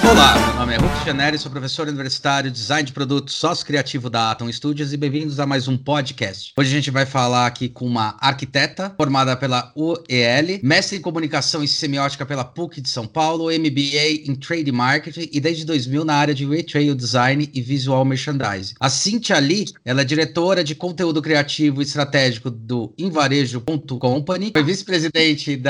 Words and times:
Olá, 0.09 0.33
meu 0.39 0.55
nome 0.55 0.73
é 0.73 0.77
Hulk 0.77 1.05
Janelli, 1.05 1.37
sou 1.37 1.51
professor 1.51 1.87
universitário, 1.87 2.49
design 2.49 2.83
de 2.83 2.91
produtos, 2.91 3.35
sócio 3.35 3.63
criativo 3.63 4.09
da 4.09 4.31
Atom 4.31 4.51
Studios 4.51 4.91
e 4.91 4.97
bem-vindos 4.97 5.39
a 5.39 5.45
mais 5.45 5.67
um 5.67 5.77
podcast. 5.77 6.51
Hoje 6.57 6.71
a 6.71 6.75
gente 6.75 6.89
vai 6.89 7.05
falar 7.05 7.45
aqui 7.45 7.69
com 7.69 7.85
uma 7.85 8.17
arquiteta 8.19 8.91
formada 8.97 9.37
pela 9.37 9.71
UEL, 9.75 10.59
mestre 10.63 10.97
em 10.97 11.01
comunicação 11.01 11.63
e 11.63 11.67
semiótica 11.67 12.25
pela 12.25 12.43
PUC 12.43 12.81
de 12.81 12.89
São 12.89 13.05
Paulo, 13.05 13.51
MBA 13.51 14.25
em 14.25 14.33
Trade 14.33 14.71
Marketing 14.71 15.29
e 15.31 15.39
desde 15.39 15.63
2000 15.63 16.03
na 16.03 16.15
área 16.15 16.33
de 16.33 16.43
Retail 16.43 16.95
Design 16.95 17.47
e 17.53 17.61
Visual 17.61 18.03
Merchandising. 18.03 18.73
A 18.79 18.89
Cintia 18.89 19.37
Lee, 19.37 19.65
ela 19.85 20.01
é 20.01 20.03
diretora 20.03 20.63
de 20.63 20.73
conteúdo 20.73 21.21
criativo 21.21 21.83
e 21.83 21.85
estratégico 21.85 22.49
do 22.49 22.91
Invarejo.company, 22.97 24.53
foi 24.53 24.63
vice-presidente 24.63 25.61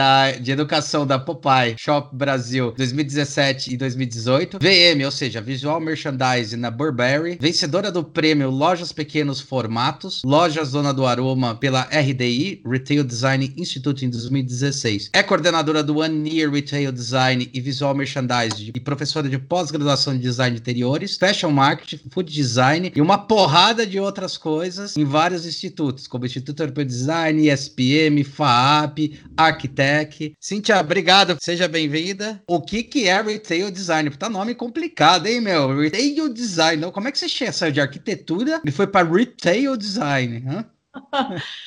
de 0.41 0.51
educação 0.51 1.05
da 1.05 1.19
Popeye 1.19 1.75
Shop 1.77 2.15
Brasil 2.15 2.73
2017 2.77 3.73
e 3.73 3.75
2018, 3.75 4.28
VM, 4.37 5.03
ou 5.05 5.11
seja, 5.11 5.41
Visual 5.41 5.79
Merchandising 5.79 6.57
na 6.57 6.69
Burberry, 6.69 7.37
vencedora 7.41 7.91
do 7.91 8.03
prêmio 8.03 8.51
Lojas 8.51 8.91
Pequenos 8.91 9.41
Formatos, 9.41 10.21
Lojas 10.23 10.71
Dona 10.71 10.93
do 10.93 11.05
Aroma 11.05 11.55
pela 11.55 11.81
RDI, 11.83 12.61
Retail 12.63 13.03
Design 13.03 13.51
Institute 13.57 14.05
em 14.05 14.09
2016. 14.09 15.09
É 15.13 15.23
coordenadora 15.23 15.81
do 15.81 15.97
One 15.97 16.29
Year 16.29 16.51
Retail 16.51 16.91
Design 16.91 17.49
e 17.51 17.59
Visual 17.59 17.95
Merchandising 17.95 18.71
e 18.75 18.79
professora 18.79 19.27
de 19.27 19.39
pós-graduação 19.39 20.13
de 20.13 20.19
Design 20.19 20.55
de 20.55 20.61
Interiores, 20.61 21.17
Fashion 21.17 21.49
Marketing, 21.49 21.99
Food 22.11 22.31
Design 22.31 22.91
e 22.95 23.01
uma 23.01 23.17
porrada 23.17 23.85
de 23.85 23.99
outras 23.99 24.37
coisas 24.37 24.95
em 24.95 25.05
vários 25.05 25.45
institutos, 25.45 26.05
como 26.05 26.25
Instituto 26.25 26.61
Europeu 26.61 26.85
de 26.85 26.91
Design, 26.91 27.49
ISPM, 27.49 28.23
FAAP, 28.23 29.19
Arquitec. 29.35 30.35
Cintia, 30.39 30.79
obrigado, 30.79 31.37
seja 31.41 31.67
bem-vinda. 31.67 32.41
O 32.47 32.61
que, 32.61 32.83
que 32.83 33.07
é 33.07 33.19
Retail 33.21 33.71
Design? 33.71 34.18
Tá 34.19 34.29
nome 34.29 34.53
complicado, 34.53 35.27
hein, 35.27 35.39
meu? 35.39 35.79
Retail 35.79 36.27
Design. 36.27 36.91
Como 36.91 37.07
é 37.07 37.11
que 37.11 37.17
você 37.17 37.51
saiu 37.53 37.71
de 37.71 37.79
arquitetura 37.79 38.61
e 38.65 38.69
foi 38.69 38.85
para 38.85 39.09
Retail 39.09 39.77
Design? 39.77 40.43
Hã? 40.45 40.69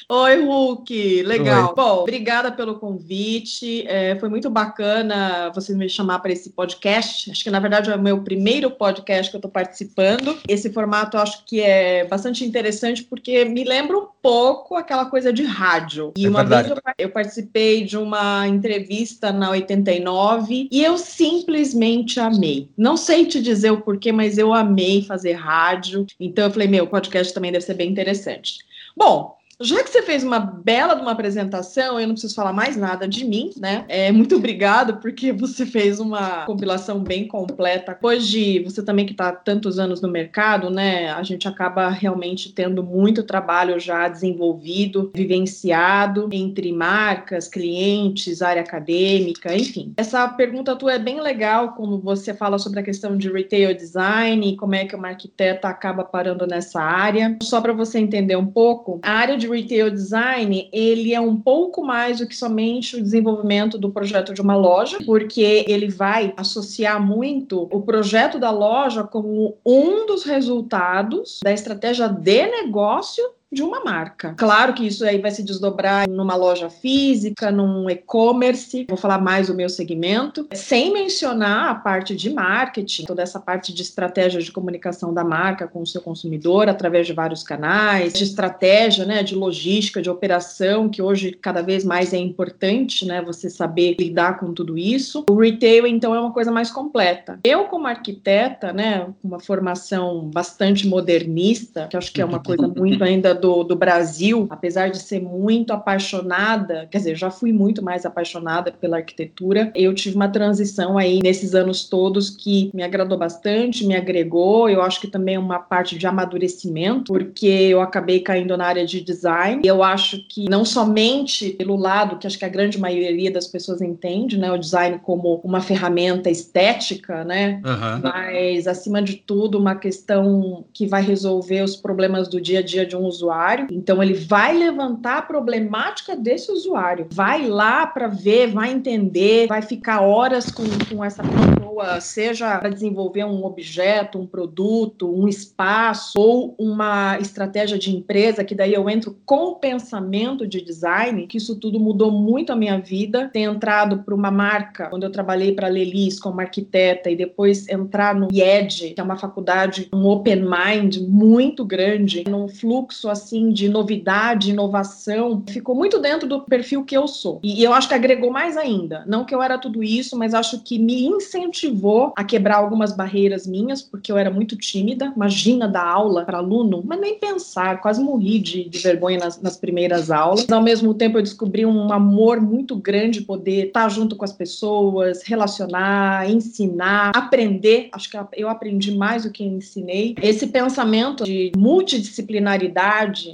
Oi, 0.09 0.45
Hulk, 0.45 1.23
legal. 1.23 1.69
Oi. 1.69 1.75
Bom, 1.77 2.01
obrigada 2.01 2.51
pelo 2.51 2.79
convite. 2.79 3.87
É, 3.87 4.17
foi 4.17 4.29
muito 4.29 4.51
bacana 4.51 5.51
você 5.55 5.75
me 5.75 5.89
chamar 5.89 6.19
para 6.19 6.33
esse 6.33 6.51
podcast. 6.51 7.31
Acho 7.31 7.45
que 7.45 7.51
na 7.51 7.61
verdade 7.61 7.91
é 7.91 7.95
o 7.95 8.03
meu 8.03 8.23
primeiro 8.23 8.71
podcast 8.71 9.31
que 9.31 9.37
eu 9.37 9.39
estou 9.39 9.51
participando. 9.51 10.39
Esse 10.49 10.73
formato 10.73 11.17
eu 11.17 11.21
acho 11.23 11.45
que 11.45 11.61
é 11.61 12.05
bastante 12.07 12.45
interessante 12.45 13.05
porque 13.05 13.45
me 13.45 13.65
lembra 13.65 13.97
um 13.97 14.09
pouco 14.21 14.75
aquela 14.75 15.07
coisa 15.07 15.33
de 15.33 15.45
rádio. 15.45 16.13
E 16.17 16.27
é 16.27 16.29
uma 16.29 16.41
verdade. 16.41 16.69
vez 16.69 16.81
eu, 16.99 17.07
eu 17.07 17.11
participei 17.11 17.85
de 17.85 17.97
uma 17.97 18.47
entrevista 18.49 19.33
na 19.33 19.51
89 19.51 20.69
e 20.71 20.83
eu 20.83 20.99
simplesmente 20.99 22.19
amei. 22.19 22.69
Não 22.77 22.97
sei 22.97 23.27
te 23.27 23.41
dizer 23.41 23.71
o 23.71 23.81
porquê, 23.81 24.11
mas 24.11 24.37
eu 24.37 24.53
amei 24.53 25.03
fazer 25.03 25.33
rádio. 25.33 26.07
Então 26.19 26.47
eu 26.47 26.51
falei, 26.51 26.67
meu, 26.67 26.85
o 26.85 26.89
podcast 26.89 27.33
também 27.33 27.53
deve 27.53 27.65
ser 27.65 27.75
bem 27.75 27.91
interessante. 27.91 28.72
Bom, 28.97 29.37
já 29.63 29.83
que 29.83 29.91
você 29.91 30.03
fez 30.03 30.23
uma 30.23 30.39
bela 30.39 30.95
de 30.95 31.03
uma 31.03 31.13
apresentação, 31.13 31.99
eu 31.99 32.07
não 32.07 32.15
preciso 32.15 32.35
falar 32.35 32.53
mais 32.53 32.77
nada 32.77 33.07
de 33.07 33.25
mim, 33.25 33.51
né? 33.57 33.85
É, 33.89 34.11
muito 34.13 34.37
obrigado, 34.37 34.97
porque 34.97 35.33
você 35.33 35.65
fez 35.65 36.01
uma 36.01 36.45
compilação 36.45 37.01
bem 37.01 37.27
completa. 37.27 37.99
Hoje, 38.03 38.61
você 38.61 38.83
também 38.83 39.07
que 39.07 39.13
está 39.13 39.33
tantos 39.33 39.79
anos 39.79 40.01
no 40.01 40.09
mercado, 40.09 40.71
né? 40.71 41.11
A 41.11 41.23
gente 41.23 41.47
acaba 41.47 41.89
realmente 41.89 42.53
tendo 42.53 42.83
muito 42.83 43.23
trabalho 43.23 43.79
já 43.79 44.09
desenvolvido, 44.09 45.11
vivenciado 45.15 46.29
entre 46.33 46.73
marcas, 46.73 47.49
clientes, 47.49 48.43
área 48.43 48.63
acadêmica, 48.63 49.55
enfim. 49.55 49.93
Essa 49.97 50.27
pergunta 50.29 50.77
tua 50.77 50.95
é 50.95 50.99
bem 50.99 51.21
legal, 51.21 51.75
como 51.75 51.99
você 51.99 52.35
fala 52.35 52.59
sobre 52.59 52.81
a 52.81 52.83
questão 52.83 53.17
de 53.17 53.31
retail 53.31 53.75
design 53.75 54.49
e 54.49 54.57
como 54.57 54.75
é 54.75 54.85
que 54.85 54.97
uma 54.97 55.09
arquiteta 55.09 55.69
acaba 55.69 56.05
parando 56.05 56.47
nessa 56.47 56.81
área. 56.81 57.39
Só 57.43 57.61
para 57.61 57.73
você 57.73 57.99
entender 57.99 58.37
um 58.37 58.47
pouco, 58.47 59.01
a 59.03 59.13
área 59.13 59.37
de 59.37 59.49
retail 59.53 59.91
design, 59.91 60.69
ele 60.73 61.15
é 61.15 61.21
um 61.21 61.37
pouco 61.37 61.85
mais 61.85 62.19
do 62.19 62.27
que 62.27 62.37
somente 62.37 62.97
o 62.97 63.03
desenvolvimento 63.03 63.79
do 63.79 63.91
projeto 63.91 64.35
de 64.35 64.41
uma 64.41 64.57
loja, 64.57 64.99
porque 65.05 65.65
ele 65.69 65.89
vai 65.89 66.33
associar 66.37 67.01
muito 67.05 67.69
o 67.71 67.83
projeto 67.83 68.39
da 68.39 68.51
loja 68.51 69.05
como 69.05 69.57
um 69.65 70.07
dos 70.07 70.25
resultados 70.25 71.41
da 71.43 71.53
estratégia 71.53 72.09
de 72.09 72.47
negócio 72.47 73.23
de 73.53 73.63
uma 73.63 73.85
marca. 73.85 74.35
Claro 74.37 74.73
que 74.73 74.87
isso 74.87 75.05
aí 75.05 75.21
vai 75.21 75.31
se 75.31 75.43
desdobrar 75.43 76.09
numa 76.09 76.35
loja 76.35 76.71
física, 76.71 77.51
num 77.51 77.89
e-commerce, 77.91 78.87
vou 78.89 78.97
falar 78.97 79.19
mais 79.19 79.49
do 79.49 79.55
meu 79.55 79.69
segmento, 79.69 80.49
sem 80.55 80.93
mencionar 80.93 81.69
a 81.69 81.75
parte 81.75 82.17
de 82.17 82.31
marketing, 82.31 83.05
toda 83.05 83.23
essa 83.23 83.39
parte 83.39 83.73
de 83.75 83.83
estratégia 83.83 84.41
de 84.41 84.51
comunicação 84.51 85.13
da 85.13 85.23
marca 85.23 85.69
com 85.69 85.83
o 85.83 85.87
seu 85.87 86.01
consumidor 86.01 86.69
através 86.69 87.07
de 87.07 87.13
vários 87.13 87.43
canais, 87.43 88.15
de 88.15 88.25
estratégia, 88.25 89.05
né, 89.05 89.23
de 89.23 89.35
logística, 89.35 90.01
de 90.01 90.09
operação, 90.09 90.89
que 90.89 91.03
hoje 91.03 91.33
cada 91.33 91.61
vez 91.61 91.85
mais 91.85 92.15
é 92.15 92.19
importante, 92.19 93.05
né, 93.05 93.21
você 93.21 93.51
saber 93.51 93.97
lidar 93.99 94.39
com 94.39 94.55
tudo 94.55 94.79
isso. 94.79 95.25
O 95.29 95.35
retail 95.35 95.87
então 95.87 96.15
é 96.15 96.21
uma 96.21 96.33
coisa 96.33 96.51
mais 96.51 96.71
completa. 96.71 97.39
Eu 97.45 97.65
como 97.65 97.87
arquiteta, 97.87 98.73
né, 98.73 99.07
uma 99.23 99.41
formação 99.41 100.31
bastante 100.33 100.87
modernista, 100.87 101.87
que 101.89 101.97
acho 101.97 102.13
que 102.13 102.23
é 102.23 102.25
uma 102.25 102.41
coisa 102.41 102.67
muito 102.67 103.05
ainda 103.05 103.35
do, 103.43 103.65
do 103.65 103.75
Brasil, 103.75 104.47
apesar 104.49 104.89
de 104.89 104.99
ser 104.99 105.21
muito 105.21 105.73
apaixonada, 105.73 106.87
quer 106.89 106.99
dizer, 106.99 107.17
já 107.17 107.29
fui 107.29 107.53
muito 107.53 107.83
mais 107.83 108.07
apaixonada 108.07 108.71
pela 108.71 108.99
arquitetura, 108.99 109.73
eu 109.75 109.93
tive 109.93 110.15
uma 110.15 110.29
transição 110.29 110.97
aí 110.97 111.19
nesses 111.21 111.53
anos 111.53 111.85
todos 111.85 112.31
que 112.31 112.71
me 112.73 112.85
agradou 112.85 113.19
bastante, 113.19 113.85
me 113.85 113.97
agregou, 113.97 114.71
eu 114.71 114.81
acho 114.81 115.01
que 115.01 115.09
também 115.09 115.35
é 115.35 115.39
uma 115.39 115.59
parte 115.59 115.99
de 115.99 116.07
amadurecimento, 116.07 117.13
porque 117.13 117.47
eu 117.47 117.81
acabei 117.81 118.21
caindo 118.21 118.57
na 118.57 118.65
área 118.65 118.87
de 118.87 119.01
design, 119.01 119.61
e 119.65 119.67
eu 119.67 119.83
acho 119.83 120.25
que 120.29 120.49
não 120.49 120.65
somente 120.65 121.51
pelo 121.51 121.75
lado 121.75 122.19
que 122.19 122.27
acho 122.29 122.39
que 122.39 122.45
a 122.45 122.49
grande 122.49 122.79
maioria 122.79 123.31
das 123.31 123.49
pessoas 123.49 123.83
entende, 123.83 124.39
né, 124.39 124.53
o 124.53 124.57
design 124.57 125.01
como 125.03 125.41
uma 125.43 125.61
ferramenta 125.61 126.31
estética, 126.31 127.25
né, 127.25 127.61
uhum. 127.65 128.01
mas 128.05 128.69
acima 128.69 129.03
de 129.03 129.17
tudo 129.17 129.59
uma 129.59 129.75
questão 129.75 130.65
que 130.73 130.87
vai 130.87 131.03
resolver 131.03 131.63
os 131.63 131.75
problemas 131.75 132.29
do 132.29 132.41
dia 132.41 132.61
a 132.61 132.63
dia 132.63 132.87
de 132.87 132.97
um 132.97 133.03
usuário 133.03 133.32
usuário, 133.33 133.67
então 133.71 134.03
ele 134.03 134.15
vai 134.15 134.57
levantar 134.57 135.19
a 135.19 135.23
problemática 135.23 136.15
desse 136.15 136.53
usuário, 136.53 137.07
vai 137.11 137.47
lá 137.47 137.87
para 137.87 138.07
ver, 138.07 138.49
vai 138.49 138.71
entender, 138.71 139.47
vai 139.49 139.63
ficar 139.63 140.03
horas 140.03 140.51
com, 140.51 140.65
com 140.89 141.03
essa 141.03 141.23
pessoa, 141.23 142.01
seja 142.01 142.59
para 142.59 142.69
desenvolver 142.69 143.25
um 143.25 143.45
objeto, 143.45 144.19
um 144.19 144.27
produto, 144.27 145.11
um 145.11 145.27
espaço 145.27 146.19
ou 146.19 146.55
uma 146.59 147.19
estratégia 147.19 147.79
de 147.79 147.95
empresa, 147.95 148.45
que 148.45 148.55
daí 148.55 148.75
eu 148.75 148.89
entro 148.89 149.17
com 149.25 149.53
o 149.53 149.57
pensamento 149.57 150.47
de 150.47 150.63
design, 150.63 151.27
que 151.27 151.39
isso 151.39 151.57
tudo 151.57 151.81
mudou 151.81 152.11
muito 152.11 152.53
a 152.53 152.57
minha 152.57 152.79
vida, 152.79 153.31
ter 153.33 153.41
entrado 153.41 153.99
para 153.99 154.15
uma 154.15 154.31
marca, 154.31 154.89
quando 154.89 155.05
eu 155.05 155.11
trabalhei 155.11 155.53
para 155.53 155.67
a 155.67 155.71
Lelis 155.71 156.21
como 156.21 156.41
arquiteta 156.41 157.11
e 157.11 157.17
depois 157.17 157.69
entrar 157.69 158.15
no 158.15 158.29
IED, 158.31 158.93
que 158.95 159.01
é 159.01 159.03
uma 159.03 159.17
faculdade, 159.17 159.89
um 159.93 160.07
open 160.07 160.43
mind 160.43 160.99
muito 161.09 161.65
grande, 161.65 162.25
num 162.29 162.49
fluxo 162.49 163.09
assim 163.09 163.22
assim 163.23 163.53
de 163.53 163.69
novidade, 163.69 164.51
inovação, 164.51 165.43
ficou 165.49 165.75
muito 165.75 165.99
dentro 165.99 166.29
do 166.29 166.41
perfil 166.43 166.85
que 166.85 166.97
eu 166.97 167.07
sou. 167.07 167.41
E 167.43 167.63
eu 167.63 167.73
acho 167.73 167.89
que 167.89 167.95
agregou 167.95 168.31
mais 168.31 168.57
ainda. 168.57 169.05
Não 169.07 169.25
que 169.25 169.35
eu 169.35 169.41
era 169.41 169.57
tudo 169.57 169.83
isso, 169.83 170.19
mas 170.19 170.35
acho 170.35 170.61
que 170.63 170.79
me 170.79 171.07
incentivou 171.07 172.13
a 172.17 172.25
quebrar 172.25 172.57
algumas 172.57 172.95
barreiras 172.95 173.47
minhas, 173.47 173.81
porque 173.81 174.11
eu 174.11 174.19
era 174.19 174.31
muito 174.31 174.57
tímida. 174.57 175.13
Imagina 175.15 175.69
dar 175.69 175.87
aula 175.87 176.25
para 176.25 176.39
aluno, 176.39 176.83
mas 176.85 177.01
nem 177.01 177.19
pensar, 177.19 177.81
quase 177.81 178.03
morri 178.03 178.39
de, 178.39 178.69
de 178.69 178.79
vergonha 178.79 179.19
nas, 179.19 179.41
nas, 179.41 179.57
primeiras 179.57 180.11
aulas. 180.11 180.51
Ao 180.51 180.61
mesmo 180.61 180.93
tempo, 180.95 181.19
eu 181.19 181.23
descobri 181.23 181.65
um 181.65 181.93
amor 181.93 182.41
muito 182.41 182.75
grande 182.77 183.21
poder 183.21 183.67
estar 183.67 183.89
junto 183.89 184.17
com 184.17 184.25
as 184.25 184.33
pessoas, 184.33 185.23
relacionar, 185.23 186.29
ensinar, 186.29 187.13
aprender. 187.15 187.89
Acho 187.93 188.11
que 188.11 188.17
eu 188.33 188.49
aprendi 188.49 188.93
mais 188.93 189.23
do 189.23 189.31
que 189.31 189.45
ensinei. 189.45 190.17
Esse 190.21 190.47
pensamento 190.47 191.25
de 191.25 191.53
multidisciplinaridade 191.57 192.73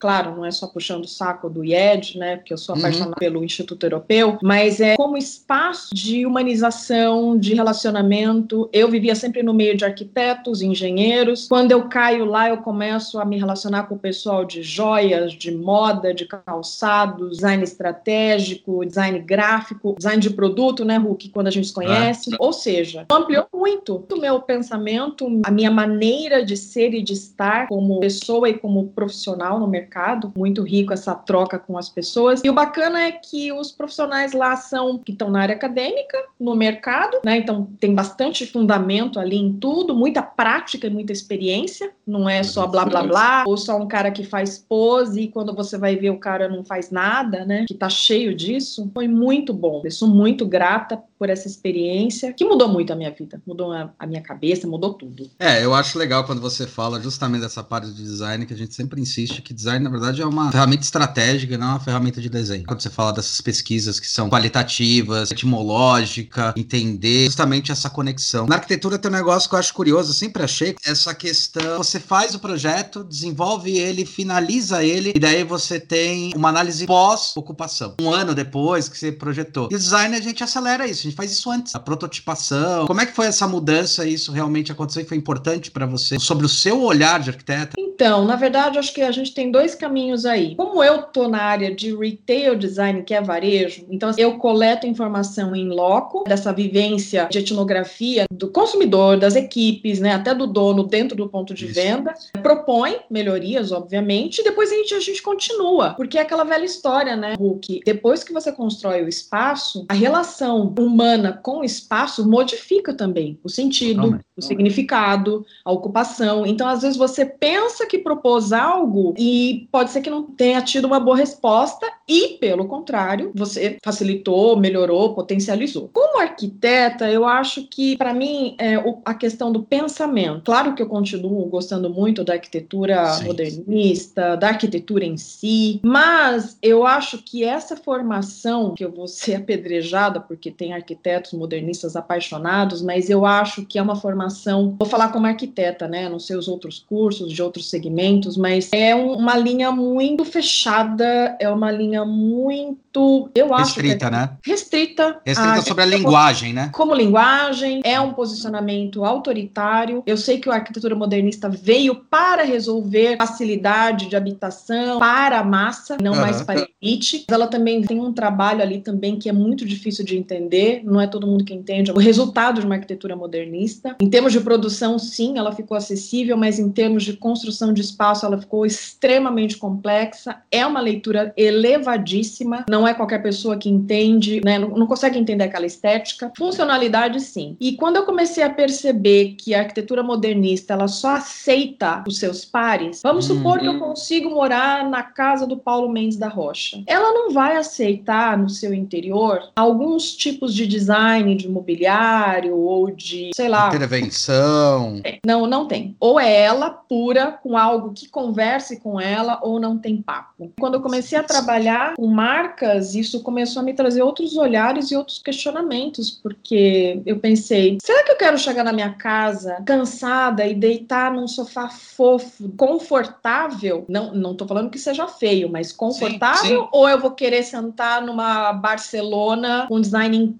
claro, 0.00 0.36
não 0.36 0.44
é 0.44 0.50
só 0.50 0.66
puxando 0.66 1.04
o 1.04 1.08
saco 1.08 1.48
do 1.48 1.64
IED, 1.64 2.18
né, 2.18 2.36
porque 2.36 2.52
eu 2.52 2.58
sou 2.58 2.74
uhum. 2.74 2.80
apaixonada 2.80 3.10
uhum. 3.10 3.18
pelo 3.18 3.44
Instituto 3.44 3.84
Europeu, 3.84 4.38
mas 4.42 4.80
é 4.80 4.96
como 4.96 5.16
espaço 5.16 5.94
de 5.94 6.24
humanização, 6.26 7.38
de 7.38 7.54
relacionamento. 7.54 8.68
Eu 8.72 8.90
vivia 8.90 9.14
sempre 9.14 9.42
no 9.42 9.54
meio 9.54 9.76
de 9.76 9.84
arquitetos, 9.84 10.62
engenheiros. 10.62 11.48
Quando 11.48 11.72
eu 11.72 11.88
caio 11.88 12.24
lá, 12.24 12.48
eu 12.48 12.58
começo 12.58 13.18
a 13.18 13.24
me 13.24 13.38
relacionar 13.38 13.84
com 13.84 13.94
o 13.94 13.98
pessoal 13.98 14.44
de 14.44 14.62
joias, 14.62 15.32
de 15.32 15.50
moda, 15.50 16.12
de 16.12 16.26
calçados, 16.26 17.38
design 17.38 17.62
estratégico, 17.62 18.84
design 18.84 19.18
gráfico, 19.20 19.94
design 19.96 20.20
de 20.20 20.30
produto, 20.30 20.84
né, 20.84 20.96
Hulk, 20.98 21.30
quando 21.30 21.48
a 21.48 21.50
gente 21.50 21.68
se 21.68 21.72
conhece. 21.72 22.30
Ah. 22.34 22.36
Ou 22.40 22.52
seja, 22.52 23.06
ampliou 23.10 23.46
muito 23.52 24.04
o 24.12 24.16
meu 24.16 24.40
pensamento, 24.40 25.40
a 25.44 25.50
minha 25.50 25.70
maneira 25.70 26.44
de 26.44 26.56
ser 26.56 26.94
e 26.94 27.02
de 27.02 27.12
estar 27.12 27.68
como 27.68 28.00
pessoa 28.00 28.48
e 28.48 28.54
como 28.54 28.88
profissional 28.88 29.57
no 29.58 29.66
mercado, 29.66 30.32
muito 30.36 30.62
rico 30.62 30.92
essa 30.92 31.14
troca 31.14 31.58
com 31.58 31.76
as 31.76 31.88
pessoas. 31.88 32.42
E 32.44 32.50
o 32.50 32.52
bacana 32.52 33.02
é 33.02 33.12
que 33.12 33.52
os 33.52 33.72
profissionais 33.72 34.32
lá 34.32 34.56
são 34.56 34.98
que 34.98 35.12
estão 35.12 35.30
na 35.30 35.40
área 35.40 35.54
acadêmica, 35.54 36.18
no 36.38 36.54
mercado, 36.54 37.18
né? 37.24 37.38
Então 37.38 37.68
tem 37.78 37.94
bastante 37.94 38.46
fundamento 38.46 39.18
ali 39.18 39.36
em 39.36 39.52
tudo, 39.52 39.94
muita 39.94 40.22
prática 40.22 40.86
e 40.86 40.90
muita 40.90 41.12
experiência. 41.12 41.90
Não 42.06 42.28
é 42.28 42.42
só 42.42 42.66
blá 42.66 42.84
blá 42.84 43.02
blá, 43.02 43.44
ou 43.46 43.56
só 43.56 43.76
um 43.76 43.86
cara 43.86 44.10
que 44.10 44.24
faz 44.24 44.58
pose 44.58 45.22
e 45.22 45.28
quando 45.28 45.54
você 45.54 45.76
vai 45.76 45.96
ver 45.96 46.10
o 46.10 46.18
cara 46.18 46.48
não 46.48 46.64
faz 46.64 46.90
nada, 46.90 47.44
né? 47.44 47.64
Que 47.66 47.74
tá 47.74 47.88
cheio 47.88 48.34
disso. 48.34 48.90
Foi 48.94 49.08
muito 49.08 49.52
bom. 49.52 49.82
Eu 49.84 49.90
sou 49.90 50.08
muito 50.08 50.46
grata 50.46 51.02
por 51.18 51.28
essa 51.28 51.48
experiência, 51.48 52.32
que 52.32 52.44
mudou 52.44 52.68
muito 52.68 52.92
a 52.92 52.96
minha 52.96 53.10
vida, 53.10 53.42
mudou 53.46 53.72
a, 53.72 54.06
minha 54.06 54.22
cabeça, 54.22 54.66
mudou 54.66 54.94
tudo. 54.94 55.28
É, 55.38 55.64
eu 55.64 55.74
acho 55.74 55.98
legal 55.98 56.24
quando 56.24 56.40
você 56.40 56.66
fala 56.66 57.02
justamente 57.02 57.40
dessa 57.40 57.62
parte 57.62 57.90
de 57.90 58.02
design, 58.02 58.46
que 58.46 58.54
a 58.54 58.56
gente 58.56 58.74
sempre 58.74 59.00
insiste 59.00 59.42
que 59.42 59.52
design, 59.52 59.82
na 59.82 59.90
verdade, 59.90 60.22
é 60.22 60.26
uma 60.26 60.52
ferramenta 60.52 60.82
estratégica, 60.82 61.58
não 61.58 61.66
é 61.66 61.70
uma 61.70 61.80
ferramenta 61.80 62.20
de 62.20 62.28
desenho. 62.28 62.64
Quando 62.64 62.80
você 62.80 62.90
fala 62.90 63.12
dessas 63.12 63.40
pesquisas 63.40 63.98
que 63.98 64.06
são 64.06 64.30
qualitativas, 64.30 65.30
etimológica, 65.30 66.54
entender 66.56 67.26
justamente 67.26 67.72
essa 67.72 67.90
conexão. 67.90 68.46
Na 68.46 68.56
arquitetura 68.56 68.98
tem 68.98 69.10
um 69.10 69.14
negócio 69.14 69.48
que 69.48 69.54
eu 69.56 69.58
acho 69.58 69.74
curioso, 69.74 70.10
eu 70.10 70.14
sempre 70.14 70.42
achei 70.42 70.76
essa 70.86 71.14
questão, 71.14 71.78
você 71.78 71.98
faz 71.98 72.34
o 72.34 72.38
projeto, 72.38 73.02
desenvolve 73.02 73.76
ele, 73.76 74.06
finaliza 74.06 74.84
ele, 74.84 75.12
e 75.14 75.18
daí 75.18 75.42
você 75.42 75.80
tem 75.80 76.32
uma 76.36 76.48
análise 76.48 76.86
pós-ocupação. 76.86 77.94
Um 78.00 78.10
ano 78.10 78.34
depois 78.34 78.88
que 78.88 78.96
você 78.96 79.10
projetou. 79.10 79.68
E 79.72 79.74
o 79.74 79.78
design 79.78 80.14
a 80.14 80.20
gente 80.20 80.44
acelera 80.44 80.86
isso 80.86 81.07
gente 81.08 81.16
faz 81.16 81.32
isso 81.32 81.50
antes. 81.50 81.74
A 81.74 81.80
prototipação. 81.80 82.86
Como 82.86 83.00
é 83.00 83.06
que 83.06 83.12
foi 83.12 83.26
essa 83.26 83.46
mudança? 83.48 84.06
Isso 84.06 84.32
realmente 84.32 84.70
aconteceu 84.70 85.02
e 85.02 85.06
foi 85.06 85.16
importante 85.16 85.70
para 85.70 85.86
você? 85.86 86.18
Sobre 86.18 86.46
o 86.46 86.48
seu 86.48 86.82
olhar 86.82 87.20
de 87.20 87.30
arquiteta? 87.30 87.72
Então, 87.78 88.24
na 88.24 88.36
verdade, 88.36 88.78
acho 88.78 88.92
que 88.92 89.02
a 89.02 89.10
gente 89.10 89.34
tem 89.34 89.50
dois 89.50 89.74
caminhos 89.74 90.24
aí. 90.24 90.54
Como 90.54 90.82
eu 90.82 91.02
tô 91.02 91.28
na 91.28 91.42
área 91.42 91.74
de 91.74 91.94
retail 91.96 92.56
design, 92.56 93.02
que 93.02 93.14
é 93.14 93.20
varejo, 93.20 93.84
então 93.90 94.10
eu 94.16 94.38
coleto 94.38 94.86
informação 94.86 95.54
em 95.54 95.68
loco 95.68 96.24
dessa 96.24 96.52
vivência 96.52 97.28
de 97.30 97.38
etnografia 97.38 98.26
do 98.30 98.48
consumidor, 98.48 99.18
das 99.18 99.34
equipes, 99.34 99.98
né, 100.00 100.12
até 100.12 100.34
do 100.34 100.46
dono 100.46 100.84
dentro 100.84 101.16
do 101.16 101.28
ponto 101.28 101.54
de 101.54 101.66
Isso. 101.66 101.74
venda, 101.74 102.14
propõe 102.42 102.98
melhorias, 103.10 103.72
obviamente, 103.72 104.40
e 104.40 104.44
depois 104.44 104.70
a 104.70 104.74
gente, 104.74 104.94
a 104.94 105.00
gente 105.00 105.22
continua, 105.22 105.94
porque 105.94 106.18
é 106.18 106.22
aquela 106.22 106.44
velha 106.44 106.64
história, 106.64 107.16
né, 107.16 107.34
Hulk? 107.38 107.80
Depois 107.84 108.22
que 108.22 108.32
você 108.32 108.52
constrói 108.52 109.02
o 109.02 109.08
espaço, 109.08 109.84
a 109.88 109.94
relação 109.94 110.72
humana 110.78 110.97
com 111.42 111.60
o 111.60 111.64
espaço 111.64 112.28
modifica 112.28 112.94
também 112.94 113.38
o 113.42 113.48
sentido, 113.48 114.20
o 114.36 114.42
significado, 114.42 115.44
a 115.64 115.72
ocupação. 115.72 116.46
Então, 116.46 116.68
às 116.68 116.82
vezes 116.82 116.96
você 116.96 117.24
pensa 117.24 117.86
que 117.86 117.98
propôs 117.98 118.52
algo 118.52 119.14
e 119.18 119.68
pode 119.70 119.90
ser 119.90 120.00
que 120.00 120.10
não 120.10 120.22
tenha 120.22 120.62
tido 120.62 120.86
uma 120.86 121.00
boa 121.00 121.16
resposta 121.16 121.86
e, 122.08 122.38
pelo 122.40 122.66
contrário, 122.66 123.32
você 123.34 123.76
facilitou, 123.84 124.56
melhorou, 124.56 125.14
potencializou. 125.14 125.90
Como 125.92 126.20
arquiteta, 126.20 127.10
eu 127.10 127.26
acho 127.26 127.66
que, 127.68 127.96
para 127.96 128.14
mim, 128.14 128.56
é 128.58 128.76
a 129.04 129.14
questão 129.14 129.52
do 129.52 129.62
pensamento. 129.62 130.44
Claro 130.44 130.74
que 130.74 130.82
eu 130.82 130.88
continuo 130.88 131.44
gostando 131.46 131.90
muito 131.90 132.24
da 132.24 132.34
arquitetura 132.34 133.06
Sim. 133.12 133.24
modernista, 133.24 134.36
da 134.36 134.48
arquitetura 134.48 135.04
em 135.04 135.16
si, 135.16 135.80
mas 135.84 136.56
eu 136.62 136.86
acho 136.86 137.18
que 137.18 137.44
essa 137.44 137.76
formação, 137.76 138.74
que 138.74 138.84
eu 138.84 138.90
vou 138.90 139.06
ser 139.06 139.34
apedrejada 139.48 140.20
porque 140.20 140.50
tem 140.50 140.72
arquitetos 140.88 141.32
modernistas 141.32 141.94
apaixonados, 141.94 142.80
mas 142.80 143.10
eu 143.10 143.26
acho 143.26 143.64
que 143.66 143.78
é 143.78 143.82
uma 143.82 143.96
formação, 143.96 144.74
vou 144.78 144.88
falar 144.88 145.08
como 145.08 145.26
arquiteta, 145.26 145.86
né? 145.86 146.08
Não 146.08 146.18
sei 146.18 146.36
os 146.36 146.48
outros 146.48 146.78
cursos 146.78 147.32
de 147.32 147.42
outros 147.42 147.68
segmentos, 147.68 148.36
mas 148.36 148.70
é 148.72 148.94
um, 148.94 149.12
uma 149.12 149.36
linha 149.36 149.70
muito 149.70 150.24
fechada, 150.24 151.36
é 151.38 151.48
uma 151.48 151.70
linha 151.70 152.04
muito, 152.04 153.30
eu 153.34 153.52
acho 153.52 153.74
restrita, 153.74 154.06
é, 154.06 154.10
né? 154.10 154.30
Restrita. 154.42 155.20
Restrita 155.24 155.52
a, 155.52 155.62
sobre 155.62 155.82
a 155.82 155.86
linguagem, 155.86 156.52
né? 156.54 156.70
Como 156.72 156.94
linguagem, 156.94 157.82
é 157.84 158.00
um 158.00 158.12
posicionamento 158.12 159.04
autoritário. 159.04 160.02
Eu 160.06 160.16
sei 160.16 160.38
que 160.38 160.48
a 160.48 160.54
arquitetura 160.54 160.94
modernista 160.94 161.48
veio 161.48 161.94
para 161.94 162.44
resolver 162.44 163.16
facilidade 163.18 164.06
de 164.06 164.16
habitação 164.16 164.98
para 164.98 165.40
a 165.40 165.44
massa, 165.44 165.96
não 166.02 166.12
uhum. 166.12 166.20
mais 166.20 166.42
para 166.42 166.60
a 166.60 166.66
elite. 166.82 167.24
Ela 167.28 167.46
também 167.46 167.82
tem 167.82 168.00
um 168.00 168.12
trabalho 168.12 168.62
ali 168.62 168.80
também 168.80 169.18
que 169.18 169.28
é 169.28 169.32
muito 169.32 169.66
difícil 169.66 170.04
de 170.04 170.16
entender, 170.16 170.77
não 170.84 171.00
é 171.00 171.06
todo 171.06 171.26
mundo 171.26 171.44
que 171.44 171.54
entende 171.54 171.90
o 171.90 171.98
resultado 171.98 172.60
de 172.60 172.66
uma 172.66 172.74
arquitetura 172.76 173.16
modernista. 173.16 173.96
Em 174.00 174.08
termos 174.08 174.32
de 174.32 174.40
produção, 174.40 174.98
sim, 174.98 175.38
ela 175.38 175.52
ficou 175.52 175.76
acessível, 175.76 176.36
mas 176.36 176.58
em 176.58 176.70
termos 176.70 177.04
de 177.04 177.14
construção 177.14 177.72
de 177.72 177.80
espaço, 177.80 178.24
ela 178.24 178.38
ficou 178.38 178.64
extremamente 178.64 179.56
complexa. 179.56 180.36
É 180.50 180.66
uma 180.66 180.80
leitura 180.80 181.32
elevadíssima, 181.36 182.64
não 182.68 182.86
é 182.86 182.94
qualquer 182.94 183.22
pessoa 183.22 183.56
que 183.56 183.68
entende, 183.68 184.40
né, 184.44 184.58
não, 184.58 184.70
não 184.70 184.86
consegue 184.86 185.18
entender 185.18 185.44
aquela 185.44 185.66
estética. 185.66 186.32
Funcionalidade, 186.36 187.20
sim. 187.20 187.56
E 187.60 187.72
quando 187.72 187.96
eu 187.96 188.04
comecei 188.04 188.42
a 188.42 188.50
perceber 188.50 189.34
que 189.38 189.54
a 189.54 189.60
arquitetura 189.60 190.02
modernista 190.02 190.74
ela 190.74 190.88
só 190.88 191.16
aceita 191.16 192.04
os 192.06 192.18
seus 192.18 192.44
pares, 192.44 193.00
vamos 193.02 193.28
uhum. 193.28 193.36
supor 193.36 193.58
que 193.58 193.66
eu 193.66 193.78
consigo 193.78 194.30
morar 194.30 194.88
na 194.88 195.02
casa 195.02 195.46
do 195.46 195.56
Paulo 195.56 195.88
Mendes 195.88 196.18
da 196.18 196.28
Rocha. 196.28 196.82
Ela 196.86 197.12
não 197.12 197.30
vai 197.30 197.56
aceitar 197.56 198.36
no 198.36 198.48
seu 198.48 198.72
interior 198.72 199.50
alguns 199.56 200.14
tipos 200.16 200.54
de 200.54 200.66
design 200.68 201.34
de 201.34 201.48
mobiliário 201.48 202.56
ou 202.56 202.90
de, 202.90 203.30
sei 203.34 203.48
lá. 203.48 203.68
Intervenção. 203.68 205.00
É, 205.04 205.18
não, 205.26 205.46
não 205.46 205.66
tem. 205.66 205.96
Ou 205.98 206.18
é 206.18 206.42
ela 206.42 206.70
pura, 206.70 207.32
com 207.42 207.56
algo 207.56 207.92
que 207.92 208.08
converse 208.08 208.80
com 208.80 209.00
ela, 209.00 209.38
ou 209.42 209.60
não 209.60 209.78
tem 209.78 210.00
papo. 210.00 210.52
Quando 210.58 210.74
eu 210.74 210.80
comecei 210.80 211.18
a 211.18 211.22
trabalhar 211.22 211.94
com 211.96 212.06
marcas, 212.06 212.94
isso 212.94 213.22
começou 213.22 213.60
a 213.60 213.64
me 213.64 213.74
trazer 213.74 214.02
outros 214.02 214.36
olhares 214.36 214.90
e 214.90 214.96
outros 214.96 215.18
questionamentos, 215.18 216.10
porque 216.10 217.00
eu 217.04 217.18
pensei: 217.18 217.78
será 217.82 218.04
que 218.04 218.12
eu 218.12 218.16
quero 218.16 218.38
chegar 218.38 218.64
na 218.64 218.72
minha 218.72 218.90
casa 218.90 219.62
cansada 219.66 220.46
e 220.46 220.54
deitar 220.54 221.12
num 221.12 221.28
sofá 221.28 221.68
fofo, 221.68 222.48
confortável? 222.56 223.84
Não, 223.88 224.14
não 224.14 224.34
tô 224.34 224.46
falando 224.46 224.70
que 224.70 224.78
seja 224.78 225.06
feio, 225.06 225.48
mas 225.50 225.72
confortável? 225.72 226.42
Sim, 226.42 226.48
sim. 226.48 226.68
Ou 226.72 226.88
eu 226.88 226.98
vou 226.98 227.12
querer 227.12 227.42
sentar 227.42 228.02
numa 228.02 228.52
Barcelona 228.52 229.66
com 229.68 229.80
design 229.80 230.16
incrível, 230.16 230.38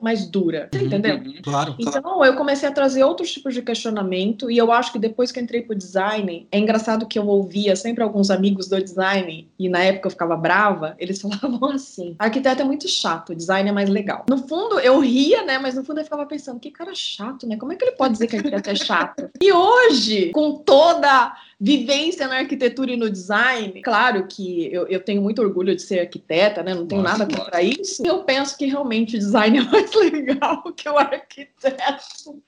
mas 0.00 0.26
dura? 0.26 0.68
Você 0.70 0.80
uhum, 0.80 0.86
entendeu? 0.86 1.16
Uhum, 1.16 1.34
claro. 1.42 1.74
Então 1.78 2.02
claro. 2.02 2.24
eu 2.24 2.34
comecei 2.36 2.68
a 2.68 2.72
trazer 2.72 3.02
outros 3.04 3.32
tipos 3.32 3.54
de 3.54 3.62
questionamento, 3.62 4.50
e 4.50 4.58
eu 4.58 4.70
acho 4.70 4.92
que 4.92 4.98
depois 4.98 5.32
que 5.32 5.40
entrei 5.40 5.62
pro 5.62 5.74
design, 5.74 6.46
é 6.50 6.58
engraçado 6.58 7.06
que 7.06 7.18
eu 7.18 7.26
ouvia 7.26 7.74
sempre 7.76 8.02
alguns 8.02 8.30
amigos 8.30 8.68
do 8.68 8.82
design, 8.82 9.48
e 9.58 9.68
na 9.68 9.82
época 9.82 10.06
eu 10.06 10.10
ficava 10.10 10.36
brava, 10.36 10.94
eles 10.98 11.20
falavam 11.22 11.70
assim: 11.70 12.14
arquiteto 12.18 12.62
é 12.62 12.64
muito 12.64 12.88
chato, 12.88 13.34
design 13.34 13.68
é 13.68 13.72
mais 13.72 13.88
legal. 13.88 14.26
No 14.28 14.38
fundo, 14.38 14.78
eu 14.80 15.00
ria, 15.00 15.44
né? 15.44 15.58
Mas 15.58 15.74
no 15.74 15.84
fundo 15.84 16.00
eu 16.00 16.04
ficava 16.04 16.26
pensando, 16.26 16.60
que 16.60 16.70
cara 16.70 16.94
chato, 16.94 17.46
né? 17.46 17.56
Como 17.56 17.72
é 17.72 17.76
que 17.76 17.84
ele 17.84 17.96
pode 17.96 18.12
dizer 18.12 18.26
que 18.26 18.36
arquiteto 18.36 18.70
é 18.70 18.74
chato? 18.74 19.30
E 19.40 19.52
hoje, 19.52 20.30
com 20.30 20.56
toda 20.58 21.34
vivência 21.60 22.28
na 22.28 22.38
arquitetura 22.38 22.92
e 22.92 22.96
no 22.96 23.10
design, 23.10 23.82
claro 23.82 24.26
que 24.28 24.72
eu, 24.72 24.86
eu 24.86 25.00
tenho 25.00 25.20
muito 25.20 25.42
orgulho 25.42 25.74
de 25.74 25.82
ser 25.82 26.00
arquiteta, 26.00 26.62
né? 26.62 26.72
Não 26.72 26.86
tenho 26.86 27.02
Nossa, 27.02 27.18
nada 27.18 27.36
contra 27.36 27.60
isso. 27.60 28.06
Eu 28.06 28.22
penso 28.22 28.56
que 28.56 28.66
realmente 28.66 29.16
o 29.16 29.18
design 29.18 29.58
é 29.58 29.62
mais 29.62 29.90
legal 29.94 30.62
que 30.72 30.88
o 30.88 30.96
arquiteto. 30.96 32.40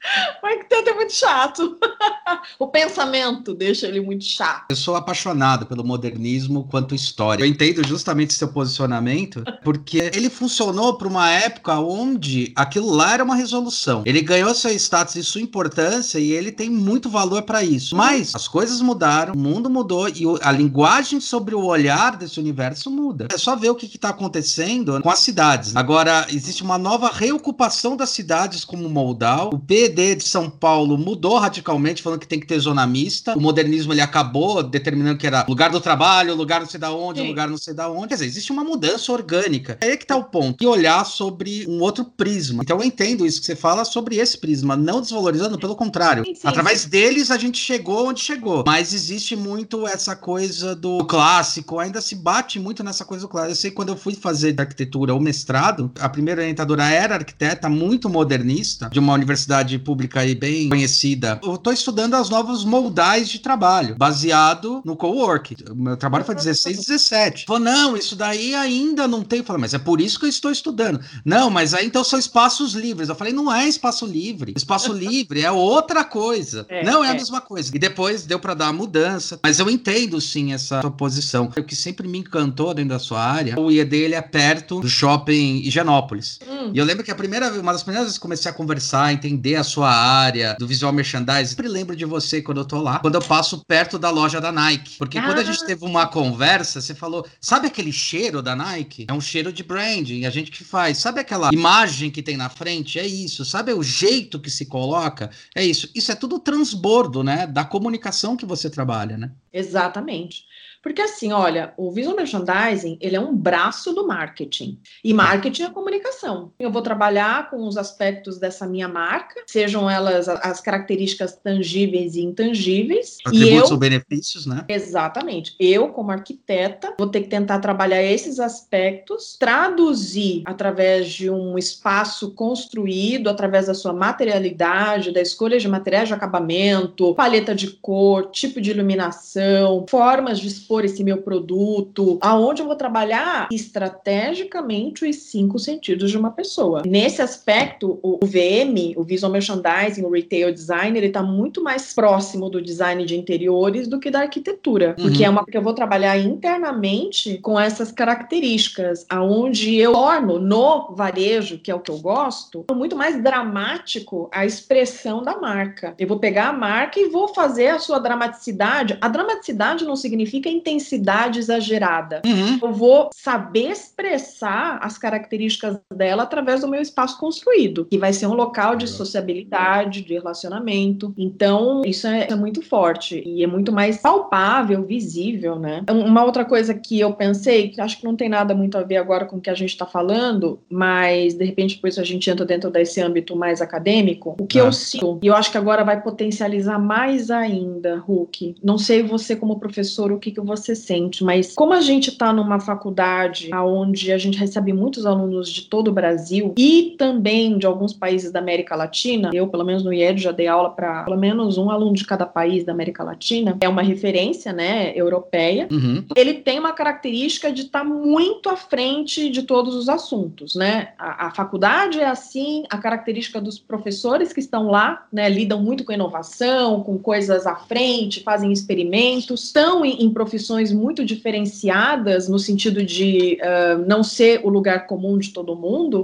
O 0.43 0.47
arquiteto 0.47 0.91
é 0.91 0.95
muito 0.95 1.13
chato. 1.13 1.77
o 2.59 2.69
pensamento 2.69 3.53
deixa 3.53 3.89
ele 3.89 4.01
muito 4.01 4.25
chato. 4.25 4.67
Eu 4.71 4.77
sou 4.77 4.95
apaixonado 4.95 5.67
pelo 5.67 5.83
modernismo 5.83 6.69
quanto 6.71 6.95
história. 6.95 7.43
Eu 7.43 7.49
entendo 7.49 7.87
justamente 7.87 8.33
seu 8.33 8.49
posicionamento, 8.49 9.43
porque 9.65 9.99
ele 10.15 10.31
funcionou 10.31 10.97
para 10.97 11.09
uma 11.09 11.29
época 11.29 11.81
onde 11.81 12.53
aquilo 12.55 12.91
lá 12.91 13.15
era 13.15 13.25
uma 13.25 13.35
resolução. 13.35 14.05
Ele 14.07 14.21
ganhou 14.21 14.55
seu 14.55 14.71
status 14.71 15.17
e 15.17 15.25
sua 15.25 15.41
importância 15.41 16.21
e 16.21 16.31
ele 16.31 16.53
tem 16.53 16.71
muito 16.71 17.11
valor 17.11 17.43
para 17.43 17.65
isso. 17.65 17.97
Mas 17.97 18.35
as 18.37 18.47
coisas 18.47 18.81
mudaram 18.81 19.00
mudaram, 19.01 19.33
o 19.33 19.39
mundo 19.39 19.71
mudou 19.71 20.09
e 20.09 20.25
a 20.43 20.53
linguagem 20.53 21.21
sobre 21.21 21.55
o 21.55 21.65
olhar 21.65 22.17
desse 22.17 22.39
universo 22.39 22.91
muda. 22.91 23.29
É 23.33 23.39
só 23.39 23.57
ver 23.57 23.71
o 23.71 23.75
que 23.75 23.87
está 23.87 24.11
acontecendo 24.11 25.01
com 25.01 25.09
as 25.09 25.21
cidades. 25.21 25.75
Agora, 25.75 26.27
existe 26.31 26.63
uma 26.63 26.77
nova 26.77 27.11
reocupação 27.11 27.97
das 27.97 28.11
cidades 28.11 28.63
como 28.63 28.89
Moldal. 28.91 29.51
O 29.55 29.59
PD 29.59 30.17
de 30.17 30.25
São 30.25 30.51
Paulo 30.51 30.99
mudou 30.99 31.39
radicalmente, 31.39 32.03
falando 32.03 32.21
que 32.21 32.29
tem 32.29 32.39
que 32.39 32.47
ter 32.47 32.59
zona 32.59 32.87
mista. 32.87 33.35
O 33.35 33.41
modernismo 33.41 33.95
ele 33.95 34.03
acabou 34.03 34.63
determinando 34.63 35.19
que 35.19 35.27
era 35.27 35.47
lugar 35.49 35.71
do 35.71 35.81
trabalho, 35.81 36.35
lugar 36.35 36.61
não 36.61 36.69
sei 36.69 36.79
da 36.79 36.93
onde, 36.93 37.21
Sim. 37.21 37.29
lugar 37.29 37.49
não 37.49 37.57
sei 37.57 37.73
da 37.73 37.89
onde. 37.91 38.09
Quer 38.09 38.15
dizer, 38.15 38.27
existe 38.27 38.53
uma 38.53 38.63
mudança 38.63 39.11
orgânica. 39.13 39.79
É 39.81 39.87
aí 39.87 39.97
que 39.97 40.05
está 40.05 40.17
o 40.17 40.25
ponto. 40.25 40.63
E 40.63 40.67
olhar 40.67 41.07
sobre 41.07 41.67
um 41.67 41.81
outro 41.81 42.05
prisma. 42.05 42.63
Então 42.63 42.79
eu 42.79 42.85
entendo 42.85 43.25
isso 43.25 43.41
que 43.41 43.47
você 43.47 43.57
fala 43.57 43.85
sobre 43.87 44.17
esse 44.17 44.37
prisma, 44.37 44.77
não 44.77 45.01
desvalorizando, 45.01 45.59
pelo 45.59 45.75
contrário. 45.75 46.25
Sim, 46.27 46.35
sim. 46.35 46.41
Através 46.45 46.85
deles 46.85 47.31
a 47.31 47.39
gente 47.39 47.59
chegou 47.59 48.09
onde 48.09 48.21
chegou. 48.21 48.63
Mas 48.67 48.90
mas 48.91 48.95
existe 48.95 49.37
muito 49.37 49.87
essa 49.87 50.17
coisa 50.17 50.75
do 50.75 51.05
clássico, 51.05 51.79
ainda 51.79 52.01
se 52.01 52.17
bate 52.17 52.59
muito 52.59 52.83
nessa 52.83 53.05
coisa 53.05 53.25
do 53.25 53.29
clássico. 53.29 53.53
Eu 53.53 53.57
sei 53.57 53.71
que 53.71 53.77
quando 53.77 53.91
eu 53.91 53.97
fui 53.97 54.15
fazer 54.15 54.55
arquitetura 54.59 55.15
ou 55.15 55.21
mestrado, 55.21 55.93
a 56.01 56.09
primeira 56.09 56.41
orientadora 56.41 56.89
era 56.89 57.15
arquiteta, 57.15 57.69
muito 57.69 58.09
modernista, 58.09 58.89
de 58.91 58.99
uma 58.99 59.13
universidade 59.13 59.79
pública 59.79 60.21
aí 60.21 60.35
bem 60.35 60.69
conhecida. 60.69 61.41
Eu 61.45 61.57
tô 61.57 61.71
estudando 61.71 62.15
as 62.15 62.29
novos 62.29 62.65
moldais 62.65 63.29
de 63.29 63.39
trabalho, 63.39 63.95
baseado 63.97 64.83
no 64.85 64.97
co-work. 64.97 65.57
O 65.71 65.75
meu 65.77 65.97
trabalho 65.97 66.25
foi 66.25 66.35
16, 66.35 66.79
17. 66.79 67.45
Falou, 67.47 67.63
não, 67.63 67.97
isso 67.97 68.17
daí 68.17 68.57
ainda 68.57 69.07
não 69.07 69.23
tem. 69.23 69.45
Falei, 69.45 69.61
mas 69.61 69.75
é 69.75 69.79
por 69.79 70.01
isso 70.01 70.19
que 70.19 70.25
eu 70.25 70.31
estou 70.31 70.51
estudando. 70.51 71.01
Não, 71.25 71.49
mas 71.49 71.75
aí 71.75 71.87
então 71.87 72.03
são 72.03 72.19
espaços 72.19 72.75
livres. 72.75 73.09
Eu 73.09 73.15
falei, 73.15 73.33
não 73.33 73.53
é 73.53 73.69
espaço 73.69 74.05
livre. 74.05 74.53
Espaço 74.57 74.93
livre 74.93 75.43
é 75.43 75.51
outra 75.51 76.03
coisa. 76.03 76.67
É, 76.69 76.85
não 76.85 77.05
é, 77.05 77.09
é, 77.09 77.11
a 77.11 77.15
mesma 77.15 77.41
coisa. 77.41 77.71
E 77.73 77.79
depois 77.79 78.25
deu 78.25 78.41
para 78.41 78.55
dar 78.55 78.69
a 78.69 78.80
mudança. 78.81 79.39
Mas 79.43 79.59
eu 79.59 79.69
entendo 79.69 80.21
sim 80.21 80.53
essa 80.53 80.81
sua 80.81 80.91
posição. 80.91 81.45
O 81.57 81.63
que 81.63 81.77
sempre 81.77 82.09
me 82.09 82.19
encantou 82.19 82.73
dentro 82.73 82.91
da 82.91 82.99
sua 82.99 83.23
área, 83.23 83.59
o 83.61 83.71
IED 83.71 83.97
ele 83.97 84.15
é 84.15 84.23
perto 84.23 84.81
do 84.81 84.89
shopping 84.89 85.59
Higienópolis. 85.65 86.39
Hum. 86.49 86.71
E 86.73 86.79
eu 86.79 86.85
lembro 86.85 87.05
que 87.05 87.11
a 87.11 87.15
primeira, 87.15 87.51
uma 87.61 87.73
das 87.73 87.83
primeiras 87.83 88.07
vezes 88.07 88.19
que 88.19 88.23
comecei 88.23 88.51
a 88.51 88.55
conversar, 88.55 89.13
entender 89.13 89.57
a 89.57 89.65
sua 89.65 89.91
área 89.91 90.57
do 90.59 90.67
visual 90.67 90.93
merchandising, 90.93 91.51
sempre 91.51 91.69
lembro 91.69 91.95
de 91.95 92.05
você 92.05 92.41
quando 92.41 92.59
eu 92.59 92.65
tô 92.65 92.81
lá, 92.81 92.99
quando 93.01 93.17
eu 93.17 93.23
passo 93.23 93.63
perto 93.67 93.99
da 93.99 94.11
loja 94.11 94.41
da 94.41 94.51
Nike. 94.51 94.97
Porque 94.99 95.19
ah. 95.19 95.23
quando 95.23 95.39
a 95.39 95.45
gente 95.45 95.63
ah. 95.63 95.67
teve 95.67 95.85
uma 95.85 96.07
conversa, 96.07 96.81
você 96.81 96.95
falou, 96.95 97.27
sabe 97.41 97.67
aquele 97.67 97.93
cheiro 97.93 98.43
da 98.43 98.57
Nike? 98.57 99.07
É 99.09 99.13
um 99.13 99.21
cheiro 99.21 99.53
de 99.53 99.63
branding, 99.63 100.25
a 100.25 100.31
gente 100.31 100.51
que 100.51 100.65
faz. 100.65 100.99
Sabe 100.99 101.21
aquela 101.21 101.51
imagem 101.53 102.11
que 102.11 102.23
tem 102.23 102.37
na 102.37 102.49
frente? 102.49 102.99
É 102.99 103.07
isso. 103.07 103.45
Sabe 103.45 103.73
o 103.73 103.83
jeito 103.83 104.39
que 104.39 104.51
se 104.51 104.67
coloca? 104.67 105.31
É 105.55 105.65
isso. 105.65 105.89
Isso 105.95 106.11
é 106.11 106.15
tudo 106.15 106.39
transbordo, 106.39 107.23
né? 107.23 107.47
Da 107.47 107.65
comunicação 107.65 108.37
que 108.37 108.47
você 108.47 108.70
trabalha, 108.71 109.17
né? 109.17 109.33
Exatamente. 109.53 110.45
Porque 110.83 111.03
assim, 111.03 111.33
olha, 111.33 111.75
o 111.77 111.93
visual 111.93 112.17
merchandising, 112.17 112.99
ele 113.01 113.17
é 113.17 113.21
um 113.21 113.35
braço 113.35 113.93
do 113.93 114.07
marketing. 114.07 114.79
E 115.05 115.13
marketing 115.13 115.65
é 115.65 115.71
comunicação. 115.71 116.53
Eu 116.59 116.71
vou 116.71 116.83
trabalhar 116.83 117.51
com 117.51 117.67
os 117.67 117.77
aspectos 117.77 118.39
dessa 118.39 118.67
minha 118.67 118.89
marca, 118.89 119.43
sejam 119.47 119.91
elas 119.91 120.29
as 120.29 120.61
características 120.61 121.37
tangíveis 121.37 122.15
e 122.15 122.23
intangíveis. 122.23 123.19
Atributos 123.27 123.71
eu, 123.71 123.75
ou 123.75 123.79
benefícios, 123.79 124.47
né? 124.47 124.65
Exatamente. 124.69 125.55
Eu, 125.59 125.89
como 125.89 126.11
arquiteta, 126.11 126.95
vou 126.99 127.09
ter 127.09 127.23
que 127.23 127.29
tentar 127.29 127.59
trabalhar 127.59 128.03
esses 128.03 128.39
aspectos, 128.41 129.37
traduzir 129.39 130.43
através 130.47 131.09
de 131.09 131.31
um 131.31 131.59
espaço 131.59 132.33
construído, 132.33 133.29
através 133.29 133.67
da 133.67 133.75
sua 133.75 133.93
materialidade, 133.93 135.13
da 135.13 135.21
escolha 135.21 135.59
de 135.59 135.69
materiais 135.69 136.09
de 136.09 136.15
acabamento, 136.15 137.15
paleta 137.15 137.55
de 137.55 137.69
cor, 137.69 138.31
tipo 138.31 138.61
de 138.61 138.71
iluminação, 138.71 139.85
formas 139.89 140.39
de 140.39 140.49
expor 140.71 140.85
esse 140.85 141.03
meu 141.03 141.19
produto, 141.19 142.17
aonde 142.21 142.63
eu 142.63 142.67
vou 142.67 142.77
trabalhar 142.77 143.49
estrategicamente 143.51 145.05
os 145.05 145.17
cinco 145.17 145.59
sentidos 145.59 146.11
de 146.11 146.17
uma 146.17 146.31
pessoa. 146.31 146.83
Nesse 146.87 147.21
aspecto, 147.21 147.99
o 148.03 148.21
VM, 148.23 148.97
o 148.97 149.03
Visual 149.03 149.33
Merchandising, 149.33 150.05
o 150.05 150.11
Retail 150.11 150.53
Design, 150.53 150.97
ele 150.97 151.09
está 151.09 151.23
muito 151.23 151.63
mais 151.63 151.93
próximo 151.93 152.49
do 152.49 152.63
design 152.63 153.05
de 153.05 153.17
interiores 153.17 153.89
do 153.89 153.99
que 153.99 154.11
da 154.11 154.21
arquitetura, 154.21 154.95
uhum. 154.97 155.05
porque 155.07 155.25
é 155.25 155.31
uma 155.31 155.45
que 155.45 155.57
eu 155.57 155.63
vou 155.63 155.75
trabalhar 155.75 156.17
internamente 156.19 157.39
com 157.39 157.59
essas 157.59 157.91
características, 157.91 159.05
aonde 159.09 159.75
eu 159.75 159.93
torno 159.93 160.39
no 160.39 160.95
varejo, 160.95 161.59
que 161.59 161.71
é 161.71 161.75
o 161.75 161.81
que 161.81 161.91
eu 161.91 161.99
gosto, 161.99 162.65
muito 162.73 162.95
mais 162.95 163.21
dramático 163.21 164.29
a 164.33 164.47
expressão 164.47 165.23
da 165.23 165.37
marca. 165.37 165.95
Eu 165.99 166.07
vou 166.07 166.19
pegar 166.19 166.49
a 166.49 166.53
marca 166.53 167.01
e 167.01 167.09
vou 167.09 167.29
fazer 167.29 167.69
a 167.69 167.79
sua 167.79 167.99
dramaticidade. 167.99 168.97
A 169.01 169.09
dramaticidade 169.09 169.85
não 169.85 169.97
significa 169.97 170.49
intensidade 170.61 171.39
exagerada. 171.39 172.23
Uhum. 172.25 172.59
Eu 172.63 172.73
vou 172.73 173.11
saber 173.15 173.71
expressar 173.71 174.79
as 174.83 174.99
características 174.99 175.79
dela 175.95 176.23
através 176.23 176.61
do 176.61 176.69
meu 176.69 176.81
espaço 176.81 177.19
construído, 177.19 177.87
que 177.87 177.99
vai 177.99 178.13
ser 178.13 178.27
um 178.27 178.35
local 178.35 178.77
de 178.77 178.87
sociabilidade, 178.87 180.03
de 180.03 180.15
relacionamento. 180.15 181.13
Então, 181.17 181.83
isso 181.85 182.07
é, 182.07 182.29
é 182.31 182.35
muito 182.35 182.63
forte 182.63 183.23
e 183.25 183.43
é 183.43 183.47
muito 183.47 183.73
mais 183.73 183.99
palpável, 183.99 184.85
visível, 184.85 185.59
né? 185.59 185.83
Uma 185.91 186.25
outra 186.25 186.45
coisa 186.45 186.75
que 186.75 187.01
eu 187.01 187.13
pensei, 187.13 187.69
que 187.69 187.81
acho 187.81 187.99
que 187.99 188.05
não 188.05 188.17
tem 188.17 188.29
nada 188.29 188.55
muito 188.55 188.77
a 188.77 188.83
ver 188.83 188.97
agora 188.97 189.25
com 189.25 189.37
o 189.37 189.41
que 189.41 189.51
a 189.51 189.55
gente 189.55 189.71
está 189.71 189.87
falando, 189.87 190.61
mas 190.69 191.35
de 191.35 191.45
repente 191.45 191.77
depois 191.77 191.99
a 191.99 192.05
gente 192.05 192.29
entra 192.31 192.45
dentro 192.45 192.71
desse 192.71 193.01
âmbito 193.01 193.35
mais 193.37 193.61
acadêmico, 193.61 194.37
o 194.39 194.47
que 194.47 194.59
ah. 194.59 194.65
eu 194.65 194.73
sinto, 194.73 195.19
e 195.23 195.27
eu 195.27 195.35
acho 195.35 195.51
que 195.51 195.59
agora 195.59 195.85
vai 195.85 196.01
potencializar 196.01 196.79
mais 196.79 197.31
ainda, 197.31 197.99
Hulk. 197.99 198.57
Não 198.63 198.79
sei 198.79 199.03
você 199.03 199.35
como 199.35 199.59
professor 199.59 200.13
o 200.13 200.19
que, 200.19 200.31
que 200.31 200.41
você 200.51 200.75
sente, 200.75 201.23
mas 201.23 201.55
como 201.55 201.73
a 201.73 201.81
gente 201.81 202.11
está 202.11 202.33
numa 202.33 202.59
faculdade 202.59 203.51
onde 203.55 204.13
a 204.13 204.19
gente 204.19 204.37
recebe 204.37 204.73
muitos 204.73 205.07
alunos 205.07 205.49
de 205.49 205.63
todo 205.63 205.89
o 205.89 205.93
Brasil 205.93 206.55
e 206.59 206.95
também 206.99 207.57
de 207.57 207.67
alguns 207.67 207.93
países 207.93 208.33
da 208.33 208.41
América 208.41 208.75
Latina, 208.75 209.31
eu, 209.33 209.47
pelo 209.47 209.65
menos 209.65 209.85
no 209.85 209.93
IED, 209.93 210.23
já 210.23 210.33
dei 210.33 210.49
aula 210.49 210.71
para 210.71 211.05
pelo 211.05 211.17
menos 211.17 211.57
um 211.57 211.71
aluno 211.71 211.95
de 211.95 212.05
cada 212.05 212.27
país 212.27 212.65
da 212.65 212.73
América 212.73 213.05
Latina, 213.05 213.57
é 213.61 213.69
uma 213.69 213.83
referência, 213.83 214.53
né, 214.53 214.93
europeia. 214.97 215.69
Uhum. 215.71 216.05
Ele 216.17 216.35
tem 216.35 216.59
uma 216.59 216.73
característica 216.73 217.53
de 217.53 217.63
estar 217.63 217.81
tá 217.81 217.85
muito 217.85 218.49
à 218.49 218.57
frente 218.57 219.31
de 219.31 219.43
todos 219.43 219.75
os 219.75 219.89
assuntos, 219.89 220.55
né? 220.55 220.89
A, 220.99 221.29
a 221.29 221.31
faculdade 221.31 222.01
é 222.01 222.07
assim, 222.07 222.65
a 222.69 222.79
característica 222.79 223.41
dos 223.41 223.59
professores 223.59 224.33
que 224.33 224.41
estão 224.41 224.69
lá, 224.69 225.07
né, 225.13 225.29
lidam 225.29 225.63
muito 225.63 225.85
com 225.85 225.93
inovação, 225.93 226.83
com 226.83 226.99
coisas 226.99 227.47
à 227.47 227.55
frente, 227.55 228.23
fazem 228.23 228.53
experimentos, 228.53 229.45
estão 229.45 229.85
em, 229.85 230.05
em 230.05 230.11
profissões 230.11 230.40
profissões 230.41 230.73
muito 230.73 231.05
diferenciadas 231.05 232.27
no 232.29 232.39
sentido 232.39 232.83
de 232.83 233.39
uh, 233.43 233.87
não 233.87 234.03
ser 234.03 234.41
o 234.43 234.49
lugar 234.49 234.87
comum 234.87 235.19
de 235.19 235.31
todo 235.31 235.55
mundo. 235.55 236.03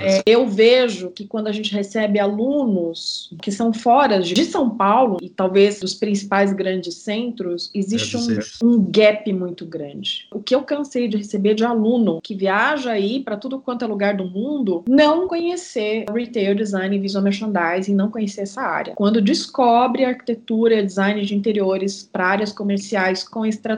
É, 0.00 0.22
eu 0.24 0.46
vejo 0.46 1.10
que 1.10 1.26
quando 1.26 1.48
a 1.48 1.52
gente 1.52 1.74
recebe 1.74 2.20
alunos 2.20 3.30
que 3.42 3.50
são 3.50 3.72
fora 3.72 4.20
de 4.20 4.44
São 4.44 4.70
Paulo 4.70 5.18
e 5.20 5.28
talvez 5.28 5.80
dos 5.80 5.94
principais 5.94 6.52
grandes 6.52 6.94
centros, 6.94 7.70
existe 7.74 8.16
um, 8.16 8.38
um, 8.62 8.90
gap 8.90 9.32
muito 9.32 9.66
grande. 9.66 10.28
O 10.32 10.40
que 10.40 10.54
eu 10.54 10.62
cansei 10.62 11.08
de 11.08 11.16
receber 11.16 11.54
de 11.54 11.64
aluno 11.64 12.20
que 12.22 12.34
viaja 12.34 12.92
aí 12.92 13.20
para 13.20 13.36
tudo 13.36 13.58
quanto 13.58 13.84
é 13.84 13.88
lugar 13.88 14.16
do 14.16 14.24
mundo, 14.24 14.84
não 14.88 15.26
conhecer 15.26 16.04
retail 16.12 16.54
design 16.54 16.94
e 16.94 17.00
visual 17.00 17.24
merchandising, 17.24 17.94
não 17.94 18.10
conhecer 18.10 18.42
essa 18.42 18.62
área. 18.62 18.94
Quando 18.94 19.20
descobre 19.20 20.04
arquitetura, 20.04 20.82
design 20.82 21.24
de 21.24 21.34
interiores 21.34 22.08
para 22.12 22.26
áreas 22.26 22.52
comerciais 22.52 23.24
com 23.24 23.44
estratégia, 23.44 23.71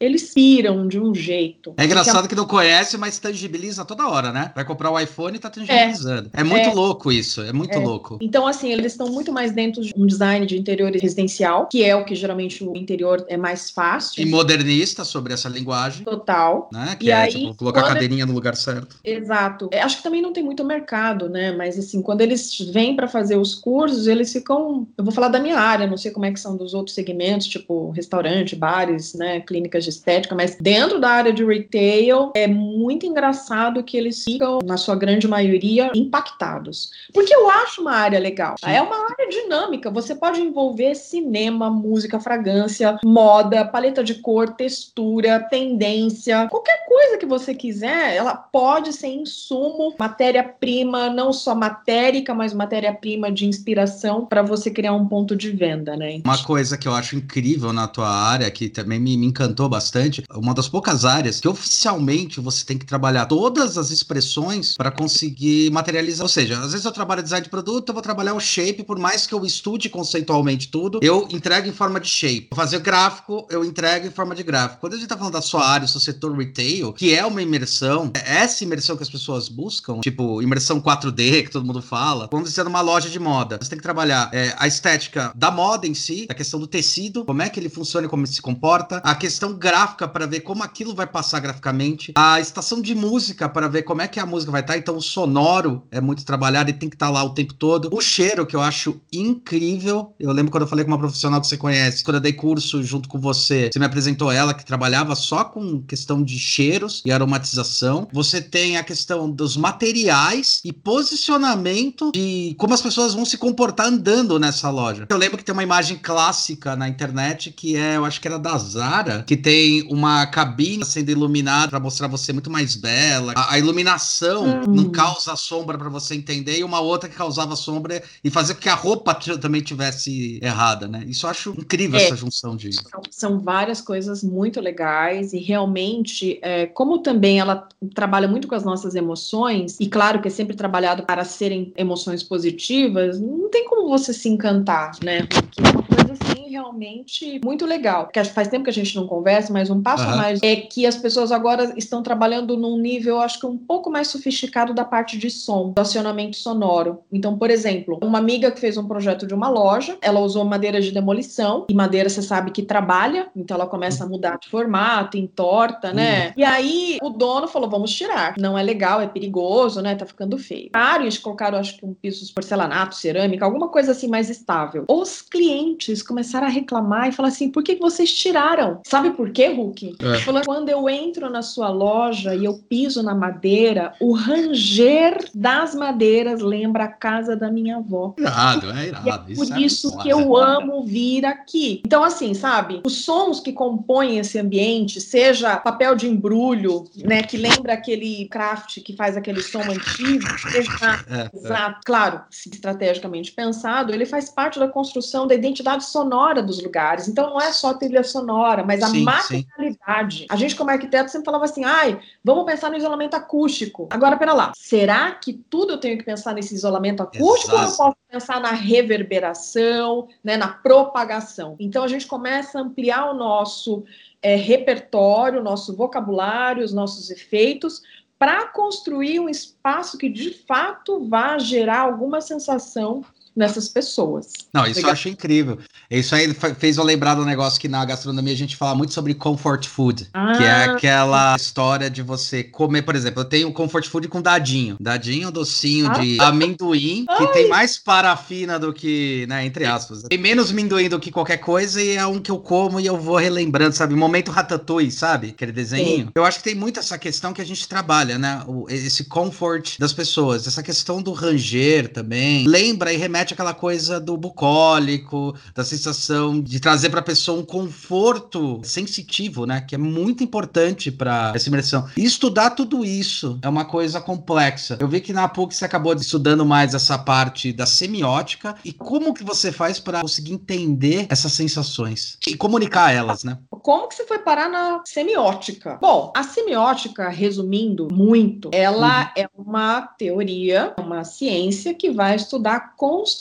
eles 0.00 0.32
piram 0.32 0.86
de 0.86 0.98
um 0.98 1.14
jeito. 1.14 1.74
É 1.76 1.84
engraçado 1.84 2.28
que 2.28 2.34
não 2.34 2.46
conhece, 2.46 2.96
mas 2.96 3.18
tangibiliza 3.18 3.84
toda 3.84 4.08
hora, 4.08 4.32
né? 4.32 4.52
Vai 4.54 4.64
comprar 4.64 4.90
o 4.90 4.98
iPhone 4.98 5.36
e 5.36 5.40
tá 5.40 5.50
tangibilizando. 5.50 6.30
É, 6.32 6.40
é 6.40 6.44
muito 6.44 6.68
é. 6.68 6.72
louco 6.74 7.10
isso, 7.10 7.42
é 7.42 7.52
muito 7.52 7.74
é. 7.74 7.78
louco. 7.78 8.18
Então, 8.20 8.46
assim, 8.46 8.72
eles 8.72 8.92
estão 8.92 9.08
muito 9.08 9.32
mais 9.32 9.52
dentro 9.52 9.82
de 9.82 9.92
um 9.96 10.06
design 10.06 10.46
de 10.46 10.58
interior 10.58 10.90
residencial, 10.92 11.66
que 11.66 11.82
é 11.82 11.94
o 11.96 12.04
que 12.04 12.14
geralmente 12.14 12.64
o 12.64 12.76
interior 12.76 13.24
é 13.28 13.36
mais 13.36 13.70
fácil. 13.70 14.22
E 14.22 14.26
modernista 14.26 15.04
sobre 15.04 15.32
essa 15.32 15.48
linguagem. 15.48 16.04
Total. 16.04 16.68
Né? 16.72 16.96
Que 16.98 17.06
e 17.06 17.10
é 17.10 17.14
aí, 17.14 17.32
tipo, 17.32 17.54
colocar 17.54 17.80
a 17.80 17.88
cadeirinha 17.88 18.26
no 18.26 18.32
lugar 18.32 18.56
certo. 18.56 18.96
Exato. 19.04 19.68
É, 19.72 19.80
acho 19.82 19.98
que 19.98 20.02
também 20.02 20.22
não 20.22 20.32
tem 20.32 20.42
muito 20.42 20.64
mercado, 20.64 21.28
né? 21.28 21.52
Mas 21.52 21.78
assim, 21.78 22.02
quando 22.02 22.20
eles 22.20 22.58
vêm 22.72 22.96
para 22.96 23.08
fazer 23.08 23.36
os 23.36 23.54
cursos, 23.54 24.06
eles 24.06 24.32
ficam. 24.32 24.86
Eu 24.96 25.04
vou 25.04 25.12
falar 25.12 25.28
da 25.28 25.40
minha 25.40 25.58
área, 25.58 25.86
não 25.86 25.96
sei 25.96 26.10
como 26.10 26.26
é 26.26 26.32
que 26.32 26.40
são 26.40 26.56
dos 26.56 26.74
outros 26.74 26.94
segmentos, 26.94 27.46
tipo 27.46 27.90
restaurante, 27.90 28.56
bares 28.56 28.93
né, 29.14 29.40
clínicas 29.40 29.84
de 29.84 29.90
estética, 29.90 30.34
mas 30.34 30.56
dentro 30.56 31.00
da 31.00 31.08
área 31.08 31.32
de 31.32 31.44
retail 31.44 32.32
é 32.34 32.46
muito 32.46 33.06
engraçado 33.06 33.82
que 33.82 33.96
eles 33.96 34.24
ficam, 34.24 34.58
na 34.64 34.76
sua 34.76 34.94
grande 34.94 35.26
maioria, 35.26 35.90
impactados. 35.94 36.90
Porque 37.12 37.34
eu 37.34 37.48
acho 37.50 37.80
uma 37.80 37.92
área 37.92 38.18
legal. 38.18 38.54
É 38.64 38.80
uma 38.80 39.04
área 39.04 39.28
dinâmica. 39.28 39.90
Você 39.90 40.14
pode 40.14 40.40
envolver 40.40 40.94
cinema, 40.94 41.70
música, 41.70 42.20
fragrância, 42.20 42.98
moda, 43.04 43.64
paleta 43.64 44.02
de 44.02 44.14
cor, 44.14 44.50
textura, 44.54 45.40
tendência, 45.40 46.48
qualquer 46.48 46.86
coisa 46.86 47.18
que 47.18 47.26
você 47.26 47.54
quiser, 47.54 48.14
ela 48.16 48.34
pode 48.34 48.92
ser 48.92 49.08
insumo, 49.08 49.94
matéria-prima, 49.98 51.10
não 51.10 51.32
só 51.32 51.54
matérica, 51.54 52.34
mas 52.34 52.52
matéria-prima 52.52 53.30
de 53.30 53.46
inspiração 53.46 54.26
para 54.26 54.42
você 54.42 54.70
criar 54.70 54.92
um 54.92 55.06
ponto 55.06 55.36
de 55.36 55.50
venda, 55.50 55.96
né? 55.96 56.20
Uma 56.24 56.42
coisa 56.42 56.76
que 56.76 56.86
eu 56.86 56.94
acho 56.94 57.16
incrível 57.16 57.72
na 57.72 57.86
tua 57.86 58.08
área, 58.08 58.50
que 58.50 58.68
também 58.84 59.00
me, 59.00 59.16
me 59.16 59.26
encantou 59.26 59.68
bastante. 59.68 60.24
Uma 60.30 60.54
das 60.54 60.68
poucas 60.68 61.04
áreas 61.04 61.40
que 61.40 61.48
oficialmente 61.48 62.40
você 62.40 62.64
tem 62.64 62.78
que 62.78 62.86
trabalhar 62.86 63.26
todas 63.26 63.76
as 63.76 63.90
expressões 63.90 64.76
para 64.76 64.90
conseguir 64.90 65.70
materializar. 65.72 66.24
Ou 66.24 66.28
seja, 66.28 66.58
às 66.60 66.72
vezes 66.72 66.84
eu 66.84 66.92
trabalho 66.92 67.22
design 67.22 67.42
de 67.42 67.50
produto, 67.50 67.88
eu 67.88 67.94
vou 67.94 68.02
trabalhar 68.02 68.34
o 68.34 68.40
shape, 68.40 68.84
por 68.84 68.98
mais 68.98 69.26
que 69.26 69.34
eu 69.34 69.44
estude 69.44 69.88
conceitualmente 69.88 70.68
tudo, 70.68 71.00
eu 71.02 71.26
entrego 71.30 71.68
em 71.68 71.72
forma 71.72 71.98
de 71.98 72.08
shape. 72.08 72.48
Vou 72.50 72.56
fazer 72.56 72.78
gráfico, 72.80 73.46
eu 73.50 73.64
entrego 73.64 74.06
em 74.06 74.10
forma 74.10 74.34
de 74.34 74.42
gráfico. 74.42 74.80
Quando 74.80 74.94
a 74.94 74.96
gente 74.96 75.08
tá 75.08 75.16
falando 75.16 75.32
da 75.32 75.42
sua 75.42 75.66
área, 75.66 75.86
do 75.86 75.90
seu 75.90 76.00
setor 76.00 76.36
retail, 76.36 76.92
que 76.92 77.14
é 77.14 77.24
uma 77.24 77.42
imersão, 77.42 78.12
é 78.14 78.42
essa 78.42 78.62
imersão 78.64 78.96
que 78.96 79.02
as 79.02 79.10
pessoas 79.10 79.48
buscam, 79.48 80.00
tipo 80.00 80.42
imersão 80.42 80.80
4D, 80.80 81.44
que 81.44 81.50
todo 81.50 81.64
mundo 81.64 81.80
fala, 81.80 82.28
quando 82.28 82.48
você 82.48 82.60
é 82.60 82.64
numa 82.64 82.80
loja 82.80 83.08
de 83.08 83.18
moda, 83.18 83.58
você 83.60 83.70
tem 83.70 83.78
que 83.78 83.82
trabalhar 83.82 84.30
é, 84.32 84.54
a 84.58 84.66
estética 84.66 85.32
da 85.34 85.50
moda 85.50 85.86
em 85.86 85.94
si, 85.94 86.26
a 86.28 86.34
questão 86.34 86.60
do 86.60 86.66
tecido, 86.66 87.24
como 87.24 87.42
é 87.42 87.48
que 87.48 87.58
ele 87.58 87.68
funciona 87.68 88.08
como 88.08 88.24
ele 88.24 88.32
se 88.32 88.42
comporta 88.42 88.63
importa, 88.64 88.96
a 89.04 89.14
questão 89.14 89.52
gráfica 89.52 90.08
para 90.08 90.26
ver 90.26 90.40
como 90.40 90.62
aquilo 90.62 90.94
vai 90.94 91.06
passar 91.06 91.38
graficamente, 91.38 92.14
a 92.16 92.40
estação 92.40 92.80
de 92.80 92.94
música 92.94 93.46
para 93.46 93.68
ver 93.68 93.82
como 93.82 94.00
é 94.00 94.08
que 94.08 94.18
a 94.18 94.24
música 94.24 94.50
vai 94.50 94.62
estar, 94.62 94.72
tá. 94.72 94.78
então 94.78 94.96
o 94.96 95.02
sonoro 95.02 95.82
é 95.90 96.00
muito 96.00 96.24
trabalhado 96.24 96.70
e 96.70 96.72
tem 96.72 96.88
que 96.88 96.96
estar 96.96 97.08
tá 97.08 97.12
lá 97.12 97.22
o 97.22 97.34
tempo 97.34 97.52
todo. 97.52 97.90
O 97.92 98.00
cheiro, 98.00 98.46
que 98.46 98.56
eu 98.56 98.62
acho 98.62 98.98
incrível, 99.12 100.14
eu 100.18 100.32
lembro 100.32 100.50
quando 100.50 100.62
eu 100.62 100.66
falei 100.66 100.82
com 100.82 100.90
uma 100.90 100.98
profissional 100.98 101.42
que 101.42 101.46
você 101.46 101.58
conhece, 101.58 102.02
quando 102.02 102.14
eu 102.14 102.22
dei 102.22 102.32
curso 102.32 102.82
junto 102.82 103.06
com 103.06 103.20
você, 103.20 103.68
você 103.70 103.78
me 103.78 103.84
apresentou 103.84 104.32
ela 104.32 104.54
que 104.54 104.64
trabalhava 104.64 105.14
só 105.14 105.44
com 105.44 105.82
questão 105.82 106.22
de 106.22 106.38
cheiros 106.38 107.02
e 107.04 107.12
aromatização. 107.12 108.08
Você 108.14 108.40
tem 108.40 108.78
a 108.78 108.82
questão 108.82 109.30
dos 109.30 109.58
materiais 109.58 110.62
e 110.64 110.72
posicionamento 110.72 112.12
de 112.12 112.54
como 112.56 112.72
as 112.72 112.80
pessoas 112.80 113.12
vão 113.12 113.26
se 113.26 113.36
comportar 113.36 113.88
andando 113.88 114.38
nessa 114.38 114.70
loja. 114.70 115.04
Eu 115.10 115.18
lembro 115.18 115.36
que 115.36 115.44
tem 115.44 115.52
uma 115.52 115.62
imagem 115.62 115.98
clássica 115.98 116.74
na 116.74 116.88
internet 116.88 117.50
que 117.50 117.76
é, 117.76 117.98
eu 117.98 118.06
acho 118.06 118.18
que 118.18 118.26
era 118.26 118.38
da 118.38 118.53
Zara, 118.58 119.24
que 119.26 119.36
tem 119.36 119.82
uma 119.90 120.26
cabine 120.26 120.84
sendo 120.84 121.10
iluminada 121.10 121.68
para 121.68 121.80
mostrar 121.80 122.08
você 122.08 122.32
muito 122.32 122.50
mais 122.50 122.76
bela. 122.76 123.32
A, 123.36 123.54
a 123.54 123.58
iluminação 123.58 124.44
hum. 124.44 124.64
não 124.68 124.90
causa 124.90 125.36
sombra 125.36 125.76
para 125.78 125.88
você 125.88 126.14
entender 126.14 126.58
e 126.58 126.64
uma 126.64 126.80
outra 126.80 127.08
que 127.08 127.16
causava 127.16 127.56
sombra 127.56 128.02
e 128.22 128.30
fazer 128.30 128.54
com 128.54 128.60
que 128.60 128.68
a 128.68 128.74
roupa 128.74 129.14
também 129.14 129.60
tivesse 129.60 130.38
errada, 130.42 130.88
né? 130.88 131.04
Isso 131.06 131.26
eu 131.26 131.30
acho 131.30 131.50
incrível 131.50 131.98
é, 131.98 132.04
essa 132.04 132.16
junção 132.16 132.56
de. 132.56 132.72
São, 132.72 133.02
são, 133.10 133.38
várias 133.38 133.80
coisas 133.80 134.22
muito 134.22 134.60
legais 134.60 135.32
e 135.32 135.38
realmente, 135.38 136.38
é, 136.42 136.66
como 136.66 136.98
também 136.98 137.40
ela 137.40 137.68
trabalha 137.94 138.28
muito 138.28 138.48
com 138.48 138.54
as 138.54 138.64
nossas 138.64 138.94
emoções 138.94 139.76
e 139.78 139.88
claro 139.88 140.20
que 140.20 140.28
é 140.28 140.30
sempre 140.30 140.56
trabalhado 140.56 141.02
para 141.04 141.24
serem 141.24 141.72
emoções 141.76 142.22
positivas, 142.22 143.20
não 143.20 143.50
tem 143.50 143.68
como 143.68 143.88
você 143.88 144.12
se 144.12 144.28
encantar, 144.28 144.92
né? 145.02 145.26
Porque 145.26 145.60
é 145.60 145.70
uma 145.70 145.82
coisa 145.82 146.12
assim 146.12 146.43
realmente 146.54 147.40
muito 147.44 147.66
legal. 147.66 148.04
Porque 148.04 148.22
faz 148.24 148.48
tempo 148.48 148.64
que 148.64 148.70
a 148.70 148.72
gente 148.72 148.94
não 148.94 149.06
conversa, 149.06 149.52
mas 149.52 149.70
um 149.70 149.82
passo 149.82 150.04
uhum. 150.04 150.12
a 150.12 150.16
mais 150.16 150.42
é 150.42 150.56
que 150.56 150.86
as 150.86 150.96
pessoas 150.96 151.32
agora 151.32 151.74
estão 151.76 152.02
trabalhando 152.02 152.56
num 152.56 152.78
nível, 152.78 153.20
acho 153.20 153.40
que 153.40 153.46
um 153.46 153.58
pouco 153.58 153.90
mais 153.90 154.08
sofisticado 154.08 154.72
da 154.72 154.84
parte 154.84 155.18
de 155.18 155.30
som, 155.30 155.70
do 155.70 155.80
acionamento 155.80 156.36
sonoro. 156.36 157.00
Então, 157.12 157.36
por 157.36 157.50
exemplo, 157.50 157.98
uma 158.02 158.18
amiga 158.18 158.50
que 158.50 158.60
fez 158.60 158.76
um 158.76 158.86
projeto 158.86 159.26
de 159.26 159.34
uma 159.34 159.48
loja, 159.48 159.98
ela 160.00 160.20
usou 160.20 160.44
madeira 160.44 160.80
de 160.80 160.92
demolição, 160.92 161.66
e 161.68 161.74
madeira 161.74 162.08
você 162.08 162.22
sabe 162.22 162.50
que 162.50 162.62
trabalha, 162.62 163.28
então 163.34 163.56
ela 163.56 163.66
começa 163.66 164.04
a 164.04 164.06
mudar 164.06 164.38
de 164.38 164.48
formato, 164.48 165.16
entorta, 165.16 165.92
né? 165.92 166.28
Uhum. 166.28 166.32
E 166.36 166.44
aí 166.44 166.98
o 167.02 167.10
dono 167.10 167.48
falou: 167.48 167.68
vamos 167.68 167.92
tirar. 167.92 168.34
Não 168.38 168.56
é 168.56 168.62
legal, 168.62 169.00
é 169.00 169.06
perigoso, 169.06 169.80
né? 169.80 169.94
Tá 169.94 170.06
ficando 170.06 170.38
feio. 170.38 170.70
Claro, 170.70 171.02
eles 171.02 171.18
colocaram, 171.18 171.58
acho 171.58 171.76
que 171.76 171.84
um 171.84 171.94
piso 171.94 172.24
de 172.24 172.32
porcelanato, 172.32 172.94
cerâmica, 172.94 173.44
alguma 173.44 173.68
coisa 173.68 173.92
assim 173.92 174.08
mais 174.08 174.30
estável. 174.30 174.84
Os 174.88 175.20
clientes 175.20 176.02
começaram 176.02 176.43
a 176.46 176.50
reclamar 176.50 177.08
e 177.08 177.12
falar 177.12 177.28
assim: 177.28 177.50
por 177.50 177.62
que, 177.62 177.76
vocês 177.76 178.12
tiraram? 178.12 178.80
Sabe 178.84 179.10
por 179.10 179.30
quê, 179.30 179.48
Hulk? 179.48 179.96
É. 180.00 180.18
Falou, 180.20 180.42
quando 180.44 180.68
eu 180.68 180.88
entro 180.88 181.28
na 181.30 181.42
sua 181.42 181.68
loja 181.68 182.34
e 182.34 182.44
eu 182.44 182.54
piso 182.68 183.02
na 183.02 183.14
madeira, 183.14 183.94
o 184.00 184.12
ranger 184.12 185.28
das 185.34 185.74
madeiras 185.74 186.40
lembra 186.40 186.84
a 186.84 186.88
casa 186.88 187.36
da 187.36 187.50
minha 187.50 187.76
avó. 187.76 188.14
Irado, 188.18 188.70
é 188.70 188.88
irado. 188.88 189.32
É 189.32 189.34
por 189.34 189.44
isso, 189.44 189.58
isso 189.58 189.98
que 189.98 190.08
eu 190.08 190.36
amo 190.36 190.84
vir 190.84 191.24
aqui. 191.24 191.82
Então, 191.84 192.02
assim, 192.02 192.34
sabe? 192.34 192.80
Os 192.84 193.04
sons 193.04 193.40
que 193.40 193.52
compõem 193.52 194.18
esse 194.18 194.38
ambiente, 194.38 195.00
seja 195.00 195.56
papel 195.56 195.94
de 195.94 196.08
embrulho, 196.08 196.84
né? 197.04 197.22
Que 197.22 197.36
lembra 197.36 197.74
aquele 197.74 198.26
craft 198.28 198.80
que 198.80 198.94
faz 198.94 199.16
aquele 199.16 199.42
som 199.42 199.62
antigo, 199.62 200.26
seja, 200.38 200.70
é, 201.08 201.20
é. 201.20 201.30
exato, 201.34 201.78
é. 201.78 201.80
claro, 201.84 202.20
estrategicamente 202.30 203.32
pensado, 203.32 203.92
ele 203.92 204.06
faz 204.06 204.30
parte 204.30 204.58
da 204.58 204.68
construção 204.68 205.26
da 205.26 205.34
identidade 205.34 205.84
sonora 205.84 206.23
dos 206.32 206.62
lugares. 206.62 207.08
Então, 207.08 207.30
não 207.30 207.40
é 207.40 207.52
só 207.52 207.70
a 207.70 207.74
trilha 207.74 208.02
sonora, 208.02 208.64
mas 208.64 208.82
a 208.82 208.88
sim, 208.88 209.02
materialidade. 209.02 210.18
Sim. 210.18 210.26
A 210.30 210.36
gente, 210.36 210.56
como 210.56 210.70
arquiteto, 210.70 211.10
sempre 211.10 211.26
falava 211.26 211.44
assim: 211.44 211.64
ai, 211.64 212.00
vamos 212.22 212.44
pensar 212.44 212.70
no 212.70 212.76
isolamento 212.76 213.14
acústico. 213.14 213.88
Agora, 213.90 214.16
pera 214.16 214.32
lá, 214.32 214.52
será 214.56 215.12
que 215.12 215.32
tudo 215.32 215.72
eu 215.72 215.78
tenho 215.78 215.98
que 215.98 216.04
pensar 216.04 216.34
nesse 216.34 216.54
isolamento 216.54 217.02
acústico 217.02 217.54
Exato. 217.54 217.56
ou 217.56 217.70
eu 217.70 217.76
posso 217.76 217.96
pensar 218.08 218.40
na 218.40 218.52
reverberação, 218.52 220.08
né, 220.22 220.36
na 220.36 220.48
propagação? 220.48 221.56
Então, 221.58 221.82
a 221.82 221.88
gente 221.88 222.06
começa 222.06 222.58
a 222.58 222.62
ampliar 222.62 223.10
o 223.10 223.14
nosso 223.14 223.84
é, 224.22 224.36
repertório, 224.36 225.40
o 225.40 225.44
nosso 225.44 225.76
vocabulário, 225.76 226.64
os 226.64 226.72
nossos 226.72 227.10
efeitos, 227.10 227.82
para 228.18 228.46
construir 228.46 229.20
um 229.20 229.28
espaço 229.28 229.98
que 229.98 230.08
de 230.08 230.30
fato 230.30 231.06
vá 231.08 231.36
gerar 231.38 231.80
alguma 231.80 232.20
sensação 232.20 233.04
nessas 233.36 233.68
pessoas. 233.68 234.28
Não, 234.52 234.64
isso 234.64 234.76
Legal. 234.76 234.90
eu 234.90 234.92
acho 234.92 235.08
incrível. 235.08 235.58
Isso 235.90 236.14
aí 236.14 236.32
fez 236.58 236.76
eu 236.76 236.84
lembrar 236.84 237.14
do 237.14 237.24
negócio 237.24 237.60
que 237.60 237.68
na 237.68 237.84
gastronomia 237.84 238.32
a 238.32 238.36
gente 238.36 238.56
fala 238.56 238.74
muito 238.74 238.92
sobre 238.92 239.14
comfort 239.14 239.66
food, 239.66 240.08
ah. 240.12 240.32
que 240.36 240.44
é 240.44 240.50
ah. 240.50 240.72
aquela 240.72 241.36
história 241.36 241.90
de 241.90 242.02
você 242.02 242.44
comer, 242.44 242.82
por 242.82 242.94
exemplo, 242.94 243.20
eu 243.20 243.24
tenho 243.24 243.52
comfort 243.52 243.86
food 243.88 244.08
com 244.08 244.22
dadinho, 244.22 244.76
dadinho 244.80 245.30
docinho 245.30 245.90
ah. 245.90 245.98
de 245.98 246.20
amendoim, 246.20 247.06
que 247.06 247.24
Ai. 247.24 247.32
tem 247.32 247.48
mais 247.48 247.78
parafina 247.78 248.58
do 248.58 248.72
que, 248.72 249.26
né, 249.28 249.44
entre 249.44 249.64
aspas. 249.64 250.02
Tem 250.04 250.18
menos 250.18 250.50
amendoim 250.50 250.88
do 250.88 251.00
que 251.00 251.10
qualquer 251.10 251.38
coisa 251.38 251.82
e 251.82 251.96
é 251.96 252.06
um 252.06 252.20
que 252.20 252.30
eu 252.30 252.38
como 252.38 252.78
e 252.78 252.86
eu 252.86 252.98
vou 252.98 253.16
relembrando, 253.16 253.74
sabe? 253.74 253.94
Momento 253.94 254.30
ratatouille, 254.30 254.90
sabe? 254.90 255.28
Aquele 255.28 255.52
desenho. 255.52 256.06
Sim. 256.06 256.08
Eu 256.14 256.24
acho 256.24 256.38
que 256.38 256.44
tem 256.44 256.54
muito 256.54 256.78
essa 256.78 256.98
questão 256.98 257.32
que 257.32 257.40
a 257.40 257.46
gente 257.46 257.68
trabalha, 257.68 258.18
né? 258.18 258.42
O, 258.46 258.66
esse 258.68 259.04
comfort 259.04 259.78
das 259.78 259.92
pessoas, 259.92 260.46
essa 260.46 260.62
questão 260.62 261.02
do 261.02 261.12
ranger 261.12 261.88
também. 261.88 262.46
Lembra 262.46 262.92
e 262.92 262.96
remete 262.96 263.23
remete 263.24 263.34
àquela 263.34 263.54
coisa 263.54 263.98
do 263.98 264.16
bucólico, 264.16 265.34
da 265.54 265.64
sensação 265.64 266.40
de 266.40 266.60
trazer 266.60 266.90
para 266.90 267.00
a 267.00 267.02
pessoa 267.02 267.40
um 267.40 267.44
conforto 267.44 268.60
sensitivo, 268.62 269.46
né? 269.46 269.60
Que 269.62 269.74
é 269.74 269.78
muito 269.78 270.22
importante 270.22 270.90
para 270.90 271.32
essa 271.34 271.48
imersão. 271.48 271.88
E 271.96 272.04
estudar 272.04 272.50
tudo 272.50 272.84
isso 272.84 273.38
é 273.42 273.48
uma 273.48 273.64
coisa 273.64 274.00
complexa. 274.00 274.76
Eu 274.78 274.88
vi 274.88 275.00
que 275.00 275.12
na 275.12 275.26
PUC 275.26 275.54
você 275.54 275.64
acabou 275.64 275.94
estudando 275.94 276.44
mais 276.44 276.74
essa 276.74 276.98
parte 276.98 277.52
da 277.52 277.66
semiótica 277.66 278.54
e 278.64 278.72
como 278.72 279.14
que 279.14 279.24
você 279.24 279.50
faz 279.50 279.80
para 279.80 280.02
conseguir 280.02 280.34
entender 280.34 281.06
essas 281.08 281.32
sensações 281.32 282.18
e 282.26 282.36
comunicar 282.36 282.92
elas, 282.92 283.24
né? 283.24 283.38
Como 283.48 283.88
que 283.88 283.94
você 283.94 284.06
foi 284.06 284.18
parar 284.18 284.50
na 284.50 284.82
semiótica? 284.84 285.78
Bom, 285.80 286.12
a 286.14 286.22
semiótica, 286.22 287.08
resumindo 287.08 287.88
muito, 287.90 288.50
ela 288.52 289.04
uhum. 289.04 289.22
é 289.22 289.28
uma 289.36 289.82
teoria, 289.82 290.74
uma 290.78 291.04
ciência 291.04 291.72
que 291.72 291.90
vai 291.90 292.16
estudar 292.16 292.56
a 292.56 292.60
construção 292.60 293.13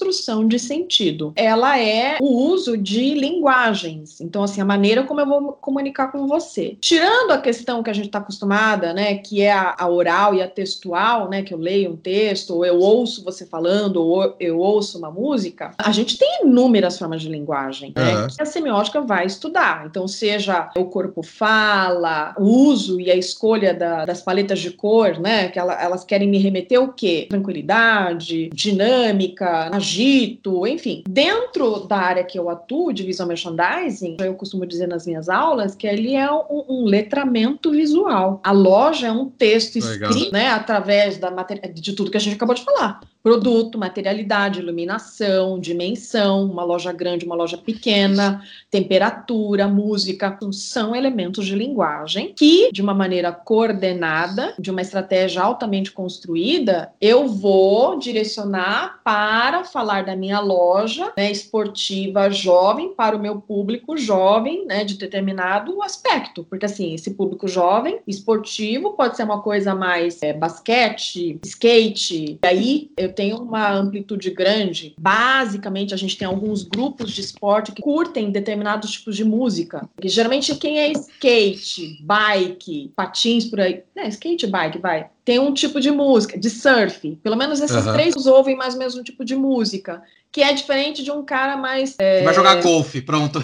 de 0.47 0.59
sentido. 0.59 1.33
Ela 1.35 1.79
é 1.79 2.17
o 2.21 2.25
uso 2.25 2.77
de 2.77 3.13
linguagens. 3.13 4.19
Então, 4.21 4.43
assim, 4.43 4.61
a 4.61 4.65
maneira 4.65 5.03
como 5.03 5.19
eu 5.19 5.25
vou 5.25 5.53
comunicar 5.53 6.11
com 6.11 6.27
você. 6.27 6.77
Tirando 6.79 7.31
a 7.31 7.37
questão 7.37 7.83
que 7.83 7.89
a 7.89 7.93
gente 7.93 8.07
está 8.07 8.19
acostumada, 8.19 8.93
né, 8.93 9.15
que 9.15 9.41
é 9.41 9.51
a, 9.51 9.75
a, 9.77 9.87
oral 9.87 10.33
e 10.33 10.41
a 10.41 10.47
textual, 10.47 11.29
né, 11.29 11.41
que 11.41 11.53
eu 11.53 11.57
leio 11.57 11.91
um 11.91 11.95
texto, 11.95 12.55
ou 12.55 12.65
eu 12.65 12.79
ouço 12.79 13.23
você 13.23 13.45
falando, 13.45 13.97
ou 13.97 14.35
eu 14.39 14.59
ouço 14.59 14.97
uma 14.97 15.11
música, 15.11 15.71
a 15.77 15.91
gente 15.91 16.17
tem 16.17 16.41
inúmeras 16.43 16.97
formas 16.97 17.21
de 17.21 17.29
linguagem, 17.29 17.93
né, 17.95 18.15
uhum. 18.15 18.27
que 18.27 18.41
a 18.41 18.45
semiótica 18.45 19.01
vai 19.01 19.25
estudar. 19.25 19.85
Então, 19.85 20.07
seja 20.07 20.69
o 20.75 20.85
corpo 20.85 21.23
fala, 21.23 22.33
o 22.37 22.43
uso 22.43 22.99
e 22.99 23.11
a 23.11 23.15
escolha 23.15 23.73
da, 23.73 24.05
das 24.05 24.21
paletas 24.21 24.59
de 24.59 24.71
cor, 24.71 25.19
né, 25.19 25.49
que 25.49 25.59
ela, 25.59 25.81
elas 25.81 26.03
querem 26.03 26.27
me 26.27 26.37
remeter 26.37 26.81
o 26.81 26.93
quê? 26.93 27.27
Tranquilidade, 27.29 28.49
dinâmica, 28.53 29.69
agito, 29.83 30.65
enfim. 30.65 31.03
Dentro 31.07 31.81
da 31.81 31.97
área 31.97 32.23
que 32.23 32.39
eu 32.39 32.49
atuo, 32.49 32.93
de 32.93 33.03
visual 33.03 33.27
merchandising, 33.27 34.17
eu 34.21 34.33
costumo 34.33 34.65
dizer 34.65 34.87
nas 34.87 35.05
minhas 35.05 35.27
aulas 35.27 35.75
que 35.75 35.85
ele 35.85 36.15
é 36.15 36.31
um, 36.31 36.65
um 36.69 36.85
letramento 36.85 37.69
visual. 37.71 38.39
A 38.43 38.51
loja 38.51 39.07
é 39.07 39.11
um 39.11 39.29
texto 39.29 39.77
escrito, 39.77 40.31
né, 40.31 40.47
através 40.49 41.17
da 41.17 41.33
de 41.73 41.93
tudo 41.93 42.09
que 42.09 42.17
a 42.17 42.19
gente 42.19 42.35
acabou 42.35 42.55
de 42.55 42.63
falar 42.63 43.01
produto, 43.23 43.77
materialidade, 43.77 44.59
iluminação, 44.59 45.57
dimensão, 45.57 46.43
uma 46.43 46.63
loja 46.63 46.91
grande, 46.91 47.25
uma 47.25 47.35
loja 47.35 47.57
pequena, 47.57 48.43
temperatura, 48.69 49.65
música, 49.65 50.37
são 50.51 50.93
elementos 50.93 51.45
de 51.45 51.55
linguagem 51.55 52.33
que, 52.35 52.69
de 52.71 52.81
uma 52.81 52.93
maneira 52.93 53.31
coordenada, 53.31 54.53
de 54.59 54.69
uma 54.69 54.81
estratégia 54.81 55.41
altamente 55.41 55.91
construída, 55.91 56.91
eu 56.99 57.27
vou 57.27 57.97
direcionar 57.97 58.99
para 59.03 59.63
falar 59.63 60.03
da 60.03 60.15
minha 60.15 60.41
loja 60.41 61.13
né, 61.15 61.31
esportiva 61.31 62.29
jovem 62.29 62.93
para 62.93 63.15
o 63.15 63.19
meu 63.19 63.39
público 63.39 63.95
jovem, 63.97 64.65
né, 64.65 64.83
de 64.83 64.95
determinado 64.95 65.81
aspecto, 65.81 66.43
porque 66.43 66.65
assim, 66.65 66.93
esse 66.93 67.11
público 67.11 67.47
jovem 67.47 67.99
esportivo 68.05 68.93
pode 68.93 69.15
ser 69.15 69.23
uma 69.23 69.41
coisa 69.41 69.73
mais 69.73 70.21
é, 70.21 70.33
basquete, 70.33 71.39
skate, 71.43 72.39
e 72.43 72.47
aí 72.47 72.91
eu 72.97 73.12
tem 73.13 73.33
uma 73.33 73.71
amplitude 73.71 74.29
grande. 74.31 74.93
Basicamente, 74.97 75.93
a 75.93 75.97
gente 75.97 76.17
tem 76.17 76.27
alguns 76.27 76.63
grupos 76.63 77.11
de 77.11 77.21
esporte 77.21 77.71
que 77.71 77.81
curtem 77.81 78.31
determinados 78.31 78.91
tipos 78.91 79.15
de 79.15 79.23
música. 79.23 79.89
Que 79.99 80.07
geralmente 80.07 80.55
quem 80.55 80.79
é 80.79 80.91
skate, 80.91 81.99
bike, 82.01 82.91
patins 82.95 83.45
por 83.45 83.61
aí, 83.61 83.83
né, 83.95 84.07
skate, 84.09 84.47
bike, 84.47 84.79
vai. 84.79 85.07
Tem 85.23 85.39
um 85.39 85.53
tipo 85.53 85.79
de 85.79 85.91
música, 85.91 86.37
de 86.37 86.49
surf. 86.49 87.17
Pelo 87.23 87.37
menos 87.37 87.61
esses 87.61 87.85
uhum. 87.85 87.93
três 87.93 88.25
ouvem 88.25 88.57
mais 88.57 88.73
ou 88.73 88.79
menos 88.79 88.95
um 88.95 89.03
tipo 89.03 89.23
de 89.23 89.35
música 89.35 90.01
que 90.33 90.41
é 90.41 90.51
diferente 90.51 91.03
de 91.03 91.11
um 91.11 91.23
cara 91.23 91.55
mais. 91.55 91.95
É... 91.99 92.23
Vai 92.23 92.33
jogar 92.33 92.61
golfe, 92.61 93.01
pronto. 93.01 93.39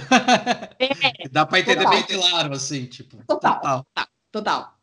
É, 0.79 1.29
Dá 1.31 1.45
para 1.45 1.59
entender 1.59 1.83
total. 1.83 1.91
bem 1.91 2.19
claro, 2.19 2.53
assim, 2.53 2.85
tipo. 2.85 3.17
Total. 3.27 3.55
Total. 3.61 3.85
total. 4.31 4.78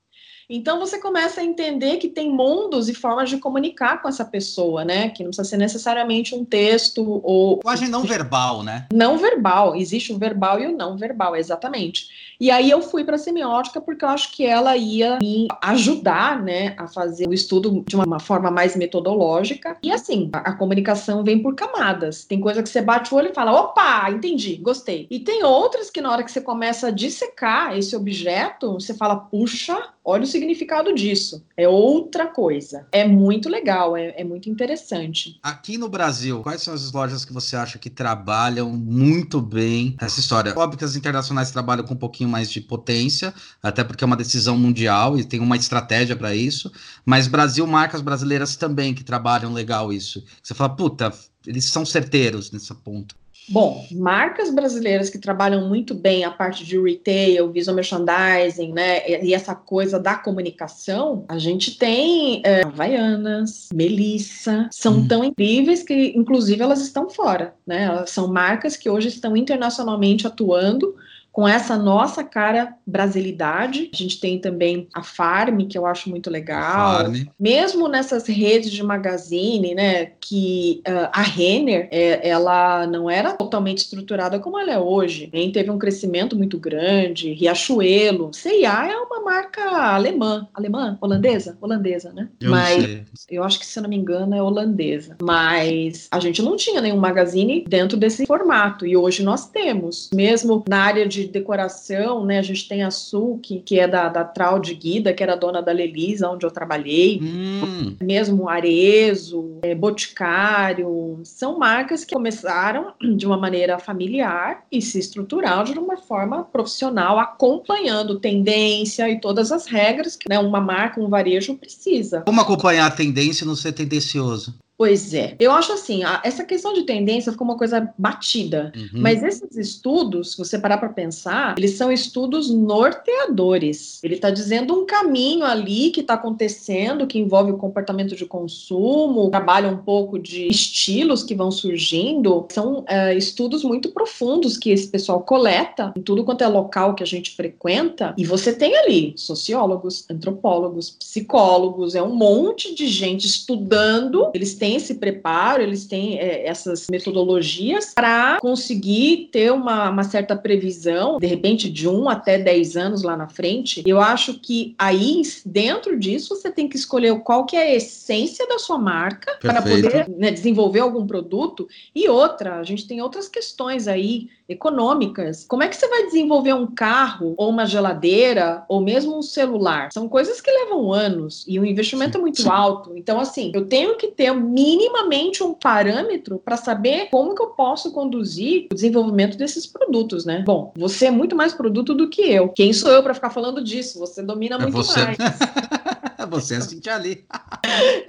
Então 0.48 0.78
você 0.78 0.98
começa 0.98 1.40
a 1.40 1.44
entender 1.44 1.96
que 1.96 2.08
tem 2.08 2.30
mundos 2.30 2.88
e 2.88 2.94
formas 2.94 3.28
de 3.28 3.38
comunicar 3.38 4.00
com 4.00 4.08
essa 4.08 4.24
pessoa, 4.24 4.84
né? 4.84 5.08
Que 5.10 5.24
não 5.24 5.30
precisa 5.30 5.48
ser 5.48 5.56
necessariamente 5.56 6.34
um 6.34 6.44
texto 6.44 7.20
ou. 7.24 7.56
Linguagem 7.56 7.88
não 7.88 8.04
verbal, 8.04 8.62
né? 8.62 8.86
Não 8.92 9.18
verbal. 9.18 9.74
Existe 9.74 10.12
o 10.12 10.18
verbal 10.18 10.60
e 10.60 10.66
o 10.66 10.76
não 10.76 10.96
verbal, 10.96 11.34
exatamente. 11.34 12.35
E 12.40 12.50
aí 12.50 12.70
eu 12.70 12.82
fui 12.82 13.04
para 13.04 13.18
semiótica 13.18 13.80
porque 13.80 14.04
eu 14.04 14.08
acho 14.08 14.32
que 14.32 14.44
ela 14.44 14.76
ia 14.76 15.18
me 15.18 15.48
ajudar, 15.62 16.42
né, 16.42 16.74
a 16.78 16.86
fazer 16.86 17.28
o 17.28 17.34
estudo 17.34 17.84
de 17.86 17.96
uma 17.96 18.20
forma 18.20 18.50
mais 18.50 18.76
metodológica. 18.76 19.76
E 19.82 19.90
assim, 19.90 20.30
a, 20.32 20.38
a 20.38 20.52
comunicação 20.52 21.24
vem 21.24 21.42
por 21.42 21.54
camadas. 21.54 22.24
Tem 22.24 22.40
coisa 22.40 22.62
que 22.62 22.68
você 22.68 22.82
bate 22.82 23.12
o 23.12 23.16
olho 23.16 23.30
e 23.30 23.34
fala: 23.34 23.52
opa, 23.52 24.10
entendi, 24.10 24.56
gostei. 24.56 25.06
E 25.10 25.20
tem 25.20 25.44
outras 25.44 25.90
que 25.90 26.00
na 26.00 26.10
hora 26.10 26.22
que 26.22 26.30
você 26.30 26.40
começa 26.40 26.88
a 26.88 26.90
dissecar 26.90 27.76
esse 27.76 27.96
objeto, 27.96 28.74
você 28.74 28.94
fala: 28.94 29.16
puxa, 29.16 29.76
olha 30.06 30.22
o 30.22 30.26
significado 30.26 30.94
disso. 30.94 31.44
É 31.56 31.68
outra 31.68 32.26
coisa. 32.26 32.86
É 32.92 33.06
muito 33.06 33.48
legal, 33.48 33.96
é, 33.96 34.14
é, 34.16 34.24
muito 34.24 34.48
interessante. 34.48 35.38
Aqui 35.42 35.76
no 35.76 35.88
Brasil, 35.88 36.42
quais 36.42 36.62
são 36.62 36.72
as 36.72 36.92
lojas 36.92 37.24
que 37.24 37.32
você 37.32 37.56
acha 37.56 37.78
que 37.78 37.90
trabalham 37.90 38.70
muito 38.70 39.40
bem 39.40 39.96
essa 40.00 40.20
história? 40.20 40.54
Óbvio 40.56 40.78
que 40.78 40.84
as 40.84 40.94
internacionais 40.94 41.50
trabalham 41.50 41.84
com 41.84 41.94
um 41.94 41.98
pouquinho 41.98 42.25
mais 42.26 42.50
de 42.50 42.60
potência, 42.60 43.32
até 43.62 43.84
porque 43.84 44.04
é 44.04 44.06
uma 44.06 44.16
decisão 44.16 44.56
mundial 44.56 45.18
e 45.18 45.24
tem 45.24 45.40
uma 45.40 45.56
estratégia 45.56 46.16
para 46.16 46.34
isso. 46.34 46.70
Mas 47.04 47.28
Brasil, 47.28 47.66
marcas 47.66 48.00
brasileiras 48.00 48.56
também 48.56 48.94
que 48.94 49.04
trabalham 49.04 49.52
legal 49.52 49.92
isso. 49.92 50.24
Você 50.42 50.54
fala, 50.54 50.74
puta, 50.74 51.12
eles 51.46 51.64
são 51.66 51.86
certeiros 51.86 52.50
nessa 52.50 52.74
ponta. 52.74 53.14
Bom, 53.48 53.86
marcas 53.92 54.50
brasileiras 54.50 55.08
que 55.08 55.18
trabalham 55.18 55.68
muito 55.68 55.94
bem 55.94 56.24
a 56.24 56.30
parte 56.32 56.64
de 56.64 56.80
retail, 56.80 57.52
visual 57.52 57.76
merchandising, 57.76 58.72
né, 58.72 59.08
e 59.24 59.32
essa 59.32 59.54
coisa 59.54 60.00
da 60.00 60.16
comunicação, 60.16 61.24
a 61.28 61.38
gente 61.38 61.78
tem 61.78 62.42
é, 62.44 62.64
Havaianas, 62.64 63.68
Melissa, 63.72 64.68
são 64.72 64.98
hum. 64.98 65.08
tão 65.08 65.24
incríveis 65.24 65.84
que, 65.84 66.12
inclusive, 66.16 66.60
elas 66.60 66.80
estão 66.80 67.08
fora, 67.08 67.54
né? 67.64 67.84
Elas 67.84 68.10
são 68.10 68.26
marcas 68.26 68.76
que 68.76 68.90
hoje 68.90 69.08
estão 69.08 69.36
internacionalmente 69.36 70.26
atuando 70.26 70.96
com 71.36 71.46
essa 71.46 71.76
nossa 71.76 72.24
cara 72.24 72.74
brasilidade. 72.86 73.90
A 73.92 73.96
gente 73.96 74.18
tem 74.18 74.38
também 74.38 74.88
a 74.94 75.02
Farm, 75.02 75.66
que 75.68 75.76
eu 75.76 75.84
acho 75.84 76.08
muito 76.08 76.30
legal. 76.30 77.02
Farm. 77.02 77.26
Mesmo 77.38 77.88
nessas 77.88 78.26
redes 78.26 78.70
de 78.70 78.82
magazine, 78.82 79.74
né, 79.74 80.12
que 80.18 80.80
uh, 80.88 81.10
a 81.12 81.20
Renner, 81.20 81.90
é, 81.90 82.26
ela 82.26 82.86
não 82.86 83.10
era 83.10 83.34
totalmente 83.34 83.78
estruturada 83.80 84.38
como 84.38 84.58
ela 84.58 84.72
é 84.72 84.78
hoje. 84.78 85.28
Nem 85.30 85.52
teve 85.52 85.70
um 85.70 85.76
crescimento 85.76 86.34
muito 86.34 86.58
grande. 86.58 87.34
Riachuelo, 87.34 88.30
C&A 88.32 88.88
é 88.88 88.96
uma 88.96 89.20
marca 89.20 89.62
alemã, 89.92 90.48
alemã, 90.54 90.96
holandesa, 91.02 91.58
holandesa, 91.60 92.14
né? 92.14 92.30
Eu 92.40 92.50
Mas 92.50 92.82
sei. 92.82 93.04
eu 93.28 93.44
acho 93.44 93.58
que 93.58 93.66
se 93.66 93.78
eu 93.78 93.82
não 93.82 93.90
me 93.90 93.96
engano 93.96 94.34
é 94.34 94.42
holandesa. 94.42 95.18
Mas 95.20 96.08
a 96.10 96.18
gente 96.18 96.40
não 96.40 96.56
tinha 96.56 96.80
nenhum 96.80 96.96
magazine 96.96 97.62
dentro 97.68 97.98
desse 97.98 98.24
formato 98.24 98.86
e 98.86 98.96
hoje 98.96 99.22
nós 99.22 99.50
temos. 99.50 100.08
Mesmo 100.14 100.64
na 100.66 100.78
área 100.78 101.06
de 101.06 101.25
decoração, 101.28 102.24
né? 102.24 102.38
A 102.38 102.42
gente 102.42 102.68
tem 102.68 102.82
a 102.82 102.90
Suki, 102.90 103.62
que 103.64 103.78
é 103.78 103.86
da, 103.86 104.08
da 104.08 104.24
Trau 104.24 104.58
de 104.58 104.74
Guida, 104.74 105.12
que 105.12 105.22
era 105.22 105.36
dona 105.36 105.62
da 105.62 105.72
Lelisa, 105.72 106.28
onde 106.28 106.44
eu 106.44 106.50
trabalhei. 106.50 107.20
Hum. 107.22 107.96
Mesmo 108.00 108.48
Arezo, 108.48 109.58
é, 109.62 109.74
Boticário, 109.74 111.20
são 111.24 111.58
marcas 111.58 112.04
que 112.04 112.14
começaram 112.14 112.92
de 113.16 113.26
uma 113.26 113.36
maneira 113.36 113.78
familiar 113.78 114.64
e 114.70 114.80
se 114.82 114.98
estruturaram 114.98 115.64
de 115.64 115.78
uma 115.78 115.96
forma 115.96 116.44
profissional, 116.44 117.18
acompanhando 117.18 118.20
tendência 118.20 119.08
e 119.08 119.20
todas 119.20 119.52
as 119.52 119.66
regras 119.66 120.16
que 120.16 120.28
né, 120.28 120.38
uma 120.38 120.60
marca, 120.60 121.00
um 121.00 121.08
varejo 121.08 121.54
precisa. 121.56 122.22
Como 122.22 122.40
acompanhar 122.40 122.86
a 122.86 122.90
tendência 122.90 123.44
e 123.44 123.46
não 123.46 123.56
ser 123.56 123.72
tendencioso? 123.72 124.54
Pois 124.78 125.14
é. 125.14 125.34
Eu 125.40 125.52
acho 125.52 125.72
assim, 125.72 126.04
a, 126.04 126.20
essa 126.22 126.44
questão 126.44 126.74
de 126.74 126.82
tendência 126.82 127.32
ficou 127.32 127.46
uma 127.46 127.56
coisa 127.56 127.92
batida. 127.96 128.72
Uhum. 128.76 129.00
Mas 129.00 129.22
esses 129.22 129.56
estudos, 129.56 130.32
se 130.32 130.38
você 130.38 130.58
parar 130.58 130.76
para 130.76 130.90
pensar, 130.90 131.54
eles 131.56 131.72
são 131.72 131.90
estudos 131.90 132.50
norteadores. 132.50 134.00
Ele 134.04 134.16
está 134.16 134.30
dizendo 134.30 134.74
um 134.74 134.84
caminho 134.84 135.44
ali 135.44 135.90
que 135.90 136.00
está 136.00 136.14
acontecendo, 136.14 137.06
que 137.06 137.18
envolve 137.18 137.52
o 137.52 137.56
comportamento 137.56 138.14
de 138.14 138.26
consumo, 138.26 139.30
trabalha 139.30 139.70
um 139.70 139.78
pouco 139.78 140.18
de 140.18 140.46
estilos 140.48 141.22
que 141.22 141.34
vão 141.34 141.50
surgindo. 141.50 142.46
São 142.50 142.84
é, 142.86 143.16
estudos 143.16 143.64
muito 143.64 143.90
profundos 143.90 144.58
que 144.58 144.70
esse 144.70 144.88
pessoal 144.88 145.22
coleta 145.22 145.92
em 145.96 146.02
tudo 146.02 146.22
quanto 146.22 146.44
é 146.44 146.48
local 146.48 146.94
que 146.94 147.02
a 147.02 147.06
gente 147.06 147.34
frequenta. 147.34 148.14
E 148.18 148.26
você 148.26 148.52
tem 148.52 148.76
ali 148.76 149.14
sociólogos, 149.16 150.04
antropólogos, 150.10 150.90
psicólogos, 150.90 151.94
é 151.94 152.02
um 152.02 152.14
monte 152.14 152.74
de 152.74 152.88
gente 152.88 153.26
estudando. 153.26 154.30
Eles 154.34 154.54
têm 154.54 154.65
têm 154.66 154.76
esse 154.76 154.94
preparo, 154.94 155.62
eles 155.62 155.86
têm 155.86 156.18
é, 156.18 156.46
essas 156.46 156.88
metodologias 156.90 157.92
para 157.94 158.38
conseguir 158.40 159.28
ter 159.30 159.52
uma, 159.52 159.90
uma, 159.90 160.02
certa 160.02 160.34
previsão, 160.34 161.18
de 161.18 161.26
repente 161.26 161.70
de 161.70 161.88
um 161.88 162.08
até 162.08 162.36
dez 162.36 162.76
anos 162.76 163.02
lá 163.02 163.16
na 163.16 163.28
frente. 163.28 163.82
Eu 163.86 164.00
acho 164.00 164.40
que 164.40 164.74
aí, 164.76 165.22
dentro 165.44 165.96
disso, 165.98 166.34
você 166.34 166.50
tem 166.50 166.68
que 166.68 166.76
escolher 166.76 167.16
qual 167.20 167.46
que 167.46 167.56
é 167.56 167.62
a 167.62 167.74
essência 167.74 168.46
da 168.48 168.58
sua 168.58 168.78
marca 168.78 169.38
para 169.40 169.62
poder 169.62 170.08
né, 170.08 170.32
desenvolver 170.32 170.80
algum 170.80 171.06
produto. 171.06 171.68
E 171.94 172.08
outra, 172.08 172.56
a 172.56 172.64
gente 172.64 172.88
tem 172.88 173.00
outras 173.00 173.28
questões 173.28 173.86
aí 173.86 174.28
econômicas. 174.48 175.44
Como 175.44 175.62
é 175.62 175.68
que 175.68 175.76
você 175.76 175.88
vai 175.88 176.04
desenvolver 176.04 176.54
um 176.54 176.66
carro 176.66 177.34
ou 177.36 177.50
uma 177.50 177.66
geladeira 177.66 178.64
ou 178.68 178.80
mesmo 178.80 179.18
um 179.18 179.22
celular? 179.22 179.90
São 179.92 180.08
coisas 180.08 180.40
que 180.40 180.50
levam 180.50 180.92
anos 180.92 181.44
e 181.48 181.58
o 181.58 181.66
investimento 181.66 182.18
é 182.18 182.20
muito 182.20 182.48
alto. 182.50 182.92
Então, 182.96 183.18
assim, 183.18 183.50
eu 183.54 183.66
tenho 183.66 183.96
que 183.96 184.08
ter 184.08 184.32
minimamente 184.56 185.42
um 185.42 185.52
parâmetro 185.52 186.40
para 186.42 186.56
saber 186.56 187.08
como 187.10 187.34
que 187.34 187.42
eu 187.42 187.48
posso 187.48 187.92
conduzir 187.92 188.68
o 188.72 188.74
desenvolvimento 188.74 189.36
desses 189.36 189.66
produtos, 189.66 190.24
né? 190.24 190.42
Bom, 190.46 190.72
você 190.74 191.06
é 191.06 191.10
muito 191.10 191.36
mais 191.36 191.52
produto 191.52 191.94
do 191.94 192.08
que 192.08 192.22
eu. 192.22 192.48
Quem 192.48 192.72
sou 192.72 192.90
eu 192.90 193.02
para 193.02 193.12
ficar 193.12 193.28
falando 193.28 193.62
disso? 193.62 193.98
Você 193.98 194.22
domina 194.22 194.56
é 194.56 194.58
muito 194.58 194.76
você. 194.78 195.04
mais. 195.04 195.18
você 196.30 196.54
é 196.54 196.56
assim 196.58 196.80
ali. 196.88 197.24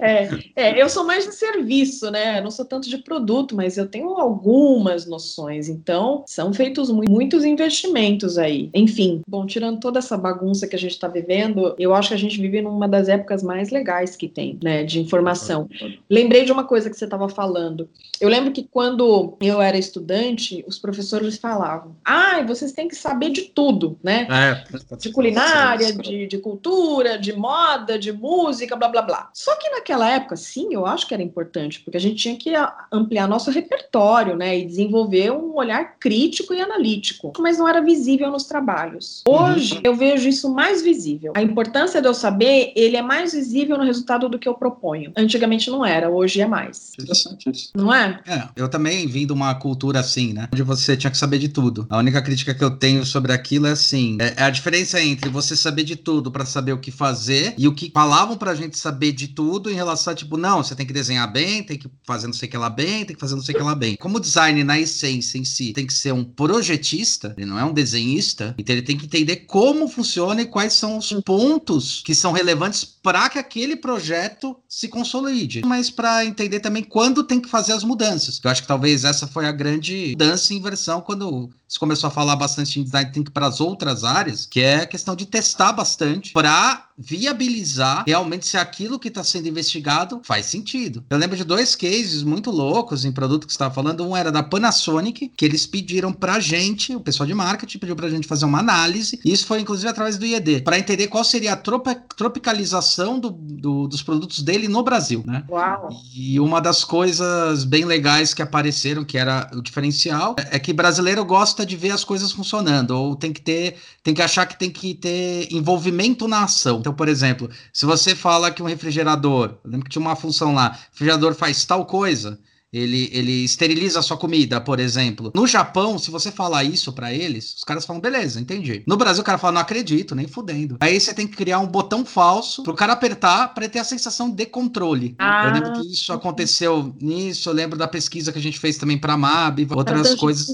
é, 0.00 0.28
é, 0.54 0.82
eu 0.82 0.88
sou 0.88 1.04
mais 1.04 1.26
de 1.26 1.34
serviço, 1.34 2.10
né? 2.10 2.38
Eu 2.38 2.42
não 2.42 2.50
sou 2.50 2.64
tanto 2.64 2.88
de 2.88 2.98
produto, 2.98 3.54
mas 3.54 3.76
eu 3.76 3.86
tenho 3.86 4.10
algumas 4.10 5.06
noções. 5.06 5.68
Então, 5.68 6.24
são 6.26 6.52
feitos 6.52 6.90
muitos 6.90 7.44
investimentos 7.44 8.38
aí. 8.38 8.70
Enfim, 8.74 9.22
bom, 9.26 9.46
tirando 9.46 9.80
toda 9.80 9.98
essa 9.98 10.16
bagunça 10.16 10.66
que 10.66 10.76
a 10.76 10.78
gente 10.78 10.92
está 10.92 11.08
vivendo, 11.08 11.74
eu 11.78 11.94
acho 11.94 12.08
que 12.08 12.14
a 12.14 12.18
gente 12.18 12.40
vive 12.40 12.60
numa 12.62 12.88
das 12.88 13.08
épocas 13.08 13.42
mais 13.42 13.70
legais 13.70 14.16
que 14.16 14.28
tem, 14.28 14.58
né? 14.62 14.84
De 14.84 15.00
informação. 15.00 15.68
Lembrei 16.08 16.44
de 16.44 16.52
uma 16.52 16.64
coisa 16.64 16.90
que 16.90 16.96
você 16.96 17.04
estava 17.04 17.28
falando. 17.28 17.88
Eu 18.20 18.28
lembro 18.28 18.52
que 18.52 18.64
quando 18.64 19.36
eu 19.40 19.62
era 19.62 19.78
estudante, 19.78 20.64
os 20.66 20.78
professores 20.78 21.38
falavam: 21.38 21.96
ah, 22.04 22.42
vocês 22.42 22.72
têm 22.72 22.88
que 22.88 22.96
saber 22.96 23.30
de 23.30 23.42
tudo, 23.42 23.98
né? 24.02 24.26
É, 24.30 24.96
de 24.96 25.12
culinária, 25.12 25.92
de, 25.92 26.26
de 26.26 26.38
cultura, 26.38 27.18
de 27.18 27.32
moda, 27.32 27.98
de 27.98 28.07
música, 28.12 28.76
blá 28.76 28.88
blá 28.88 29.02
blá. 29.02 29.30
Só 29.32 29.56
que 29.56 29.70
naquela 29.70 30.08
época, 30.08 30.36
sim, 30.36 30.68
eu 30.72 30.86
acho 30.86 31.06
que 31.06 31.14
era 31.14 31.22
importante, 31.22 31.80
porque 31.80 31.96
a 31.96 32.00
gente 32.00 32.16
tinha 32.16 32.36
que 32.36 32.52
ampliar 32.92 33.28
nosso 33.28 33.50
repertório, 33.50 34.36
né? 34.36 34.58
E 34.58 34.66
desenvolver 34.66 35.32
um 35.32 35.54
olhar 35.56 35.96
crítico 35.98 36.54
e 36.54 36.60
analítico, 36.60 37.32
mas 37.38 37.58
não 37.58 37.68
era 37.68 37.80
visível 37.80 38.30
nos 38.30 38.44
trabalhos. 38.44 39.22
Hoje 39.26 39.74
uhum. 39.74 39.80
eu 39.84 39.94
vejo 39.94 40.28
isso 40.28 40.52
mais 40.52 40.82
visível. 40.82 41.32
A 41.36 41.42
importância 41.42 42.00
de 42.00 42.08
eu 42.08 42.14
saber, 42.14 42.72
ele 42.74 42.96
é 42.96 43.02
mais 43.02 43.32
visível 43.32 43.76
no 43.76 43.84
resultado 43.84 44.28
do 44.28 44.38
que 44.38 44.48
eu 44.48 44.54
proponho. 44.54 45.12
Antigamente 45.16 45.70
não 45.70 45.84
era, 45.84 46.10
hoje 46.10 46.40
é 46.40 46.46
mais. 46.46 46.92
Interessante 46.98 47.50
isso. 47.50 47.70
Não 47.74 47.92
é? 47.92 48.20
É, 48.26 48.48
eu 48.56 48.68
também 48.68 49.06
vim 49.06 49.26
de 49.26 49.32
uma 49.32 49.54
cultura 49.54 50.00
assim, 50.00 50.32
né? 50.32 50.48
Onde 50.52 50.62
você 50.62 50.96
tinha 50.96 51.10
que 51.10 51.18
saber 51.18 51.38
de 51.38 51.48
tudo. 51.48 51.86
A 51.88 51.98
única 51.98 52.20
crítica 52.22 52.54
que 52.54 52.62
eu 52.62 52.70
tenho 52.70 53.04
sobre 53.04 53.32
aquilo 53.32 53.66
é 53.66 53.72
assim: 53.72 54.16
é, 54.20 54.34
é 54.36 54.42
a 54.44 54.50
diferença 54.50 55.00
entre 55.00 55.28
você 55.28 55.56
saber 55.56 55.84
de 55.84 55.96
tudo 55.96 56.30
para 56.30 56.44
saber 56.44 56.72
o 56.72 56.78
que 56.78 56.90
fazer 56.90 57.54
e 57.56 57.66
o 57.66 57.74
que 57.74 57.90
falavam 57.98 58.36
pra 58.36 58.54
gente 58.54 58.78
saber 58.78 59.10
de 59.10 59.26
tudo 59.26 59.68
em 59.68 59.74
relação 59.74 60.12
a, 60.12 60.14
tipo, 60.14 60.36
não, 60.36 60.62
você 60.62 60.72
tem 60.72 60.86
que 60.86 60.92
desenhar 60.92 61.30
bem, 61.32 61.64
tem 61.64 61.76
que 61.76 61.90
fazer 62.04 62.28
não 62.28 62.32
sei 62.32 62.46
o 62.46 62.50
que 62.52 62.56
lá 62.56 62.70
bem, 62.70 63.04
tem 63.04 63.16
que 63.16 63.20
fazer 63.20 63.34
não 63.34 63.42
sei 63.42 63.56
o 63.56 63.58
que 63.58 63.64
lá 63.64 63.74
bem. 63.74 63.96
Como 63.96 64.20
design, 64.20 64.62
na 64.62 64.78
essência 64.78 65.36
em 65.36 65.44
si, 65.44 65.72
tem 65.72 65.84
que 65.84 65.92
ser 65.92 66.12
um 66.12 66.22
projetista, 66.22 67.34
ele 67.36 67.46
não 67.46 67.58
é 67.58 67.64
um 67.64 67.72
desenhista, 67.72 68.54
então 68.56 68.72
ele 68.72 68.82
tem 68.82 68.96
que 68.96 69.06
entender 69.06 69.38
como 69.48 69.88
funciona 69.88 70.42
e 70.42 70.46
quais 70.46 70.74
são 70.74 70.96
os 70.96 71.12
pontos 71.24 72.00
que 72.04 72.14
são 72.14 72.30
relevantes 72.30 72.84
para 72.84 73.28
que 73.28 73.36
aquele 73.36 73.74
projeto 73.74 74.56
se 74.68 74.86
consolide. 74.86 75.62
Mas 75.66 75.90
para 75.90 76.24
entender 76.24 76.60
também 76.60 76.84
quando 76.84 77.24
tem 77.24 77.40
que 77.40 77.48
fazer 77.48 77.72
as 77.72 77.82
mudanças. 77.82 78.40
Eu 78.44 78.48
acho 78.48 78.62
que 78.62 78.68
talvez 78.68 79.02
essa 79.02 79.26
foi 79.26 79.44
a 79.46 79.50
grande 79.50 80.10
mudança 80.10 80.54
em 80.54 80.58
inversão 80.58 81.00
quando 81.00 81.50
se 81.68 81.78
começou 81.78 82.08
a 82.08 82.10
falar 82.10 82.34
bastante 82.34 82.80
em 82.80 82.82
design 82.82 83.12
thinking 83.12 83.30
para 83.30 83.46
as 83.46 83.60
outras 83.60 84.02
áreas, 84.02 84.46
que 84.46 84.60
é 84.60 84.76
a 84.76 84.86
questão 84.86 85.14
de 85.14 85.26
testar 85.26 85.72
bastante 85.72 86.32
para 86.32 86.88
viabilizar 86.98 88.04
realmente 88.06 88.46
se 88.46 88.56
aquilo 88.56 88.98
que 88.98 89.06
está 89.06 89.22
sendo 89.22 89.46
investigado 89.46 90.20
faz 90.24 90.46
sentido. 90.46 91.04
Eu 91.08 91.16
lembro 91.16 91.36
de 91.36 91.44
dois 91.44 91.76
cases 91.76 92.24
muito 92.24 92.50
loucos 92.50 93.04
em 93.04 93.12
produto 93.12 93.46
que 93.46 93.52
você 93.52 93.56
estava 93.56 93.72
falando. 93.72 94.04
Um 94.04 94.16
era 94.16 94.32
da 94.32 94.42
Panasonic, 94.42 95.30
que 95.36 95.44
eles 95.44 95.64
pediram 95.66 96.12
para 96.12 96.40
gente, 96.40 96.96
o 96.96 97.00
pessoal 97.00 97.26
de 97.26 97.34
marketing 97.34 97.78
pediu 97.78 97.94
para 97.94 98.06
a 98.06 98.10
gente 98.10 98.26
fazer 98.26 98.46
uma 98.46 98.58
análise, 98.58 99.20
e 99.24 99.32
isso 99.32 99.46
foi 99.46 99.60
inclusive 99.60 99.88
através 99.88 100.18
do 100.18 100.26
IED, 100.26 100.62
para 100.62 100.78
entender 100.78 101.06
qual 101.06 101.22
seria 101.22 101.52
a 101.52 101.56
tropicalização 101.56 103.20
do, 103.20 103.30
do, 103.30 103.86
dos 103.86 104.02
produtos 104.02 104.42
dele 104.42 104.66
no 104.66 104.82
Brasil, 104.82 105.22
né? 105.26 105.44
Uau! 105.48 105.90
E 106.14 106.40
uma 106.40 106.60
das 106.60 106.82
coisas 106.82 107.64
bem 107.64 107.84
legais 107.84 108.34
que 108.34 108.42
apareceram, 108.42 109.04
que 109.04 109.18
era 109.18 109.50
o 109.52 109.62
diferencial, 109.62 110.34
é 110.50 110.58
que 110.58 110.72
brasileiro 110.72 111.24
gosta 111.24 111.57
de 111.64 111.76
ver 111.76 111.90
as 111.90 112.04
coisas 112.04 112.32
funcionando, 112.32 112.90
ou 112.92 113.16
tem 113.16 113.32
que 113.32 113.40
ter, 113.40 113.76
tem 114.02 114.14
que 114.14 114.22
achar 114.22 114.46
que 114.46 114.58
tem 114.58 114.70
que 114.70 114.94
ter 114.94 115.48
envolvimento 115.52 116.26
na 116.26 116.44
ação. 116.44 116.80
Então, 116.80 116.92
por 116.92 117.08
exemplo, 117.08 117.50
se 117.72 117.86
você 117.86 118.14
fala 118.14 118.50
que 118.50 118.62
um 118.62 118.66
refrigerador, 118.66 119.58
lembro 119.64 119.84
que 119.84 119.90
tinha 119.90 120.02
uma 120.02 120.16
função 120.16 120.54
lá, 120.54 120.78
refrigerador 120.90 121.34
faz 121.34 121.64
tal 121.64 121.86
coisa, 121.86 122.38
ele, 122.72 123.08
ele 123.12 123.44
esteriliza 123.44 123.98
a 123.98 124.02
sua 124.02 124.16
comida, 124.16 124.60
por 124.60 124.78
exemplo. 124.78 125.32
No 125.34 125.46
Japão, 125.46 125.98
se 125.98 126.10
você 126.10 126.30
falar 126.30 126.64
isso 126.64 126.92
para 126.92 127.12
eles, 127.12 127.54
os 127.56 127.64
caras 127.64 127.86
falam, 127.86 128.00
beleza, 128.00 128.40
entendi. 128.40 128.82
No 128.86 128.96
Brasil, 128.96 129.22
o 129.22 129.24
cara 129.24 129.38
fala, 129.38 129.54
não 129.54 129.60
acredito, 129.60 130.14
nem 130.14 130.26
fudendo. 130.26 130.76
Aí 130.80 131.00
você 131.00 131.14
tem 131.14 131.26
que 131.26 131.36
criar 131.36 131.60
um 131.60 131.66
botão 131.66 132.04
falso 132.04 132.62
pro 132.62 132.74
cara 132.74 132.92
apertar 132.92 133.54
para 133.54 133.68
ter 133.68 133.78
a 133.78 133.84
sensação 133.84 134.30
de 134.30 134.44
controle. 134.44 135.14
Ah. 135.18 135.46
Eu 135.46 135.54
lembro 135.54 135.72
que 135.80 135.92
isso 135.92 136.12
aconteceu 136.12 136.94
nisso, 137.00 137.48
eu 137.48 137.54
lembro 137.54 137.78
da 137.78 137.88
pesquisa 137.88 138.32
que 138.32 138.38
a 138.38 138.42
gente 138.42 138.58
fez 138.58 138.76
também 138.76 138.98
pra 138.98 139.16
MAB, 139.16 139.66
outras 139.74 140.14
coisas. 140.14 140.48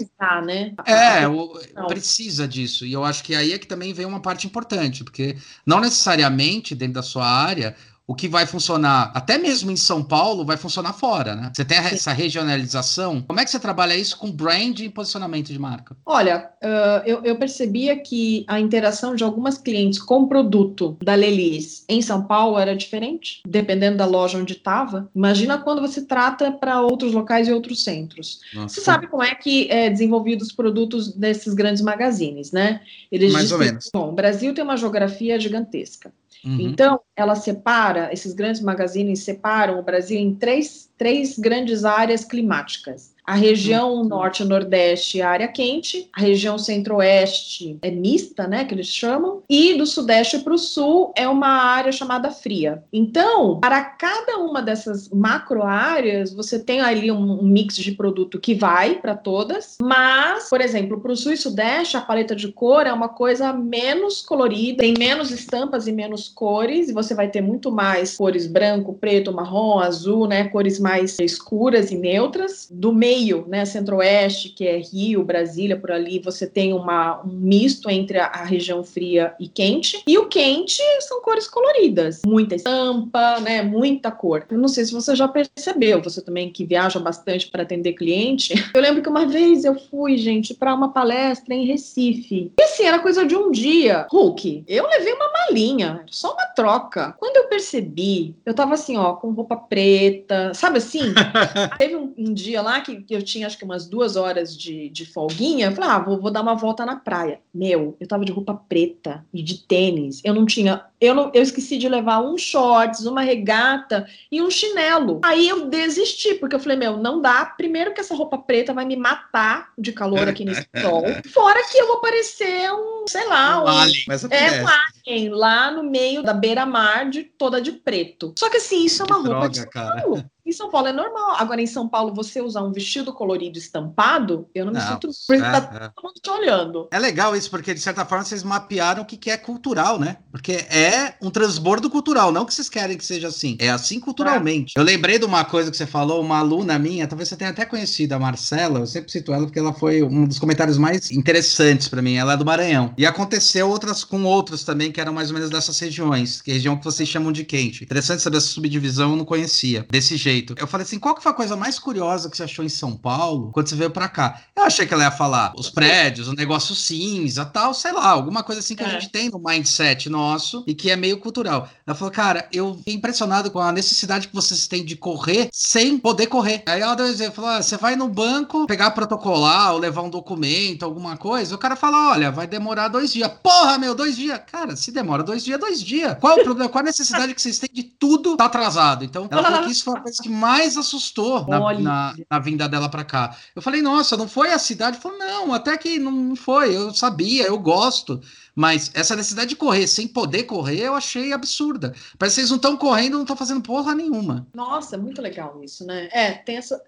Né? 0.46 0.72
É, 0.86 1.26
o, 1.26 1.58
precisa 1.88 2.46
disso. 2.46 2.86
E 2.86 2.92
eu 2.92 3.04
acho 3.04 3.24
que 3.24 3.34
aí 3.34 3.52
é 3.52 3.58
que 3.58 3.66
também 3.66 3.92
vem 3.92 4.06
uma 4.06 4.20
parte 4.20 4.46
importante, 4.46 5.02
porque 5.02 5.36
não 5.66 5.80
necessariamente 5.80 6.74
dentro 6.74 6.94
da 6.94 7.02
sua 7.02 7.26
área 7.26 7.74
o 8.06 8.14
que 8.14 8.28
vai 8.28 8.46
funcionar, 8.46 9.10
até 9.14 9.38
mesmo 9.38 9.70
em 9.70 9.76
São 9.76 10.02
Paulo, 10.02 10.44
vai 10.44 10.56
funcionar 10.56 10.92
fora, 10.92 11.34
né? 11.34 11.50
Você 11.54 11.64
tem 11.64 11.78
essa 11.78 12.12
regionalização. 12.12 13.22
Como 13.22 13.40
é 13.40 13.44
que 13.44 13.50
você 13.50 13.58
trabalha 13.58 13.96
isso 13.96 14.18
com 14.18 14.30
brand 14.30 14.78
e 14.80 14.90
posicionamento 14.90 15.48
de 15.48 15.58
marca? 15.58 15.96
Olha, 16.04 16.50
uh, 16.62 17.02
eu, 17.06 17.22
eu, 17.24 17.36
percebia 17.36 17.96
que 17.96 18.44
a 18.46 18.60
interação 18.60 19.14
de 19.14 19.24
algumas 19.24 19.56
clientes 19.56 19.98
com 19.98 20.22
o 20.22 20.28
produto 20.28 20.98
da 21.02 21.14
Lelis 21.14 21.84
em 21.88 22.02
São 22.02 22.24
Paulo 22.24 22.58
era 22.58 22.76
diferente, 22.76 23.42
dependendo 23.46 23.96
da 23.96 24.04
loja 24.04 24.38
onde 24.38 24.52
estava. 24.52 25.08
Imagina 25.14 25.56
quando 25.56 25.80
você 25.80 26.02
trata 26.02 26.52
para 26.52 26.82
outros 26.82 27.12
locais 27.12 27.48
e 27.48 27.52
outros 27.52 27.82
centros. 27.82 28.40
Nossa. 28.52 28.74
Você 28.74 28.80
sabe 28.82 29.06
como 29.06 29.22
é 29.22 29.34
que 29.34 29.70
é 29.70 29.88
desenvolvido 29.88 30.42
os 30.42 30.52
produtos 30.52 31.12
desses 31.14 31.54
grandes 31.54 31.82
magazines, 31.82 32.52
né? 32.52 32.82
Eles 33.10 33.32
Mais 33.32 33.50
ou 33.50 33.58
menos. 33.58 33.90
Bom, 33.92 34.10
o 34.10 34.12
Brasil 34.12 34.52
tem 34.52 34.62
uma 34.62 34.76
geografia 34.76 35.40
gigantesca. 35.40 36.12
Uhum. 36.44 36.60
Então, 36.60 37.00
ela 37.16 37.34
separa, 37.34 38.12
esses 38.12 38.34
grandes 38.34 38.60
magazines 38.60 39.22
separam 39.22 39.78
o 39.78 39.82
Brasil 39.82 40.18
em 40.18 40.34
três, 40.34 40.90
três 40.98 41.38
grandes 41.38 41.84
áreas 41.84 42.24
climáticas. 42.24 43.13
A 43.26 43.34
região 43.34 43.94
uhum. 43.94 44.04
norte 44.04 44.42
e 44.42 44.46
nordeste 44.46 45.20
é 45.20 45.24
área 45.24 45.48
quente, 45.48 46.10
a 46.12 46.20
região 46.20 46.58
centro-oeste 46.58 47.78
é 47.80 47.90
mista, 47.90 48.46
né, 48.46 48.64
que 48.64 48.74
eles 48.74 48.88
chamam, 48.88 49.42
e 49.48 49.74
do 49.74 49.86
sudeste 49.86 50.40
para 50.40 50.52
o 50.52 50.58
sul 50.58 51.12
é 51.16 51.26
uma 51.26 51.48
área 51.48 51.90
chamada 51.90 52.30
fria. 52.30 52.82
Então, 52.92 53.60
para 53.60 53.82
cada 53.82 54.38
uma 54.38 54.60
dessas 54.60 55.08
macro 55.08 55.62
áreas, 55.62 56.34
você 56.34 56.58
tem 56.58 56.82
ali 56.82 57.10
um, 57.10 57.40
um 57.40 57.44
mix 57.44 57.76
de 57.76 57.92
produto 57.92 58.38
que 58.38 58.54
vai 58.54 58.96
para 58.96 59.16
todas, 59.16 59.78
mas, 59.80 60.50
por 60.50 60.60
exemplo, 60.60 61.00
para 61.00 61.12
o 61.12 61.16
sul 61.16 61.32
e 61.32 61.36
sudeste, 61.36 61.96
a 61.96 62.02
paleta 62.02 62.36
de 62.36 62.52
cor 62.52 62.86
é 62.86 62.92
uma 62.92 63.08
coisa 63.08 63.54
menos 63.54 64.20
colorida, 64.20 64.82
tem 64.82 64.94
menos 64.98 65.30
estampas 65.30 65.86
e 65.86 65.92
menos 65.92 66.28
cores, 66.28 66.90
e 66.90 66.92
você 66.92 67.14
vai 67.14 67.28
ter 67.28 67.40
muito 67.40 67.72
mais 67.72 68.14
cores 68.16 68.46
branco, 68.46 68.92
preto, 68.92 69.32
marrom, 69.32 69.78
azul, 69.78 70.26
né, 70.26 70.44
cores 70.48 70.78
mais 70.78 71.18
escuras 71.18 71.90
e 71.90 71.96
neutras. 71.96 72.68
Do 72.70 72.92
meio 72.92 73.13
meio, 73.14 73.44
né, 73.46 73.64
centro-oeste, 73.64 74.48
que 74.48 74.66
é 74.66 74.76
Rio, 74.76 75.24
Brasília, 75.24 75.78
por 75.78 75.92
ali, 75.92 76.18
você 76.18 76.46
tem 76.46 76.72
uma, 76.72 77.22
um 77.22 77.28
misto 77.28 77.88
entre 77.88 78.18
a, 78.18 78.26
a, 78.26 78.44
região 78.44 78.82
fria 78.82 79.34
e 79.38 79.46
quente. 79.46 80.02
E 80.06 80.18
o 80.18 80.26
quente 80.26 80.82
são 81.00 81.22
cores 81.22 81.46
coloridas, 81.46 82.22
muita 82.26 82.56
estampa, 82.56 83.38
né, 83.40 83.62
muita 83.62 84.10
cor. 84.10 84.44
Eu 84.50 84.58
não 84.58 84.66
sei 84.66 84.84
se 84.84 84.92
você 84.92 85.14
já 85.14 85.28
percebeu, 85.28 86.02
você 86.02 86.20
também 86.20 86.50
que 86.50 86.64
viaja 86.64 86.98
bastante 86.98 87.48
para 87.48 87.62
atender 87.62 87.92
cliente. 87.92 88.54
Eu 88.74 88.82
lembro 88.82 89.02
que 89.02 89.08
uma 89.08 89.26
vez 89.26 89.64
eu 89.64 89.76
fui, 89.78 90.16
gente, 90.16 90.52
para 90.52 90.74
uma 90.74 90.92
palestra 90.92 91.54
em 91.54 91.66
Recife. 91.66 92.52
E 92.58 92.62
assim, 92.62 92.84
era 92.84 92.98
coisa 92.98 93.24
de 93.24 93.36
um 93.36 93.50
dia. 93.50 94.06
Hulk, 94.10 94.64
eu 94.66 94.86
levei 94.88 95.12
uma 95.12 95.30
malinha, 95.32 96.04
só 96.10 96.32
uma 96.32 96.46
troca. 96.46 97.14
Quando 97.18 97.36
eu 97.36 97.44
percebi, 97.44 98.34
eu 98.44 98.54
tava 98.54 98.74
assim, 98.74 98.96
ó, 98.96 99.12
com 99.14 99.30
roupa 99.30 99.56
preta, 99.56 100.52
sabe 100.54 100.78
assim? 100.78 101.14
Teve 101.78 101.94
um, 101.94 102.12
um 102.18 102.34
dia 102.34 102.60
lá 102.60 102.80
que 102.80 103.03
que 103.03 103.03
eu 103.08 103.22
tinha 103.22 103.46
acho 103.46 103.58
que 103.58 103.64
umas 103.64 103.86
duas 103.86 104.16
horas 104.16 104.56
de, 104.56 104.88
de 104.88 105.06
folguinha, 105.06 105.66
eu 105.66 105.72
falei, 105.72 105.90
ah, 105.90 105.98
vou, 105.98 106.20
vou 106.20 106.30
dar 106.30 106.42
uma 106.42 106.54
volta 106.54 106.84
na 106.84 106.96
praia. 106.96 107.40
Meu, 107.52 107.96
eu 108.00 108.06
tava 108.06 108.24
de 108.24 108.32
roupa 108.32 108.54
preta 108.54 109.24
e 109.32 109.42
de 109.42 109.58
tênis. 109.58 110.20
Eu 110.24 110.34
não 110.34 110.46
tinha. 110.46 110.84
Eu, 111.00 111.14
não, 111.14 111.30
eu 111.34 111.42
esqueci 111.42 111.76
de 111.76 111.88
levar 111.88 112.20
um 112.20 112.38
shorts, 112.38 113.04
uma 113.06 113.20
regata 113.20 114.06
e 114.30 114.40
um 114.40 114.50
chinelo. 114.50 115.20
Aí 115.22 115.48
eu 115.48 115.66
desisti, 115.66 116.34
porque 116.34 116.56
eu 116.56 116.60
falei, 116.60 116.76
meu, 116.76 116.96
não 116.96 117.20
dá. 117.20 117.44
Primeiro 117.44 117.92
que 117.92 118.00
essa 118.00 118.14
roupa 118.14 118.38
preta 118.38 118.72
vai 118.72 118.84
me 118.84 118.96
matar 118.96 119.72
de 119.78 119.92
calor 119.92 120.28
aqui 120.28 120.44
nesse 120.44 120.66
sol. 120.80 121.02
Fora 121.32 121.60
que 121.70 121.78
eu 121.78 121.86
vou 121.86 122.00
parecer 122.00 122.72
um, 122.72 123.04
sei 123.08 123.26
lá, 123.26 123.60
um, 123.60 123.64
um 123.64 123.68
alien. 123.68 124.04
é 124.30 124.62
um 124.62 124.66
alien 124.68 125.28
lá 125.30 125.70
no 125.70 125.82
meio 125.82 126.22
da 126.22 126.32
beira-mar 126.32 127.10
de 127.10 127.24
toda 127.24 127.60
de 127.60 127.72
preto. 127.72 128.34
Só 128.38 128.48
que 128.48 128.56
assim, 128.56 128.84
isso 128.84 129.02
é 129.02 129.06
uma 129.06 129.22
que 129.22 129.28
roupa 129.28 129.48
droga, 129.48 129.60
de 129.60 129.66
cara. 129.68 130.30
Em 130.46 130.52
São 130.52 130.70
Paulo 130.70 130.88
é 130.88 130.92
normal. 130.92 131.36
Agora, 131.38 131.62
em 131.62 131.66
São 131.66 131.88
Paulo, 131.88 132.14
você 132.14 132.42
usar 132.42 132.62
um 132.62 132.70
vestido 132.70 133.14
colorido 133.14 133.58
estampado, 133.58 134.46
eu 134.54 134.66
não, 134.66 134.72
não 134.72 134.80
me 134.80 134.86
sinto. 134.86 135.08
Porque 135.26 135.42
é, 135.42 135.50
tá 135.50 135.58
é. 135.58 135.88
todo 135.88 136.04
mundo 136.04 136.20
te 136.22 136.30
olhando. 136.30 136.88
É 136.90 136.98
legal 136.98 137.34
isso, 137.34 137.48
porque 137.48 137.72
de 137.72 137.80
certa 137.80 138.04
forma 138.04 138.24
vocês 138.24 138.42
mapearam 138.42 139.02
o 139.02 139.06
que, 139.06 139.16
que 139.16 139.30
é 139.30 139.38
cultural, 139.38 139.98
né? 139.98 140.18
Porque 140.30 140.52
é 140.52 141.14
um 141.22 141.30
transbordo 141.30 141.88
cultural, 141.88 142.30
não 142.30 142.44
que 142.44 142.52
vocês 142.52 142.68
querem 142.68 142.98
que 142.98 143.04
seja 143.06 143.28
assim. 143.28 143.56
É 143.58 143.70
assim 143.70 143.98
culturalmente. 143.98 144.74
É. 144.76 144.80
Eu 144.80 144.84
lembrei 144.84 145.18
de 145.18 145.24
uma 145.24 145.44
coisa 145.46 145.70
que 145.70 145.76
você 145.76 145.86
falou, 145.86 146.20
uma 146.20 146.38
aluna 146.38 146.78
minha, 146.78 147.08
talvez 147.08 147.30
você 147.30 147.36
tenha 147.36 147.50
até 147.50 147.64
conhecido 147.64 148.12
a 148.12 148.18
Marcela, 148.18 148.80
eu 148.80 148.86
sempre 148.86 149.10
cito 149.10 149.32
ela 149.32 149.46
porque 149.46 149.58
ela 149.58 149.72
foi 149.72 150.02
um 150.02 150.26
dos 150.26 150.38
comentários 150.38 150.76
mais 150.76 151.10
interessantes 151.10 151.88
para 151.88 152.02
mim. 152.02 152.16
Ela 152.16 152.34
é 152.34 152.36
do 152.36 152.44
Maranhão. 152.44 152.92
E 152.98 153.06
aconteceu 153.06 153.68
outras 153.68 154.04
com 154.04 154.24
outros 154.24 154.62
também, 154.62 154.92
que 154.92 155.00
eram 155.00 155.14
mais 155.14 155.28
ou 155.28 155.34
menos 155.34 155.48
dessas 155.48 155.78
regiões, 155.78 156.42
que 156.42 156.50
é 156.50 156.54
região 156.54 156.76
que 156.76 156.84
vocês 156.84 157.08
chamam 157.08 157.32
de 157.32 157.44
quente. 157.44 157.82
Interessante 157.82 158.22
saber 158.22 158.36
essa 158.36 158.48
subdivisão, 158.48 159.12
eu 159.12 159.16
não 159.16 159.24
conhecia. 159.24 159.86
Desse 159.90 160.18
jeito 160.18 160.33
jeito. 160.34 160.54
Eu 160.58 160.66
falei 160.66 160.84
assim: 160.84 160.98
qual 160.98 161.14
que 161.14 161.22
foi 161.22 161.32
a 161.32 161.34
coisa 161.34 161.56
mais 161.56 161.78
curiosa 161.78 162.28
que 162.28 162.36
você 162.36 162.44
achou 162.44 162.64
em 162.64 162.68
São 162.68 162.96
Paulo 162.96 163.50
quando 163.52 163.68
você 163.68 163.76
veio 163.76 163.90
para 163.90 164.08
cá? 164.08 164.40
Eu 164.56 164.64
achei 164.64 164.86
que 164.86 164.92
ela 164.92 165.04
ia 165.04 165.10
falar 165.10 165.52
os 165.56 165.70
prédios, 165.70 166.28
o 166.28 166.34
negócio 166.34 166.74
cinza, 166.74 167.44
tal, 167.44 167.72
sei 167.72 167.92
lá, 167.92 168.08
alguma 168.08 168.42
coisa 168.42 168.60
assim 168.60 168.74
que 168.74 168.82
é. 168.82 168.86
a 168.86 168.88
gente 168.90 169.08
tem 169.10 169.30
no 169.30 169.38
mindset 169.38 170.08
nosso 170.08 170.64
e 170.66 170.74
que 170.74 170.90
é 170.90 170.96
meio 170.96 171.18
cultural. 171.18 171.68
Ela 171.86 171.96
falou, 171.96 172.12
cara, 172.12 172.48
eu 172.52 172.74
fiquei 172.76 172.94
impressionado 172.94 173.50
com 173.50 173.60
a 173.60 173.72
necessidade 173.72 174.28
que 174.28 174.34
vocês 174.34 174.66
têm 174.66 174.84
de 174.84 174.96
correr 174.96 175.48
sem 175.52 175.98
poder 175.98 176.26
correr. 176.26 176.62
Aí 176.66 176.80
ela 176.80 176.94
deu 176.94 177.06
um 177.06 177.08
exemplo: 177.08 177.36
falou, 177.36 177.50
ah, 177.50 177.62
você 177.62 177.76
vai 177.76 177.96
no 177.96 178.08
banco 178.08 178.66
pegar 178.66 178.90
protocolar 178.90 179.72
ou 179.72 179.78
levar 179.78 180.02
um 180.02 180.10
documento, 180.10 180.84
alguma 180.84 181.16
coisa, 181.16 181.54
o 181.54 181.58
cara 181.58 181.76
fala: 181.76 182.10
olha, 182.10 182.30
vai 182.30 182.46
demorar 182.46 182.88
dois 182.88 183.12
dias. 183.12 183.30
Porra, 183.42 183.78
meu, 183.78 183.94
dois 183.94 184.16
dias. 184.16 184.40
Cara, 184.50 184.76
se 184.76 184.90
demora 184.90 185.22
dois 185.22 185.44
dias, 185.44 185.58
dois 185.58 185.82
dias. 185.82 186.16
Qual 186.20 186.38
o 186.38 186.42
problema? 186.42 186.68
Qual 186.68 186.82
a 186.82 186.86
necessidade 186.86 187.34
que 187.34 187.42
vocês 187.42 187.58
têm 187.58 187.70
de 187.72 187.82
tudo 187.82 188.36
tá 188.36 188.46
atrasado? 188.46 189.04
Então, 189.04 189.28
ela 189.30 189.42
falou 189.42 189.64
que 189.64 189.72
isso 189.72 189.84
foi 189.84 189.94
uma 189.94 190.02
coisa 190.02 190.22
que 190.24 190.28
mais 190.30 190.78
assustou 190.78 191.46
na, 191.46 191.78
na, 191.78 192.14
na, 192.30 192.38
vinda 192.38 192.66
dela 192.66 192.88
para 192.88 193.04
cá. 193.04 193.36
Eu 193.54 193.60
falei, 193.60 193.82
nossa, 193.82 194.16
não 194.16 194.26
foi 194.26 194.52
a 194.52 194.58
cidade? 194.58 194.98
Falou, 194.98 195.18
não, 195.18 195.52
até 195.52 195.76
que 195.76 195.98
não 195.98 196.34
foi, 196.34 196.74
eu 196.74 196.94
sabia, 196.94 197.46
eu 197.46 197.58
gosto. 197.58 198.18
Mas 198.54 198.90
essa 198.94 199.16
necessidade 199.16 199.50
de 199.50 199.56
correr 199.56 199.86
sem 199.86 200.06
poder 200.06 200.44
correr, 200.44 200.80
eu 200.80 200.94
achei 200.94 201.32
absurda. 201.32 201.94
Parece 202.18 202.36
que 202.36 202.40
vocês 202.40 202.50
não 202.50 202.56
estão 202.56 202.76
correndo, 202.76 203.14
não 203.14 203.22
estão 203.22 203.36
fazendo 203.36 203.60
porra 203.60 203.94
nenhuma. 203.94 204.46
Nossa, 204.54 204.96
muito 204.96 205.20
legal 205.20 205.60
isso, 205.64 205.84
né? 205.84 206.08
É, 206.12 206.32
tem 206.32 206.56
essa. 206.56 206.80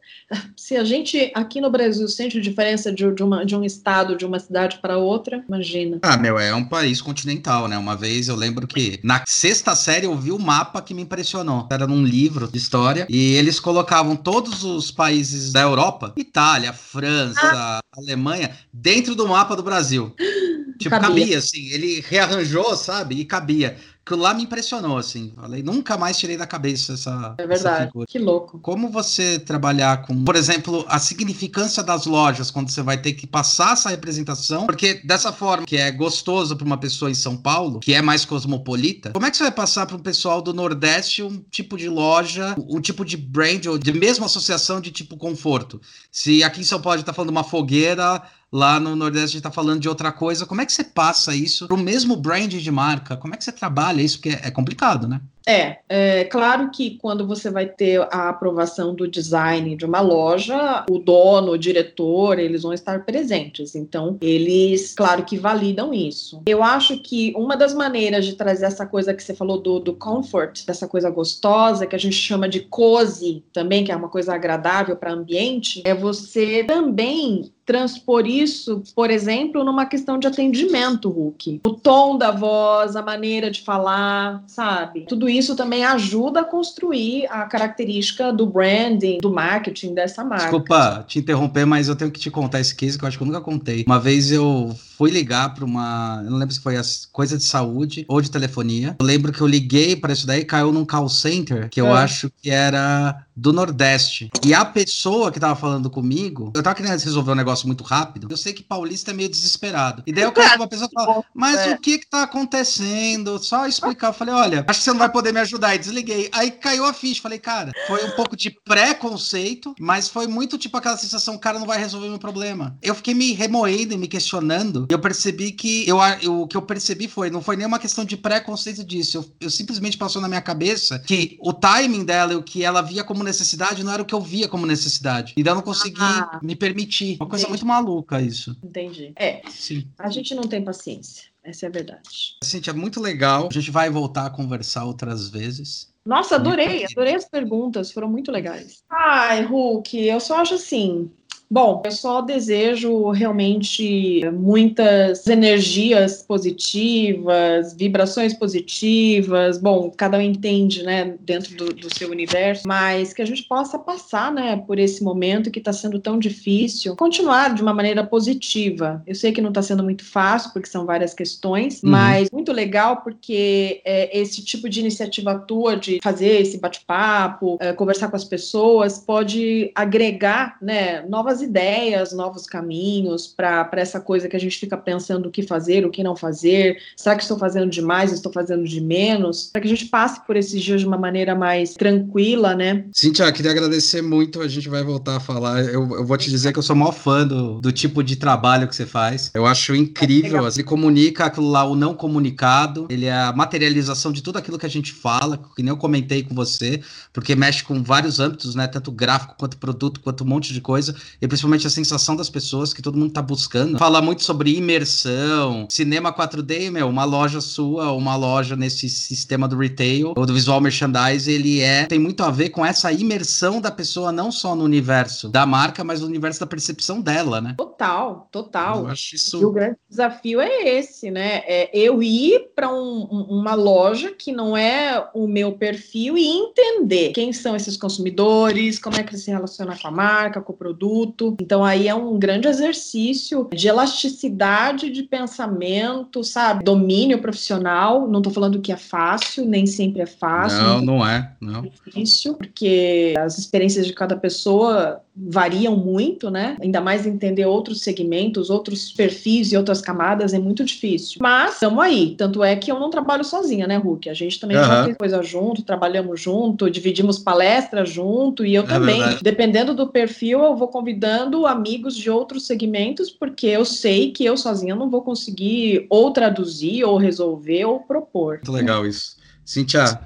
Se 0.57 0.77
a 0.77 0.85
gente 0.85 1.31
aqui 1.35 1.61
no 1.61 1.71
Brasil 1.71 2.07
sente 2.09 2.41
diferença 2.41 2.93
de, 2.93 3.11
de, 3.13 3.23
uma, 3.23 3.45
de 3.45 3.57
um 3.57 3.65
estado, 3.65 4.17
de 4.17 4.25
uma 4.25 4.39
cidade 4.39 4.79
para 4.81 4.99
outra, 4.99 5.45
imagina. 5.49 5.99
Ah, 6.03 6.17
meu, 6.17 6.39
é 6.39 6.55
um 6.55 6.65
país 6.65 7.03
continental, 7.03 7.67
né? 7.67 7.77
Uma 7.77 7.97
vez 7.97 8.29
eu 8.29 8.37
lembro 8.37 8.67
que 8.67 9.01
na 9.03 9.25
sexta 9.27 9.75
série 9.75 10.07
eu 10.07 10.17
vi 10.17 10.31
o 10.31 10.37
um 10.37 10.39
mapa 10.39 10.81
que 10.81 10.95
me 10.95 11.03
impressionou. 11.03 11.67
Era 11.71 11.87
num 11.87 12.05
livro 12.05 12.49
de 12.49 12.59
história 12.59 13.07
e 13.09 13.35
eles 13.35 13.59
colocavam 13.59 14.15
todos 14.15 14.65
os 14.65 14.91
países 14.91 15.53
da 15.53 15.63
Europa, 15.63 16.13
Itália, 16.17 16.73
França, 16.73 17.41
ah. 17.43 17.81
Alemanha, 17.97 18.57
dentro 18.73 19.15
do 19.15 19.27
mapa 19.27 19.57
do 19.57 19.63
Brasil. 19.63 20.15
Tipo, 20.79 20.91
cabia. 20.91 21.09
cabia, 21.09 21.39
assim. 21.39 21.69
Ele 21.69 22.05
rearranjou, 22.07 22.77
sabe? 22.77 23.17
E 23.17 23.25
cabia 23.25 23.77
que 24.07 24.15
lá 24.15 24.33
me 24.33 24.45
impressionou, 24.45 24.97
assim. 24.97 25.33
Falei, 25.35 25.65
nunca 25.65 25.99
mais 25.99 26.17
tirei 26.17 26.37
da 26.37 26.47
cabeça 26.47 26.93
essa. 26.93 27.35
É 27.39 27.47
verdade. 27.47 27.91
que 28.07 28.21
louco. 28.21 28.61
Como 28.61 28.89
você 28.89 29.37
trabalhar 29.41 30.03
com, 30.03 30.25
por 30.25 30.37
exemplo, 30.37 30.85
a 30.89 31.01
significância 31.01 31.83
das 31.83 32.07
lojas 32.07 32.49
quando 32.49 32.71
você 32.71 32.83
vai 32.83 32.97
ter 32.97 33.15
que 33.15 33.27
passar 33.27 33.73
essa 33.73 33.91
representação? 33.91 34.65
Porque 34.65 35.03
dessa 35.05 35.33
forma 35.33 35.67
que 35.67 35.77
é 35.77 35.91
gostoso 35.91 36.57
para 36.57 36.65
uma 36.65 36.79
pessoa 36.79 37.11
em 37.11 37.15
São 37.15 37.37
Paulo, 37.37 37.81
que 37.81 37.93
é 37.93 38.01
mais 38.01 38.25
cosmopolita, 38.25 39.11
como 39.11 39.27
é 39.27 39.31
que 39.31 39.37
você 39.37 39.43
vai 39.43 39.53
passar 39.53 39.87
para 39.87 39.97
um 39.97 40.01
pessoal 40.01 40.41
do 40.41 40.55
Nordeste 40.55 41.25
um 41.25 41.43
tipo 41.51 41.77
de 41.77 41.89
loja, 41.89 42.55
um 42.57 42.81
tipo 42.81 43.05
de 43.05 43.17
brand 43.17 43.67
ou 43.67 43.77
de 43.77 43.93
mesma 43.93 44.27
associação 44.27 44.81
de 44.81 44.93
tipo 44.93 45.17
conforto? 45.17 45.81
Se 46.13 46.45
aqui 46.45 46.61
em 46.61 46.65
São 46.65 46.81
Paulo 46.81 46.95
a 46.95 46.99
gente 46.99 47.07
tá 47.07 47.13
falando 47.13 47.31
de 47.31 47.37
uma 47.37 47.43
fogueira, 47.43 48.23
lá 48.57 48.81
no 48.81 48.97
Nordeste 48.97 49.25
a 49.25 49.27
gente 49.29 49.37
está 49.37 49.51
falando 49.51 49.81
de 49.81 49.89
outra 49.89 50.11
coisa. 50.11 50.47
Como 50.47 50.63
é 50.63 50.67
que 50.67 50.73
você 50.73 50.83
passa 50.83 51.35
isso 51.35 51.67
para 51.67 51.77
o 51.77 51.79
mesmo 51.79 52.17
brand 52.17 52.55
de 52.55 52.71
marca? 52.71 53.15
Como 53.15 53.35
é 53.35 53.37
que 53.37 53.45
você 53.45 53.53
trabalha 53.53 54.01
isso? 54.01 54.19
Porque 54.19 54.31
é 54.31 54.51
complicado, 54.51 55.07
né? 55.07 55.21
É, 55.47 55.79
é 55.89 56.25
claro 56.25 56.71
que 56.71 56.99
quando 56.99 57.25
você 57.25 57.51
vai 57.51 57.67
ter 57.67 58.01
a 58.11 58.31
aprovação 58.31 58.95
do 58.95 59.07
design 59.07 59.77
de 59.77 59.85
uma 59.85 60.01
loja, 60.01 60.85
o 60.91 60.99
dono, 60.99 61.53
o 61.53 61.59
diretor, 61.59 62.39
eles 62.39 62.63
vão 62.63 62.73
estar 62.73 63.05
presentes. 63.05 63.77
Então, 63.77 64.17
eles, 64.21 64.95
claro 64.95 65.25
que 65.25 65.39
validam 65.39 65.95
isso. 65.95 66.43
Eu 66.47 66.65
acho 66.65 66.99
que 66.99 67.33
uma 67.37 67.57
das 67.57 67.75
maneiras 67.75 68.25
de 68.25 68.35
trazer 68.35 68.65
essa 68.65 68.87
coisa 68.87 69.15
que 69.15 69.23
você 69.23 69.35
falou 69.35 69.61
do, 69.61 69.79
do 69.79 69.95
comfort, 69.95 70.67
dessa 70.67 70.89
coisa 70.89 71.11
gostosa, 71.11 71.87
que 71.87 71.95
a 71.95 71.99
gente 71.99 72.17
chama 72.17 72.49
de 72.49 72.61
cozy 72.61 73.45
também, 73.53 73.85
que 73.85 73.93
é 73.93 73.97
uma 73.97 74.09
coisa 74.09 74.35
agradável 74.35 74.97
para 74.97 75.15
o 75.15 75.19
ambiente, 75.19 75.83
é 75.85 75.95
você 75.95 76.65
também 76.65 77.53
transpor 77.67 78.27
isso, 78.27 78.83
por 78.95 79.11
exemplo, 79.11 79.65
numa 79.65 79.85
questão 79.85 80.19
de 80.19 80.27
atendimento, 80.29 81.11
Hulk. 81.11 81.63
O 81.67 81.73
tom 81.73 82.17
da 82.17 82.31
voz, 82.31 82.95
a 82.95 83.03
maneira 83.03 83.51
de 83.51 83.61
falar, 83.61 84.43
sabe? 84.47 85.05
Tudo 85.09 85.29
isso 85.29 85.57
também 85.57 85.85
ajuda 85.85 86.41
a 86.41 86.45
construir 86.45 87.27
a 87.27 87.43
característica 87.43 88.33
do 88.33 88.47
branding, 88.47 89.19
do 89.19 89.31
marketing 89.31 89.93
dessa 89.95 90.23
marca. 90.23 90.45
Desculpa 90.45 91.05
te 91.07 91.19
interromper, 91.19 91.67
mas 91.67 91.89
eu 91.89 91.97
tenho 91.97 92.11
que 92.11 92.21
te 92.21 92.31
contar 92.31 92.61
esse 92.61 92.75
case 92.75 92.97
que 92.97 93.05
eu 93.05 93.09
acho 93.09 93.19
que 93.19 93.25
eu 93.25 93.27
nunca 93.27 93.41
contei. 93.41 93.85
Uma 93.87 93.99
vez 93.99 94.31
eu 94.31 94.75
fui 94.97 95.11
ligar 95.11 95.55
para 95.55 95.65
uma. 95.65 96.23
Eu 96.25 96.31
não 96.31 96.39
lembro 96.39 96.55
se 96.55 96.61
foi 96.61 96.75
coisa 97.13 97.37
de 97.37 97.45
saúde 97.45 98.05
ou 98.09 98.21
de 98.21 98.31
telefonia. 98.31 98.97
Eu 98.99 99.07
lembro 99.07 99.33
que 99.33 99.41
eu 99.41 99.47
liguei 99.47 99.95
para 99.95 100.13
isso 100.13 100.27
daí, 100.27 100.45
caiu 100.45 100.73
num 100.73 100.85
call 100.85 101.09
center, 101.09 101.69
que 101.69 101.81
eu 101.81 101.89
é. 101.89 102.03
acho 102.03 102.31
que 102.43 102.51
era 102.51 103.23
do 103.37 103.53
Nordeste. 103.53 104.31
E 104.45 104.55
a 104.55 104.65
pessoa 104.65 105.31
que 105.31 105.39
tava 105.39 105.55
falando 105.55 105.91
comigo, 105.91 106.53
eu 106.55 106.63
tava 106.63 106.75
querendo 106.75 106.93
resolver 106.93 107.33
um 107.33 107.35
negócio 107.35 107.67
muito 107.67 107.85
rápido. 107.85 108.29
Eu 108.31 108.37
sei 108.37 108.55
que 108.55 108.63
paulista 108.63 109.11
é 109.11 109.15
meio 109.15 109.29
desesperado. 109.29 110.03
E 110.07 110.13
daí 110.13 110.25
eu 110.25 110.33
quero 110.33 110.51
que 110.51 110.57
uma 110.57 110.69
pessoa 110.69 110.89
fala, 110.93 111.23
mas 111.35 111.59
é. 111.59 111.75
o 111.75 111.79
que 111.79 111.99
que 111.99 112.09
tá 112.09 112.23
acontecendo? 112.23 113.39
Só 113.39 113.67
explicar. 113.67 114.09
Eu 114.09 114.15
falei, 114.15 114.35
olha, 114.35 114.65
acho 114.67 114.79
que 114.79 114.85
você 114.85 114.91
não 114.91 114.99
vai 114.99 115.11
poder 115.11 115.33
me 115.33 115.41
ajudar. 115.41 115.75
E 115.75 115.79
desliguei. 115.79 116.31
Aí 116.33 116.51
caiu 116.51 116.87
a 116.87 116.95
ficha. 116.95 117.21
Falei, 117.21 117.39
cara, 117.39 117.73
foi 117.87 118.05
um 118.07 118.11
pouco 118.13 118.35
de 118.35 118.51
preconceito, 118.65 119.75
mas 119.79 120.09
foi 120.09 120.27
muito 120.27 120.57
tipo 120.57 120.77
aquela 120.77 120.97
sensação, 120.97 121.37
cara 121.37 121.59
não 121.59 121.67
vai 121.67 121.79
resolver 121.79 122.09
meu 122.09 122.19
problema. 122.19 122.77
Eu 122.81 122.95
fiquei 122.95 123.13
me 123.13 123.33
remoendo 123.33 123.93
e 123.93 123.99
me 123.99 124.09
questionando 124.09 124.86
eu 124.95 124.99
percebi 124.99 125.53
que 125.53 125.89
eu, 125.89 125.99
eu, 126.23 126.43
o 126.43 126.47
que 126.47 126.57
eu 126.57 126.63
percebi 126.63 127.09
foi, 127.09 127.31
não 127.31 127.43
foi 127.43 127.57
nenhuma 127.57 127.79
questão 127.79 128.05
de 128.05 128.17
preconceito 128.17 128.85
disso. 128.85 129.19
Eu, 129.19 129.25
eu, 129.43 129.51
simplesmente 129.51 129.97
passou 129.97 130.21
na 130.21 130.29
minha 130.29 130.43
cabeça 130.43 130.99
que 130.99 131.39
o 131.41 131.53
timing 131.53 132.05
dela 132.05 132.33
e 132.33 132.37
o 132.37 132.43
que 132.43 132.65
ela 132.65 132.83
via 132.83 133.05
como 133.05 133.23
necessidade 133.23 133.83
não 133.83 133.93
era 133.93 134.03
o 134.03 134.07
que 134.07 134.15
eu 134.15 134.21
via 134.21 134.49
como 134.49 134.67
necessidade. 134.67 135.35
E 135.37 135.43
daí 135.43 135.53
eu 135.53 135.57
não 135.57 135.63
consegui 135.63 136.01
ah, 136.01 136.39
me 136.43 136.55
permitir. 136.55 137.17
Uma 137.21 137.29
coisa 137.29 137.45
entendi. 137.45 137.51
muito 137.51 137.67
maluca 137.67 138.21
isso. 138.21 138.57
Entendi. 138.63 139.13
É. 139.17 139.43
Sim. 139.51 139.87
A 139.99 140.11
gente 140.11 140.35
não 140.35 140.45
tem 140.45 140.63
paciência. 140.63 141.25
Essa 141.43 141.67
é 141.67 141.69
a 141.69 141.73
verdade. 141.73 142.37
Cintia, 142.43 142.73
é 142.73 142.75
muito 142.75 143.01
legal. 143.01 143.49
A 143.49 143.53
gente 143.53 143.71
vai 143.71 143.89
voltar 143.89 144.27
a 144.27 144.31
conversar 144.31 144.85
outras 144.85 145.29
vezes. 145.29 145.95
Nossa, 146.05 146.37
adorei, 146.37 146.85
adorei 146.85 147.15
as 147.15 147.25
perguntas, 147.25 147.91
foram 147.91 148.09
muito 148.09 148.31
legais. 148.31 148.85
Ai, 148.89 149.45
Hulk, 149.45 149.97
eu 149.97 150.21
só 150.21 150.41
acho 150.41 150.55
assim, 150.55 151.11
Bom, 151.49 151.83
eu 151.85 151.93
só 151.93 152.21
desejo 152.21 153.11
realmente 153.11 154.21
muitas 154.33 155.27
energias 155.27 156.23
positivas, 156.23 157.73
vibrações 157.75 158.35
positivas. 158.35 159.59
Bom, 159.59 159.93
cada 159.97 160.19
um 160.19 160.21
entende, 160.21 160.83
né, 160.83 161.15
dentro 161.21 161.57
do, 161.57 161.73
do 161.73 161.95
seu 161.95 162.11
universo, 162.11 162.65
mas 162.67 163.13
que 163.13 163.23
a 163.23 163.25
gente 163.25 163.45
possa 163.45 163.79
passar, 163.79 164.33
né, 164.33 164.57
por 164.67 164.79
esse 164.79 165.05
momento 165.05 165.51
que 165.51 165.61
está 165.61 165.73
sendo 165.73 166.01
tão 166.01 166.19
difícil, 166.19 166.97
continuar 166.97 167.55
de 167.55 167.63
uma 167.63 167.73
maneira 167.73 168.05
positiva. 168.05 169.03
Eu 169.07 169.15
sei 169.15 169.31
que 169.31 169.41
não 169.41 169.51
está 169.51 169.63
sendo 169.63 169.85
muito 169.85 170.05
fácil, 170.05 170.53
porque 170.53 170.69
são 170.69 170.85
várias 170.85 171.15
questões, 171.15 171.81
uhum. 171.83 171.91
mas 171.91 172.29
muito 172.31 172.53
legal 172.53 173.03
porque 173.03 173.81
é, 173.85 174.19
esse 174.19 174.45
tipo 174.45 174.69
de 174.69 174.81
iniciativa 174.81 175.39
tua 175.39 175.77
de 175.77 176.01
fazer 176.03 176.41
esse 176.41 176.59
bate-papo, 176.59 177.57
é, 177.61 177.73
conversar 177.73 178.09
com 178.09 178.17
as 178.17 178.25
pessoas, 178.25 178.99
pode 178.99 179.71
agregar, 179.75 180.57
né, 180.61 181.03
novas 181.03 181.36
novas 181.37 181.43
ideias, 181.43 182.13
novos 182.13 182.47
caminhos 182.47 183.27
para 183.27 183.69
essa 183.73 184.01
coisa 184.01 184.29
que 184.29 184.37
a 184.37 184.41
gente 184.41 184.59
fica 184.59 184.77
pensando 184.77 185.27
o 185.27 185.31
que 185.31 185.43
fazer, 185.43 185.85
o 185.85 185.91
que 185.91 186.03
não 186.03 186.17
fazer. 186.17 186.79
Será 186.97 187.15
que 187.17 187.23
estou 187.23 187.39
fazendo 187.39 187.71
demais, 187.71 188.13
estou 188.13 188.33
fazendo 188.33 188.65
de 188.65 188.81
menos? 188.81 189.51
Para 189.53 189.61
que 189.61 189.67
a 189.67 189.71
gente 189.71 189.87
passe 189.87 190.25
por 190.27 190.37
esses 190.37 190.63
dias 190.63 190.81
de 190.81 190.87
uma 190.87 190.97
maneira 190.97 191.35
mais 191.35 191.75
tranquila, 191.75 192.55
né? 192.55 192.85
Cintia, 192.93 193.31
queria 193.33 193.51
agradecer 193.51 194.03
muito. 194.03 194.41
A 194.41 194.49
gente 194.49 194.69
vai 194.69 194.83
voltar 194.83 195.17
a 195.17 195.21
falar. 195.21 195.65
Eu, 195.65 195.89
eu 195.97 196.07
vou 196.07 196.17
te 196.17 196.31
dizer 196.31 196.53
que 196.53 196.59
eu 196.59 196.63
sou 196.63 196.77
maior 196.77 196.93
fã 196.93 197.27
do, 197.27 197.61
do 197.61 197.73
tipo 197.73 198.03
de 198.03 198.17
trabalho 198.17 198.69
que 198.69 198.75
você 198.75 198.87
faz. 198.87 199.31
Eu 199.35 199.47
acho 199.47 199.75
incrível. 199.75 200.47
É, 200.47 200.51
ele 200.51 200.63
comunica 200.63 201.27
aquilo 201.27 201.51
lá, 201.51 201.65
o 201.65 201.75
não 201.75 201.95
comunicado. 201.95 202.87
Ele 202.89 203.07
é 203.07 203.13
a 203.13 203.33
materialização 203.33 204.13
de 204.13 204.23
tudo 204.23 204.39
aquilo 204.39 204.59
que 204.59 204.67
a 204.67 204.71
gente 204.71 204.93
fala, 204.93 205.39
que 205.55 205.63
nem 205.63 205.71
eu 205.71 205.77
comentei 205.77 206.23
com 206.23 206.35
você, 206.35 206.81
porque 207.13 207.35
mexe 207.35 207.63
com 207.63 207.83
vários 207.83 208.21
âmbitos, 208.21 208.55
né? 208.55 208.67
Tanto 208.67 208.91
gráfico 208.91 209.35
quanto 209.39 209.57
produto, 209.59 210.01
quanto 210.01 210.25
um 210.25 210.27
monte 210.27 210.53
de 210.53 210.61
coisa. 210.61 210.95
E 211.21 211.26
e 211.27 211.29
principalmente 211.29 211.67
a 211.67 211.71
sensação 211.71 212.15
das 212.15 212.31
pessoas 212.31 212.73
que 212.73 212.81
todo 212.81 212.97
mundo 212.97 213.13
tá 213.13 213.21
buscando. 213.21 213.77
Fala 213.79 214.01
muito 214.01 214.23
sobre 214.23 214.57
imersão, 214.57 215.67
cinema 215.69 216.13
4D, 216.13 216.71
meu, 216.71 216.89
uma 216.89 217.05
loja 217.05 217.41
sua, 217.41 217.91
uma 217.93 218.15
loja 218.15 218.55
nesse 218.55 218.89
sistema 218.89 219.49
do 219.49 219.59
retail 219.59 220.15
ou 220.17 220.25
do 220.25 220.33
visual 220.33 220.61
merchandise, 220.61 221.31
ele 221.31 221.61
é 221.61 221.87
tem 221.87 221.99
muito 221.99 222.23
a 222.23 222.31
ver 222.31 222.51
com 222.51 222.65
essa 222.65 222.93
imersão 222.93 223.61
da 223.61 223.73
pessoa 223.73 224.13
não 224.13 224.31
só 224.31 224.55
no 224.55 224.63
universo 224.63 225.29
da 225.29 225.45
marca, 225.45 225.83
mas 225.83 226.01
no 226.01 226.07
universo 226.07 226.39
da 226.39 226.47
percepção 226.47 227.01
dela, 227.01 227.41
né? 227.41 227.55
Total, 227.59 228.29
total. 228.31 228.85
Eu 228.85 228.87
acho 228.89 229.17
isso. 229.17 229.41
E 229.41 229.45
o 229.45 229.51
grande 229.51 229.77
desafio 229.91 230.41
é 230.41 230.79
esse, 230.79 231.11
né? 231.11 231.43
É 231.47 231.71
eu 231.73 232.03
ir 232.05 232.53
para 232.55 232.73
um, 232.73 233.01
uma 233.29 233.55
loja 233.55 234.13
que 234.13 234.31
não 234.31 234.57
é 234.57 235.09
o 235.13 235.27
meu 235.27 235.53
perfil 235.53 236.17
e 236.17 236.25
entender 236.25 237.11
quem 237.11 237.33
são 237.33 237.57
esses 237.57 237.77
consumidores, 237.77 238.79
como 238.79 238.97
é 238.97 239.03
que 239.03 239.11
ele 239.11 239.19
se 239.19 239.31
relaciona 239.31 239.77
com 239.77 239.89
a 239.89 239.91
marca, 239.91 240.41
com 240.41 240.53
o 240.53 240.57
produto 240.57 241.16
adulto. 241.17 241.43
Então 241.43 241.65
aí 241.65 241.89
é 241.89 241.95
um 241.95 242.19
grande 242.19 242.47
exercício 242.47 243.49
de 243.53 243.69
elasticidade 243.69 244.91
de 244.91 245.03
pensamento, 245.03 246.23
sabe? 246.23 246.63
Domínio 246.63 247.21
profissional. 247.21 248.07
Não 248.07 248.21
estou 248.21 248.33
falando 248.33 248.61
que 248.61 248.71
é 248.71 248.77
fácil, 248.77 249.47
nem 249.47 249.67
sempre 249.67 250.03
é 250.03 250.07
fácil. 250.07 250.63
Não, 250.63 250.81
não 250.81 251.07
é. 251.07 251.33
Não. 251.41 251.65
É 251.65 251.69
difícil, 251.69 252.35
porque 252.35 253.15
as 253.19 253.39
experiências 253.39 253.87
de 253.87 253.93
cada 253.93 254.17
pessoa 254.17 255.01
variam 255.17 255.75
muito, 255.77 256.31
né? 256.31 256.57
Ainda 256.61 256.81
mais 256.81 257.07
entender 257.07 257.47
outros 257.47 257.81
segmentos, 257.81 258.51
outros 258.51 258.93
perfis 258.93 259.51
e 259.51 259.57
outras 259.57 259.81
camadas 259.81 260.35
é 260.35 260.39
muito 260.39 260.63
difícil. 260.63 261.19
Mas 261.21 261.55
estamos 261.55 261.83
aí. 261.83 262.15
Tanto 262.19 262.45
é 262.45 262.55
que 262.55 262.71
eu 262.71 262.79
não 262.79 262.91
trabalho 262.91 263.25
sozinha, 263.25 263.67
né, 263.67 263.79
Hulk? 263.79 264.11
A 264.11 264.15
gente 264.15 264.39
também 264.39 264.59
uhum. 264.59 264.65
já 264.65 264.85
fez 264.85 264.97
coisa 264.97 265.23
junto, 265.23 265.63
trabalhamos 265.63 266.21
junto, 266.21 266.71
dividimos 266.71 267.19
palestras 267.19 267.89
junto 267.89 268.45
e 268.45 268.55
eu 268.55 268.65
é 268.65 268.67
também. 268.67 268.99
Verdade. 268.99 269.23
Dependendo 269.23 269.75
do 269.75 269.87
perfil, 269.87 270.43
eu 270.43 270.55
vou 270.55 270.69
convidando 270.69 271.47
amigos 271.47 271.97
de 271.97 272.11
outros 272.11 272.47
segmentos, 272.47 273.11
porque 273.11 273.47
eu 273.47 273.65
sei 273.65 274.11
que 274.11 274.25
eu 274.25 274.37
sozinha 274.37 274.75
não 274.75 274.91
vou 274.91 275.01
conseguir 275.01 275.87
ou 275.89 276.11
traduzir, 276.11 276.85
ou 276.85 276.99
resolver, 276.99 277.65
ou 277.65 277.81
propor. 277.81 278.35
Muito 278.35 278.53
legal 278.53 278.87
isso. 278.87 279.17
Cintia, 279.45 280.01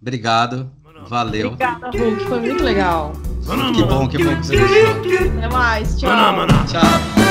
obrigado. 0.00 0.70
Valeu. 1.08 1.48
Obrigada, 1.48 1.90
Hulk. 1.90 2.24
Foi 2.26 2.40
muito 2.40 2.62
legal. 2.62 3.12
Que 3.72 3.84
bom, 3.84 4.08
que 4.08 4.18
bom 4.24 4.36
que 4.36 4.46
você 4.46 4.56
gostou. 4.56 5.38
Até 5.38 5.48
mais. 5.50 5.96
Tchau. 5.98 6.10
Tchau. 6.68 7.21